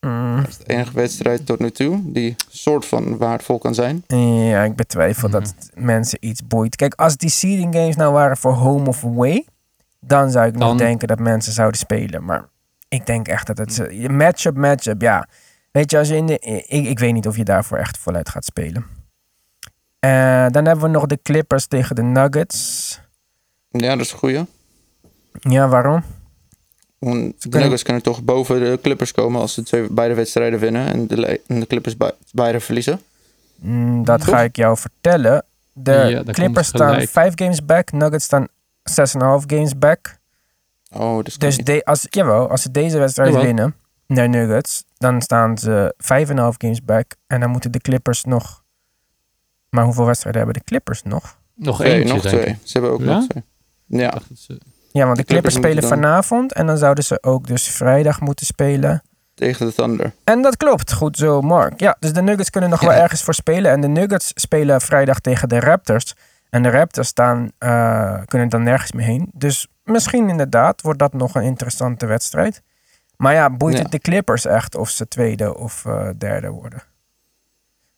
Mm, 0.00 0.36
Dat 0.36 0.48
is 0.48 0.56
de 0.58 0.64
enige 0.66 0.92
wedstrijd 0.92 1.46
tot 1.46 1.58
nu 1.58 1.70
toe 1.70 2.00
die 2.12 2.34
soort 2.48 2.86
van 2.86 3.16
waardevol 3.16 3.58
kan 3.58 3.74
zijn. 3.74 4.04
Ja, 4.48 4.62
ik 4.64 4.76
betwijfel 4.76 5.28
dat 5.30 5.42
het 5.46 5.70
mensen 5.74 6.18
iets 6.20 6.46
boeit. 6.46 6.76
Kijk, 6.76 6.94
als 6.94 7.16
die 7.16 7.30
seeding 7.30 7.74
games 7.74 7.96
nou 7.96 8.12
waren 8.12 8.36
voor 8.36 8.52
home 8.52 8.88
of 8.88 9.04
away, 9.04 9.44
dan 10.00 10.30
zou 10.30 10.46
ik 10.46 10.52
nog 10.56 10.68
Dan- 10.68 10.76
denken 10.76 11.08
dat 11.08 11.18
mensen 11.18 11.52
zouden 11.52 11.78
spelen. 11.78 12.24
Maar 12.24 12.44
ik 12.88 13.06
denk 13.06 13.28
echt 13.28 13.46
dat 13.46 13.58
het 13.58 13.78
eh, 13.78 14.08
matchup, 14.08 14.56
matchup, 14.56 15.00
ja. 15.00 15.28
Weet 15.76 15.90
je, 15.90 15.98
als 15.98 16.08
je 16.08 16.16
in 16.16 16.26
de, 16.26 16.38
ik, 16.66 16.86
ik 16.86 16.98
weet 16.98 17.12
niet 17.12 17.26
of 17.26 17.36
je 17.36 17.44
daarvoor 17.44 17.78
echt 17.78 17.98
voluit 17.98 18.28
gaat 18.28 18.44
spelen. 18.44 18.86
Eh, 19.98 20.46
dan 20.50 20.64
hebben 20.64 20.84
we 20.84 20.88
nog 20.90 21.06
de 21.06 21.18
Clippers 21.22 21.66
tegen 21.66 21.96
de 21.96 22.02
Nuggets. 22.02 23.00
Ja, 23.70 23.88
dat 23.96 24.00
is 24.04 24.12
een 24.12 24.18
goeie. 24.18 24.44
Ja, 25.40 25.68
waarom? 25.68 26.04
Want 26.98 27.18
de 27.32 27.36
kunnen- 27.38 27.60
Nuggets 27.60 27.82
kunnen 27.82 28.02
toch 28.02 28.22
boven 28.22 28.60
de 28.60 28.78
Clippers 28.82 29.12
komen 29.12 29.40
als 29.40 29.54
ze 29.54 29.62
twee, 29.62 29.86
beide 29.90 30.14
wedstrijden 30.14 30.58
winnen 30.58 30.86
en 30.86 31.06
de, 31.06 31.40
en 31.46 31.60
de 31.60 31.66
Clippers 31.66 31.96
beide 32.32 32.60
verliezen. 32.60 33.00
Mm, 33.56 34.04
dat 34.04 34.24
ga 34.24 34.40
ik 34.42 34.56
jou 34.56 34.76
vertellen. 34.76 35.44
De 35.72 35.92
Ja, 35.92 36.32
Clippers 36.32 36.68
staan. 36.68 37.06
5 37.06 37.32
games 37.36 37.64
back, 37.64 37.92
Nuggets 37.92 38.24
staan 38.24 38.46
6,5 38.82 39.44
games 39.46 39.78
back. 39.78 40.18
Oh, 40.92 41.24
dus, 41.24 41.36
Dus 41.38 41.56
de, 41.56 41.84
als, 41.84 42.06
jawel, 42.10 42.50
als 42.50 42.62
ze 42.62 42.70
deze 42.70 42.98
wedstrijd 42.98 43.28
Jawel. 43.30 43.44
winnen, 43.46 43.74
naar 44.06 44.28
Nuggets, 44.28 44.84
dan 44.98 45.22
staan 45.22 45.58
ze 45.58 45.94
5,5 45.98 46.34
games 46.58 46.84
back. 46.84 47.14
En 47.26 47.40
dan 47.40 47.50
moeten 47.50 47.70
de 47.72 47.78
Clippers 47.80 48.24
nog... 48.24 48.64
Maar 49.70 49.84
hoeveel 49.84 50.06
wedstrijden 50.06 50.42
hebben 50.42 50.60
de 50.60 50.66
Clippers 50.68 51.02
nog? 51.02 51.38
Nog 51.54 51.82
eentje, 51.82 52.12
nog 52.14 52.22
denk 52.22 52.34
twee. 52.42 52.46
ik. 52.54 52.56
Ze 52.62 52.72
hebben 52.78 52.90
ook 52.90 53.00
Ja? 53.00 53.14
nog 53.18 53.26
twee. 53.26 53.42
Ja, 53.86 54.18
Ja, 54.92 55.04
want 55.04 55.16
de 55.16 55.22
De 55.22 55.28
Clippers 55.28 55.54
Clippers 55.54 55.54
spelen 55.54 55.80
dan- 55.80 55.88
vanavond. 55.90 56.52
En 56.52 56.66
dan 56.66 56.78
zouden 56.78 57.04
ze 57.04 57.22
ook 57.22 57.46
dus 57.46 57.68
vrijdag 57.68 58.20
moeten 58.20 58.46
spelen. 58.46 59.02
tegen 59.34 59.66
de 59.66 59.74
Thunder. 59.74 60.12
En 60.24 60.42
dat 60.42 60.56
klopt. 60.56 60.92
Goed 60.92 61.16
zo, 61.16 61.40
Mark. 61.40 61.80
Ja, 61.80 61.96
dus 62.00 62.12
de 62.12 62.22
Nuggets 62.22 62.50
kunnen 62.50 62.70
nog 62.70 62.80
Ja. 62.80 62.86
wel 62.88 62.96
ergens 62.96 63.22
voor 63.22 63.34
spelen. 63.34 63.70
En 63.70 63.80
de 63.80 63.88
Nuggets 63.88 64.30
spelen 64.34 64.80
vrijdag 64.80 65.20
tegen 65.20 65.48
de 65.48 65.60
Raptors. 65.60 66.14
En 66.50 66.62
de 66.62 66.70
Raptors 66.70 67.08
staan, 67.08 67.50
eh, 67.58 68.18
kunnen 68.24 68.48
dan 68.48 68.62
nergens 68.62 68.92
meer 68.92 69.04
heen. 69.06 69.30
Dus 69.34 69.66
misschien 69.84 70.28
inderdaad 70.28 70.82
wordt 70.82 70.98
dat 70.98 71.12
nog 71.12 71.34
een 71.34 71.42
interessante 71.42 72.06
wedstrijd. 72.06 72.62
Maar 73.16 73.34
ja, 73.34 73.50
boeit 73.50 73.76
Ja. 73.76 73.82
het 73.82 73.92
de 73.92 73.98
Clippers 73.98 74.44
echt 74.46 74.74
of 74.76 74.90
ze 74.90 75.08
tweede 75.08 75.58
of 75.58 75.84
eh, 75.86 76.08
derde 76.18 76.48
worden? 76.48 76.82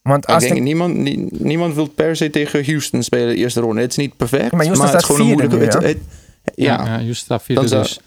Want 0.03 0.25
Ik 0.25 0.31
als 0.35 0.43
denk, 0.43 0.55
de, 0.55 0.61
niemand, 0.61 0.95
nie- 0.95 1.29
niemand 1.31 1.75
wil 1.75 1.87
per 1.89 2.17
se 2.17 2.31
tegen 2.31 2.65
Houston 2.65 3.03
spelen 3.03 3.29
de 3.29 3.35
eerste 3.37 3.61
ronde. 3.61 3.81
Het 3.81 3.91
is 3.91 3.97
niet 3.97 4.17
perfect, 4.17 4.53
Maar 4.53 4.65
Houston 4.65 4.87
het 4.89 4.97
is 5.01 5.05
gewoon 5.05 5.21
een 5.21 5.27
moeilijke... 5.27 5.57
nu, 5.57 5.65
het- 5.65 5.75
het- 5.83 5.99
ja, 6.55 6.73
ja, 6.73 6.85
Houston 6.87 7.15
staat 7.15 7.43
vierde, 7.43 7.69
Dan 7.69 7.79
dus 7.79 8.01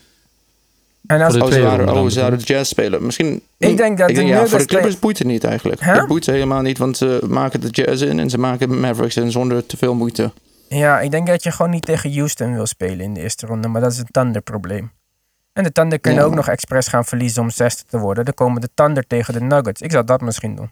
en 1.08 1.22
als, 1.22 1.36
oh, 1.36 1.52
ze 1.52 1.84
oh, 1.88 2.04
ze 2.04 2.10
zouden 2.10 2.40
de 2.40 2.46
Jazz 2.46 2.70
spelen. 2.70 3.06
Misschien... 3.06 3.42
Ik 3.58 3.78
denk 3.78 3.98
dat 3.98 4.08
de 4.08 4.26
ja, 4.26 4.46
voor 4.48 4.58
de 4.60 4.66
Clippers 4.66 5.00
boeit 5.00 5.18
het 5.18 5.28
niet 5.28 5.44
eigenlijk. 5.44 5.82
Het 5.82 6.08
boeit 6.08 6.24
ze 6.24 6.32
helemaal 6.32 6.62
niet, 6.62 6.78
want 6.78 6.98
ze 6.98 7.22
maken 7.28 7.62
de 7.62 7.68
Jazz 7.70 8.02
in 8.04 8.20
en 8.20 8.30
ze 8.30 8.38
maken 8.38 8.80
Mavericks 8.80 9.18
in 9.18 9.32
zonder 9.32 9.66
te 9.66 9.78
veel 9.78 9.94
moeite. 9.96 10.32
ja, 10.68 11.00
ik 11.00 11.12
denk 11.12 11.28
dat 11.28 11.44
je 11.44 11.52
gewoon 11.52 11.72
niet 11.72 11.86
tegen 11.86 12.14
Houston 12.14 12.54
wil 12.54 12.66
spelen 12.68 13.00
in 13.00 13.14
de 13.14 13.22
eerste 13.22 13.46
ronde. 13.46 13.68
Maar 13.68 13.82
dat 13.82 13.92
is 13.92 13.98
een 13.98 14.08
Thunder 14.12 14.42
probleem. 14.42 14.92
En 15.54 15.64
de 15.64 15.72
Thunder 15.72 16.00
kunnen 16.00 16.22
Ja. 16.22 16.28
ook 16.28 16.36
nog 16.36 16.48
expres 16.48 16.88
gaan 16.88 17.06
verliezen 17.06 17.42
om 17.42 17.50
zesde 17.50 17.84
te 17.90 17.98
worden. 17.98 18.26
Dan 18.26 18.34
komen 18.34 18.62
de 18.62 18.70
Thunder 18.74 19.08
tegen 19.08 19.34
de 19.34 19.42
Nuggets. 19.42 19.82
Ik 19.82 19.92
zou 19.92 20.06
dat 20.06 20.22
misschien 20.22 20.56
doen. 20.56 20.70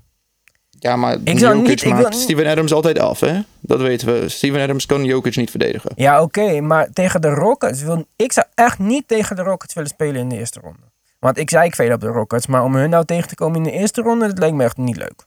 Ja, 0.69 0.95
maar 0.95 1.17
Ik 1.23 1.39
zou 1.39 1.55
Jokic 1.55 1.67
niet- 1.69 1.83
ik 1.83 1.93
wil 1.93 2.11
Steven 2.11 2.45
Adams 2.47 2.73
altijd 2.73 2.99
af, 2.99 3.19
hè? 3.19 3.39
Dat 3.59 3.81
weten 3.81 4.07
we. 4.21 4.29
Steven 4.29 4.61
Adams 4.61 4.85
kan 4.85 5.03
Jokic 5.05 5.35
niet 5.35 5.49
verdedigen. 5.49 5.91
Ja, 5.95 6.21
oké, 6.21 6.61
maar 6.61 6.89
tegen 6.93 7.21
de 7.21 7.29
Rockets 7.29 7.81
wil 7.81 8.05
ik 8.15 8.31
zou 8.33 8.45
echt 8.55 8.79
niet 8.79 9.07
tegen 9.07 9.35
de 9.35 9.41
Rockets 9.41 9.73
willen 9.73 9.89
spelen 9.89 10.15
in 10.21 10.29
de 10.29 10.37
eerste 10.37 10.59
ronde. 10.59 10.79
Want 11.19 11.37
ik 11.37 11.49
zei 11.49 11.65
ik 11.65 11.75
veel 11.75 11.93
op 11.93 12.01
de 12.01 12.07
Rockets, 12.07 12.47
maar 12.47 12.63
om 12.63 12.75
hun 12.75 12.89
nou 12.89 13.05
tegen 13.05 13.27
te 13.27 13.35
komen 13.35 13.57
in 13.57 13.63
de 13.63 13.71
eerste 13.71 14.01
ronde, 14.01 14.27
dat 14.27 14.37
lijkt 14.39 14.55
me 14.55 14.63
echt 14.63 14.77
niet 14.77 14.97
leuk. 14.97 15.23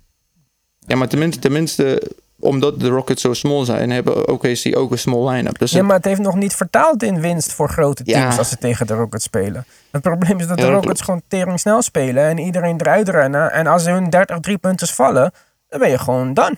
Ja, 0.87 0.97
maar 0.97 1.09
tenminste, 1.09 1.41
tenminste 1.41 2.11
omdat 2.43 2.81
de 2.81 2.89
Rockets 2.89 3.23
zo 3.23 3.33
small 3.33 3.65
zijn, 3.65 3.91
hebben 3.91 4.29
OKC 4.29 4.77
ook 4.77 4.91
een 4.91 4.99
small 4.99 5.29
line-up. 5.29 5.59
Dus 5.59 5.71
Ja, 5.71 5.83
maar 5.83 5.97
het 5.97 6.05
heeft 6.05 6.21
nog 6.21 6.35
niet 6.35 6.55
vertaald 6.55 7.03
in 7.03 7.21
winst 7.21 7.53
voor 7.53 7.69
grote 7.69 8.03
Ja. 8.05 8.21
teams 8.21 8.39
als 8.39 8.49
ze 8.49 8.57
tegen 8.57 8.87
de 8.87 8.95
Rockets 8.95 9.25
spelen. 9.25 9.65
Het 9.91 10.03
probleem 10.03 10.39
is 10.39 10.47
dat 10.47 10.57
de 10.59 10.67
Ja, 10.67 10.71
Rockets 10.73 11.01
gewoon 11.01 11.23
tering 11.29 11.61
snel 11.61 11.83
spelen 11.83 12.25
en 12.25 12.39
iedereen 12.39 12.81
eruit 12.81 13.09
rennen. 13.09 13.53
En 13.53 13.67
als 13.67 13.85
hun 13.85 14.11
30 14.11 14.41
driepunters 14.41 14.93
vallen, 14.93 15.33
dan 15.69 15.81
ben 15.81 15.91
je 15.91 15.99
gewoon 15.99 16.35
dan. 16.35 16.57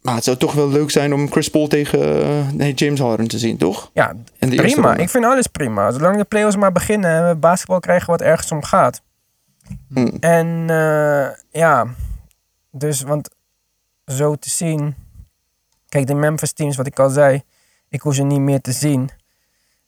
Maar 0.00 0.14
het 0.14 0.24
zou 0.24 0.36
toch 0.36 0.52
wel 0.52 0.68
leuk 0.68 0.90
zijn 0.90 1.14
om 1.14 1.30
Chris 1.30 1.48
Paul 1.48 1.66
tegen 1.66 2.22
eh, 2.22 2.48
nee, 2.52 2.74
James 2.74 3.00
Harden 3.00 3.28
te 3.28 3.38
zien, 3.38 3.56
toch? 3.56 3.90
Ja, 3.92 4.12
prima. 4.38 4.96
Ik 4.96 5.10
vind 5.10 5.24
alles 5.24 5.46
prima. 5.46 5.90
Zolang 5.90 6.16
de 6.16 6.24
playoffs 6.24 6.56
maar 6.56 6.72
beginnen 6.72 7.10
en 7.10 7.28
we 7.28 7.34
basketbal 7.34 7.80
krijgen 7.80 8.10
wat 8.10 8.20
ergens 8.20 8.52
om 8.52 8.62
gaat. 8.62 9.02
Hm. 9.88 10.16
En 10.20 10.64
eh, 10.68 11.26
ja, 11.50 11.86
dus 12.70 13.02
want 13.02 13.28
zo 14.06 14.34
te 14.34 14.50
zien. 14.50 14.94
Kijk, 15.88 16.06
de 16.06 16.14
Memphis 16.14 16.52
teams, 16.52 16.76
wat 16.76 16.86
ik 16.86 16.98
al 16.98 17.10
zei, 17.10 17.42
ik 17.88 18.00
hoef 18.00 18.14
ze 18.14 18.22
niet 18.22 18.40
meer 18.40 18.60
te 18.60 18.72
zien. 18.72 19.10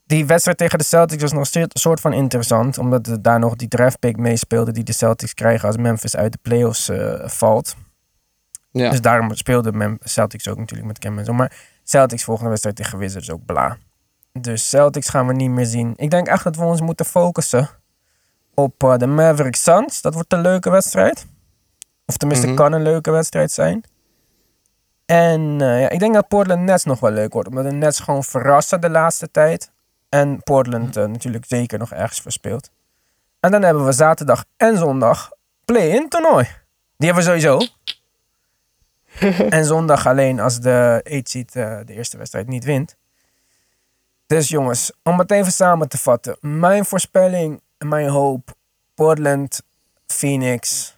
Die 0.07 0.27
wedstrijd 0.27 0.59
tegen 0.59 0.79
de 0.79 0.85
Celtics 0.85 1.23
was 1.23 1.33
nog 1.33 1.47
steeds 1.47 1.75
een 1.75 1.81
soort 1.81 2.01
van 2.01 2.13
interessant, 2.13 2.79
omdat 2.79 3.07
er 3.07 3.23
daar 3.23 3.39
nog 3.39 3.57
die 3.57 3.69
draft 3.69 3.99
pick 3.99 4.17
meespeelde 4.17 4.73
die 4.73 4.85
de 4.85 4.93
Celtics 4.93 5.35
krijgen 5.35 5.67
als 5.69 5.77
Memphis 5.77 6.17
uit 6.17 6.33
de 6.33 6.39
playoffs 6.43 6.89
eh, 6.89 7.29
valt. 7.29 7.77
Ja. 8.71 8.91
Dus 8.91 9.01
daarom 9.01 9.35
speelde 9.35 9.73
Mem- 9.73 9.99
Celtics 10.03 10.49
ook 10.49 10.59
natuurlijk 10.59 10.87
met 10.89 10.99
Cam. 10.99 11.37
Maar 11.37 11.57
Celtics 11.85 12.25
volgende 12.25 12.49
wedstrijd 12.51 12.77
tegen 12.77 12.99
Wizards 12.99 13.31
ook 13.31 13.45
bla. 13.47 13.77
Dus 14.33 14.69
Celtics 14.69 15.09
gaan 15.09 15.27
we 15.27 15.33
niet 15.33 15.51
meer 15.51 15.67
zien. 15.67 15.93
Ik 15.97 16.11
denk 16.11 16.27
echt 16.27 16.45
dat 16.45 16.57
we 16.57 16.63
ons 16.65 16.81
moeten 16.81 17.07
focussen 17.07 17.69
op 18.55 18.83
eh, 18.83 18.97
de 18.97 19.07
Maverick 19.07 19.57
Suns. 19.57 20.01
Dat 20.01 20.15
wordt 20.15 20.33
een 20.33 20.41
leuke 20.41 20.71
wedstrijd. 20.71 21.27
Of 22.07 22.17
tenminste, 22.17 22.47
Mhm. 22.47 22.57
kan 22.57 22.73
een 22.73 22.83
leuke 22.83 23.11
wedstrijd 23.11 23.51
zijn. 23.51 23.85
En 25.07 25.61
eh, 25.61 25.81
ja, 25.81 25.89
ik 25.89 25.99
denk 25.99 26.15
dat 26.15 26.29
Portland 26.29 26.61
Nets 26.61 26.85
nog 26.85 27.01
wel 27.01 27.11
leuk 27.11 27.33
wordt. 27.33 27.49
Omdat 27.49 27.65
de 27.65 27.73
Nets 27.73 28.01
gewoon 28.01 28.25
verrassen 28.25 28.81
de 28.81 28.91
laatste 28.91 29.31
tijd. 29.31 29.71
En 30.09 30.43
Portland 30.43 30.97
eh, 30.97 31.05
natuurlijk 31.05 31.45
zeker 31.49 31.79
nog 31.79 31.93
ergens 31.93 32.21
verspeelt. 32.21 32.71
En 33.41 33.51
dan 33.51 33.63
hebben 33.63 33.85
we 33.85 33.93
zaterdag 33.93 34.45
en 34.57 34.79
zondag 34.79 35.31
play-in 35.65 36.09
toernooi. 36.09 36.45
Die 36.97 37.13
hebben 37.13 37.25
we 37.25 37.41
sowieso. 37.41 37.67
en 39.57 39.65
zondag 39.65 40.07
alleen 40.07 40.41
als 40.41 40.61
de 40.61 41.01
8 41.11 41.29
seed 41.29 41.57
eh, 41.57 41.79
de 41.85 41.93
eerste 41.93 42.17
wedstrijd 42.17 42.47
niet 42.47 42.65
wint. 42.65 42.97
Dus 44.27 44.49
jongens, 44.49 44.93
om 45.03 45.19
het 45.19 45.31
even 45.31 45.53
samen 45.53 45.89
te 45.89 45.99
vatten. 45.99 46.37
Mijn 46.41 46.85
voorspelling 46.85 47.61
en 47.79 47.89
mijn 47.89 48.09
hoop. 48.09 48.55
Portland, 48.95 49.63
Phoenix 50.07 50.93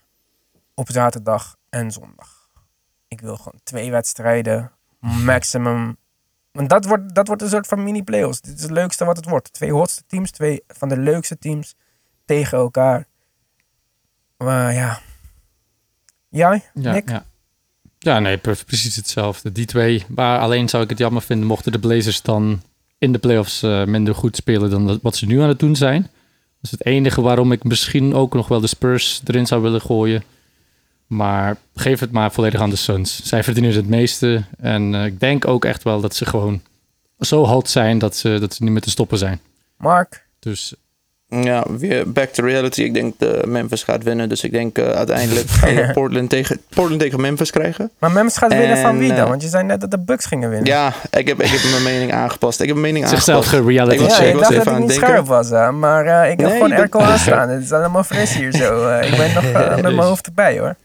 op 0.74 0.90
zaterdag 0.90 1.56
en 1.68 1.90
zondag. 1.90 2.35
Ik 3.08 3.20
wil 3.20 3.36
gewoon 3.36 3.60
twee 3.62 3.90
wedstrijden, 3.90 4.72
maximum. 5.00 5.96
Want 6.52 6.68
dat 6.68 6.84
wordt, 6.84 7.14
dat 7.14 7.26
wordt 7.26 7.42
een 7.42 7.48
soort 7.48 7.66
van 7.66 7.84
mini-playoffs. 7.84 8.40
Dit 8.40 8.56
is 8.56 8.62
het 8.62 8.70
leukste 8.70 9.04
wat 9.04 9.16
het 9.16 9.28
wordt. 9.28 9.52
Twee 9.52 9.72
hotste 9.72 10.02
teams, 10.06 10.30
twee 10.30 10.62
van 10.68 10.88
de 10.88 10.98
leukste 10.98 11.38
teams 11.38 11.74
tegen 12.24 12.58
elkaar. 12.58 13.06
Maar 14.36 14.72
ja. 14.72 15.00
Jij, 16.28 16.64
ja, 16.74 16.92
Nick? 16.92 17.08
ja. 17.08 17.24
Ja, 17.98 18.18
nee, 18.18 18.38
pre- 18.38 18.64
precies 18.66 18.96
hetzelfde. 18.96 19.52
Die 19.52 19.66
twee. 19.66 20.04
Maar 20.08 20.40
alleen 20.40 20.68
zou 20.68 20.82
ik 20.82 20.88
het 20.88 20.98
jammer 20.98 21.22
vinden 21.22 21.46
mochten 21.46 21.72
de 21.72 21.78
Blazers 21.78 22.22
dan 22.22 22.62
in 22.98 23.12
de 23.12 23.18
playoffs 23.18 23.62
uh, 23.62 23.84
minder 23.84 24.14
goed 24.14 24.36
spelen 24.36 24.70
dan 24.70 24.98
wat 25.02 25.16
ze 25.16 25.26
nu 25.26 25.40
aan 25.40 25.48
het 25.48 25.58
doen 25.58 25.76
zijn. 25.76 26.02
Dat 26.02 26.10
is 26.60 26.70
het 26.70 26.84
enige 26.84 27.20
waarom 27.20 27.52
ik 27.52 27.64
misschien 27.64 28.14
ook 28.14 28.34
nog 28.34 28.48
wel 28.48 28.60
de 28.60 28.66
Spurs 28.66 29.20
erin 29.24 29.46
zou 29.46 29.62
willen 29.62 29.80
gooien. 29.80 30.22
Maar 31.06 31.56
geef 31.74 32.00
het 32.00 32.12
maar 32.12 32.32
volledig 32.32 32.60
aan 32.60 32.70
de 32.70 32.76
Suns. 32.76 33.20
Zij 33.24 33.42
verdienen 33.44 33.74
het 33.74 33.88
meeste. 33.88 34.44
En 34.58 34.92
uh, 34.92 35.04
ik 35.04 35.20
denk 35.20 35.46
ook 35.46 35.64
echt 35.64 35.82
wel 35.82 36.00
dat 36.00 36.14
ze 36.14 36.26
gewoon 36.26 36.62
zo 37.18 37.44
hot 37.44 37.68
zijn 37.68 37.98
dat 37.98 38.16
ze, 38.16 38.38
dat 38.40 38.54
ze 38.54 38.62
niet 38.62 38.72
meer 38.72 38.80
te 38.80 38.90
stoppen 38.90 39.18
zijn. 39.18 39.40
Mark? 39.76 40.26
Dus 40.38 40.74
ja, 41.28 41.64
weer 41.78 42.12
back 42.12 42.28
to 42.28 42.44
reality. 42.44 42.82
Ik 42.82 42.94
denk 42.94 43.14
dat 43.18 43.46
Memphis 43.46 43.82
gaat 43.82 44.02
winnen. 44.02 44.28
Dus 44.28 44.44
ik 44.44 44.52
denk 44.52 44.78
uh, 44.78 44.90
uiteindelijk 44.90 45.48
gaan 45.60 45.74
we 45.74 45.90
Portland 45.92 46.30
tegen, 46.30 46.60
Portland 46.68 47.00
tegen 47.00 47.20
Memphis 47.20 47.50
krijgen. 47.50 47.90
Maar 47.98 48.10
Memphis 48.12 48.36
gaat 48.36 48.52
winnen 48.52 48.78
van 48.78 48.98
wie 48.98 49.14
dan? 49.14 49.28
Want 49.28 49.42
je 49.42 49.48
zei 49.48 49.64
net 49.64 49.80
dat 49.80 49.90
de 49.90 49.98
Bucks 49.98 50.26
gingen 50.26 50.50
winnen. 50.50 50.68
Ja, 50.68 50.92
ik 51.10 51.28
heb, 51.28 51.42
ik 51.42 51.50
heb 51.50 51.70
mijn 51.70 51.82
mening 51.82 52.12
aangepast. 52.12 52.60
Ik 52.60 52.66
heb 52.66 52.76
mijn 52.76 52.92
mening 52.92 53.10
Zichzelf 53.10 53.44
aangepast. 53.44 53.68
reality 53.68 54.02
ja, 54.02 54.08
check. 54.08 54.34
ik 54.34 54.38
dacht 54.38 54.54
dat 54.54 54.66
ik 54.66 54.78
niet 54.78 54.92
scherp 54.92 55.26
was. 55.26 55.50
Hè, 55.50 55.72
maar 55.72 56.06
uh, 56.06 56.30
ik 56.30 56.40
heb 56.40 56.48
nee, 56.48 56.56
gewoon 56.56 56.72
airco 56.72 57.00
aanstaan. 57.00 57.48
Het 57.48 57.62
is 57.62 57.72
allemaal 57.72 58.04
fris 58.04 58.34
hier 58.34 58.52
zo. 58.52 58.98
ik 58.98 59.16
ben 59.16 59.34
nog 59.34 59.52
met 59.74 59.82
mijn 59.82 59.98
hoofd 59.98 60.26
erbij 60.26 60.58
hoor. 60.58 60.76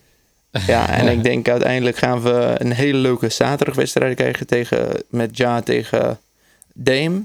Ja, 0.52 0.90
en 1.00 1.08
ik 1.08 1.24
denk 1.24 1.50
uiteindelijk 1.50 1.98
gaan 1.98 2.22
we 2.22 2.56
een 2.58 2.72
hele 2.72 2.98
leuke 2.98 3.30
zaterdagwedstrijd 3.30 4.16
krijgen 4.16 4.48
tegen, 4.48 5.04
met 5.10 5.38
Ja 5.38 5.62
tegen 5.62 6.20
Dame. 6.74 7.22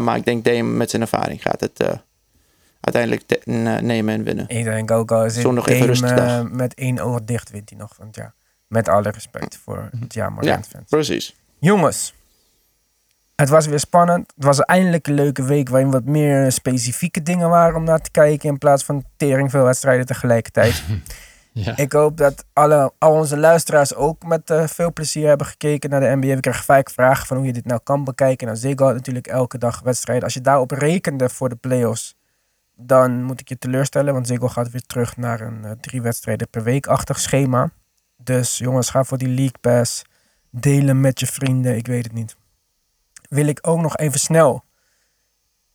maar 0.00 0.16
ik 0.16 0.24
denk 0.24 0.44
Dame 0.44 0.62
met 0.62 0.90
zijn 0.90 1.02
ervaring 1.02 1.42
gaat 1.42 1.60
het 1.60 1.80
uiteindelijk 2.80 3.46
nemen 3.82 4.14
en 4.14 4.24
winnen. 4.24 4.48
Ik 4.48 4.64
denk 4.64 4.90
ook 4.90 5.12
al 5.12 5.24
even 5.24 6.04
uh, 6.04 6.40
met 6.40 6.74
één 6.74 6.98
oog 6.98 7.24
dicht 7.24 7.50
wint 7.50 7.70
hij 7.70 7.78
nog. 7.78 7.96
Want 7.98 8.16
ja, 8.16 8.32
met 8.66 8.88
alle 8.88 9.10
respect 9.10 9.58
voor 9.64 9.88
het 10.00 10.14
ja 10.14 10.30
maar 10.30 10.44
ja, 10.44 10.62
fans. 10.62 10.88
precies. 10.88 11.36
Jongens, 11.58 12.14
het 13.36 13.48
was 13.48 13.66
weer 13.66 13.80
spannend. 13.80 14.32
Het 14.34 14.44
was 14.44 14.60
eindelijk 14.60 15.06
een 15.06 15.14
leuke 15.14 15.42
week 15.44 15.68
waarin 15.68 15.90
wat 15.90 16.04
meer 16.04 16.52
specifieke 16.52 17.22
dingen 17.22 17.48
waren 17.48 17.76
om 17.76 17.84
naar 17.84 18.00
te 18.00 18.10
kijken 18.10 18.48
in 18.48 18.58
plaats 18.58 18.84
van 18.84 19.04
tering 19.16 19.50
veel 19.50 19.64
wedstrijden 19.64 20.06
tegelijkertijd. 20.06 20.82
ja. 21.54 21.76
Ik 21.76 21.92
hoop 21.92 22.16
dat 22.16 22.44
alle, 22.52 22.92
al 22.98 23.12
onze 23.12 23.36
luisteraars 23.36 23.94
ook 23.94 24.26
met 24.26 24.50
uh, 24.50 24.66
veel 24.66 24.92
plezier 24.92 25.28
hebben 25.28 25.46
gekeken 25.46 25.90
naar 25.90 26.00
de 26.00 26.16
NBA. 26.16 26.34
We 26.34 26.40
kregen 26.40 26.64
vaak 26.64 26.90
vragen 26.90 27.26
van 27.26 27.36
hoe 27.36 27.46
je 27.46 27.52
dit 27.52 27.64
nou 27.64 27.80
kan 27.82 28.04
bekijken. 28.04 28.46
Nou, 28.46 28.58
Ziggo 28.58 28.92
natuurlijk 28.92 29.26
elke 29.26 29.58
dag 29.58 29.80
wedstrijden. 29.80 30.24
Als 30.24 30.34
je 30.34 30.40
daarop 30.40 30.70
rekende 30.70 31.28
voor 31.28 31.48
de 31.48 31.56
playoffs, 31.56 32.16
dan 32.76 33.22
moet 33.22 33.40
ik 33.40 33.48
je 33.48 33.58
teleurstellen, 33.58 34.14
want 34.14 34.26
Ziggo 34.26 34.48
gaat 34.48 34.70
weer 34.70 34.86
terug 34.86 35.16
naar 35.16 35.40
een 35.40 35.60
uh, 35.64 35.70
drie 35.80 36.02
wedstrijden 36.02 36.48
per 36.48 36.62
week-achtig 36.62 37.20
schema. 37.20 37.70
Dus 38.16 38.58
jongens, 38.58 38.90
ga 38.90 39.04
voor 39.04 39.18
die 39.18 39.28
League 39.28 39.58
Pass. 39.60 40.02
Delen 40.50 41.00
met 41.00 41.20
je 41.20 41.26
vrienden, 41.26 41.76
ik 41.76 41.86
weet 41.86 42.04
het 42.04 42.12
niet. 42.12 42.36
Wil 43.28 43.46
ik 43.46 43.58
ook 43.62 43.80
nog 43.80 43.96
even 43.96 44.20
snel 44.20 44.64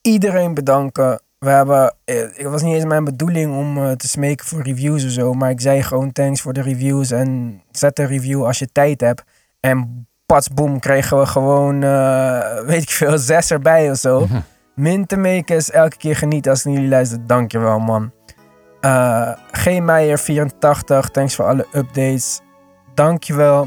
iedereen 0.00 0.54
bedanken. 0.54 1.20
We 1.40 1.50
hebben, 1.50 1.94
eh, 2.04 2.16
het 2.16 2.42
was 2.42 2.62
niet 2.62 2.74
eens 2.74 2.84
mijn 2.84 3.04
bedoeling 3.04 3.56
om 3.56 3.78
uh, 3.78 3.90
te 3.90 4.08
smeken 4.08 4.46
voor 4.46 4.62
reviews 4.62 5.04
of 5.04 5.10
zo, 5.10 5.32
maar 5.32 5.50
ik 5.50 5.60
zei 5.60 5.82
gewoon 5.82 6.12
thanks 6.12 6.40
voor 6.40 6.52
de 6.52 6.62
reviews 6.62 7.10
en 7.10 7.62
zet 7.70 7.98
een 7.98 8.06
review 8.06 8.44
als 8.44 8.58
je 8.58 8.72
tijd 8.72 9.00
hebt. 9.00 9.22
En 9.60 10.06
patsboom 10.26 10.78
kregen 10.78 11.18
we 11.18 11.26
gewoon, 11.26 11.82
uh, 11.82 12.60
weet 12.70 12.82
ik 12.82 12.90
veel, 12.90 13.18
zes 13.18 13.50
erbij 13.50 13.90
of 13.90 13.96
zo. 13.96 14.26
Mintemakers, 14.74 15.70
elke 15.70 15.96
keer 15.96 16.16
genieten 16.16 16.50
als 16.50 16.60
ik 16.60 16.66
naar 16.66 16.74
jullie 16.74 16.90
luister. 16.90 17.26
Dankjewel, 17.26 17.78
man. 17.78 18.12
Uh, 18.80 19.32
G. 19.52 19.66
Meijer84, 19.66 21.10
thanks 21.12 21.34
voor 21.34 21.44
alle 21.44 21.66
updates. 21.72 22.40
Dankjewel. 22.94 23.66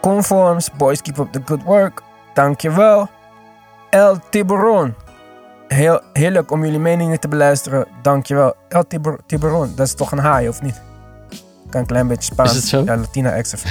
Conforms, 0.00 0.70
boys 0.72 1.02
keep 1.02 1.18
up 1.18 1.32
the 1.32 1.40
good 1.44 1.62
work. 1.62 2.02
Dankjewel. 2.34 3.08
El 3.90 4.18
Tiburon. 4.30 4.94
Heel 5.68 6.00
heerlijk 6.12 6.50
om 6.50 6.64
jullie 6.64 6.78
meningen 6.78 7.20
te 7.20 7.28
beluisteren. 7.28 7.86
Dankjewel. 8.02 8.54
El 8.68 8.84
Tiburon, 9.26 9.72
dat 9.76 9.86
is 9.86 9.94
toch 9.94 10.12
een 10.12 10.18
haai, 10.18 10.48
of 10.48 10.62
niet? 10.62 10.80
Kan 11.70 11.80
een 11.80 11.86
klein 11.86 12.06
beetje 12.06 12.32
Spaans. 12.32 12.50
Is 12.50 12.56
het 12.56 12.66
zo? 12.66 12.82
Ja, 12.84 12.96
Latina 12.96 13.32
extra. 13.32 13.70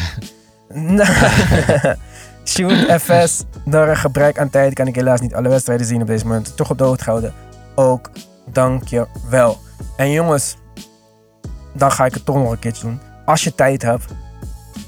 Shoot 2.44 3.02
FS. 3.02 3.44
Door 3.66 3.88
een 3.88 3.98
gebrek 3.98 4.40
aan 4.40 4.50
tijd 4.50 4.74
kan 4.74 4.88
ik 4.88 4.96
helaas 4.96 5.22
niet 5.22 5.34
alle 5.34 5.50
wedstrijden 5.50 5.86
zien 5.86 6.02
op 6.02 6.08
deze 6.08 6.26
moment. 6.26 6.58
Toch 6.58 6.70
op 6.70 6.78
de 6.78 6.96
houden. 7.04 7.34
Ook 7.76 8.10
dank 8.46 8.88
je 8.88 9.08
wel. 9.30 9.58
En 9.98 10.12
jongens, 10.12 10.58
dan 11.74 11.92
ga 11.92 12.06
ik 12.06 12.14
het 12.14 12.26
toch 12.26 12.36
nog 12.36 12.52
een 12.52 12.60
keertje 12.60 12.84
doen. 12.84 13.00
Als 13.26 13.44
je 13.44 13.56
tijd 13.56 13.82
hebt, 13.82 14.06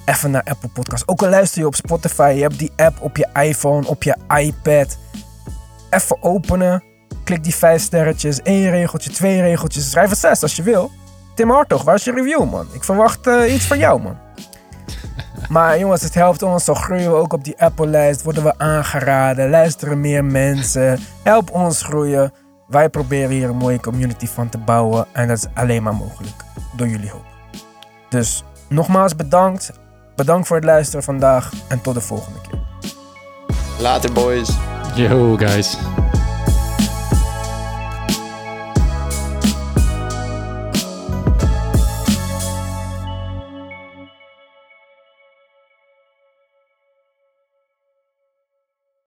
even 0.05 0.31
naar 0.31 0.43
Apple 0.43 0.69
Podcast. 0.69 1.07
Ook 1.07 1.21
al 1.21 1.29
luister 1.29 1.61
je 1.61 1.67
op 1.67 1.75
Spotify, 1.75 2.33
je 2.35 2.41
hebt 2.41 2.59
die 2.59 2.71
app 2.75 3.01
op 3.01 3.17
je 3.17 3.27
iPhone, 3.33 3.87
op 3.87 4.03
je 4.03 4.15
iPad. 4.37 4.97
Even 5.89 6.23
openen. 6.23 6.83
Klik 7.27 7.43
die 7.43 7.55
vijf 7.55 7.81
sterretjes. 7.81 8.41
één 8.41 8.69
regeltje, 8.69 9.09
twee 9.09 9.41
regeltjes. 9.41 9.89
Schrijf 9.89 10.09
het 10.09 10.19
zes 10.19 10.41
als 10.41 10.55
je 10.55 10.63
wil. 10.63 10.91
Tim 11.35 11.49
Hartog, 11.49 11.83
waar 11.83 11.95
is 11.95 12.03
je 12.03 12.11
review, 12.11 12.49
man? 12.49 12.67
Ik 12.73 12.83
verwacht 12.83 13.27
uh, 13.27 13.53
iets 13.53 13.65
van 13.65 13.77
jou, 13.77 14.01
man. 14.01 14.17
Maar 15.49 15.79
jongens, 15.79 16.01
het 16.01 16.13
helpt 16.13 16.41
ons. 16.43 16.63
Zo 16.63 16.73
groeien 16.73 17.11
we 17.11 17.15
ook 17.15 17.33
op 17.33 17.43
die 17.43 17.61
Apple-lijst. 17.61 18.23
Worden 18.23 18.43
we 18.43 18.57
aangeraden. 18.57 19.49
Luisteren 19.49 20.01
meer 20.01 20.25
mensen. 20.25 20.99
Help 21.23 21.51
ons 21.51 21.81
groeien. 21.81 22.33
Wij 22.67 22.89
proberen 22.89 23.29
hier 23.29 23.49
een 23.49 23.55
mooie 23.55 23.79
community 23.79 24.27
van 24.27 24.49
te 24.49 24.57
bouwen. 24.57 25.05
En 25.11 25.27
dat 25.27 25.37
is 25.37 25.45
alleen 25.53 25.83
maar 25.83 25.95
mogelijk 25.95 26.43
door 26.75 26.87
jullie 26.87 27.09
hulp. 27.09 27.25
Dus 28.09 28.43
nogmaals 28.69 29.15
bedankt. 29.15 29.71
Bedankt 30.15 30.47
voor 30.47 30.55
het 30.55 30.65
luisteren 30.65 31.03
vandaag. 31.03 31.51
En 31.67 31.81
tot 31.81 31.93
de 31.93 32.01
volgende 32.01 32.39
keer. 32.49 32.59
Later, 33.79 34.11
boys. 34.11 34.49
Yo, 34.95 35.35
guys. 35.37 35.77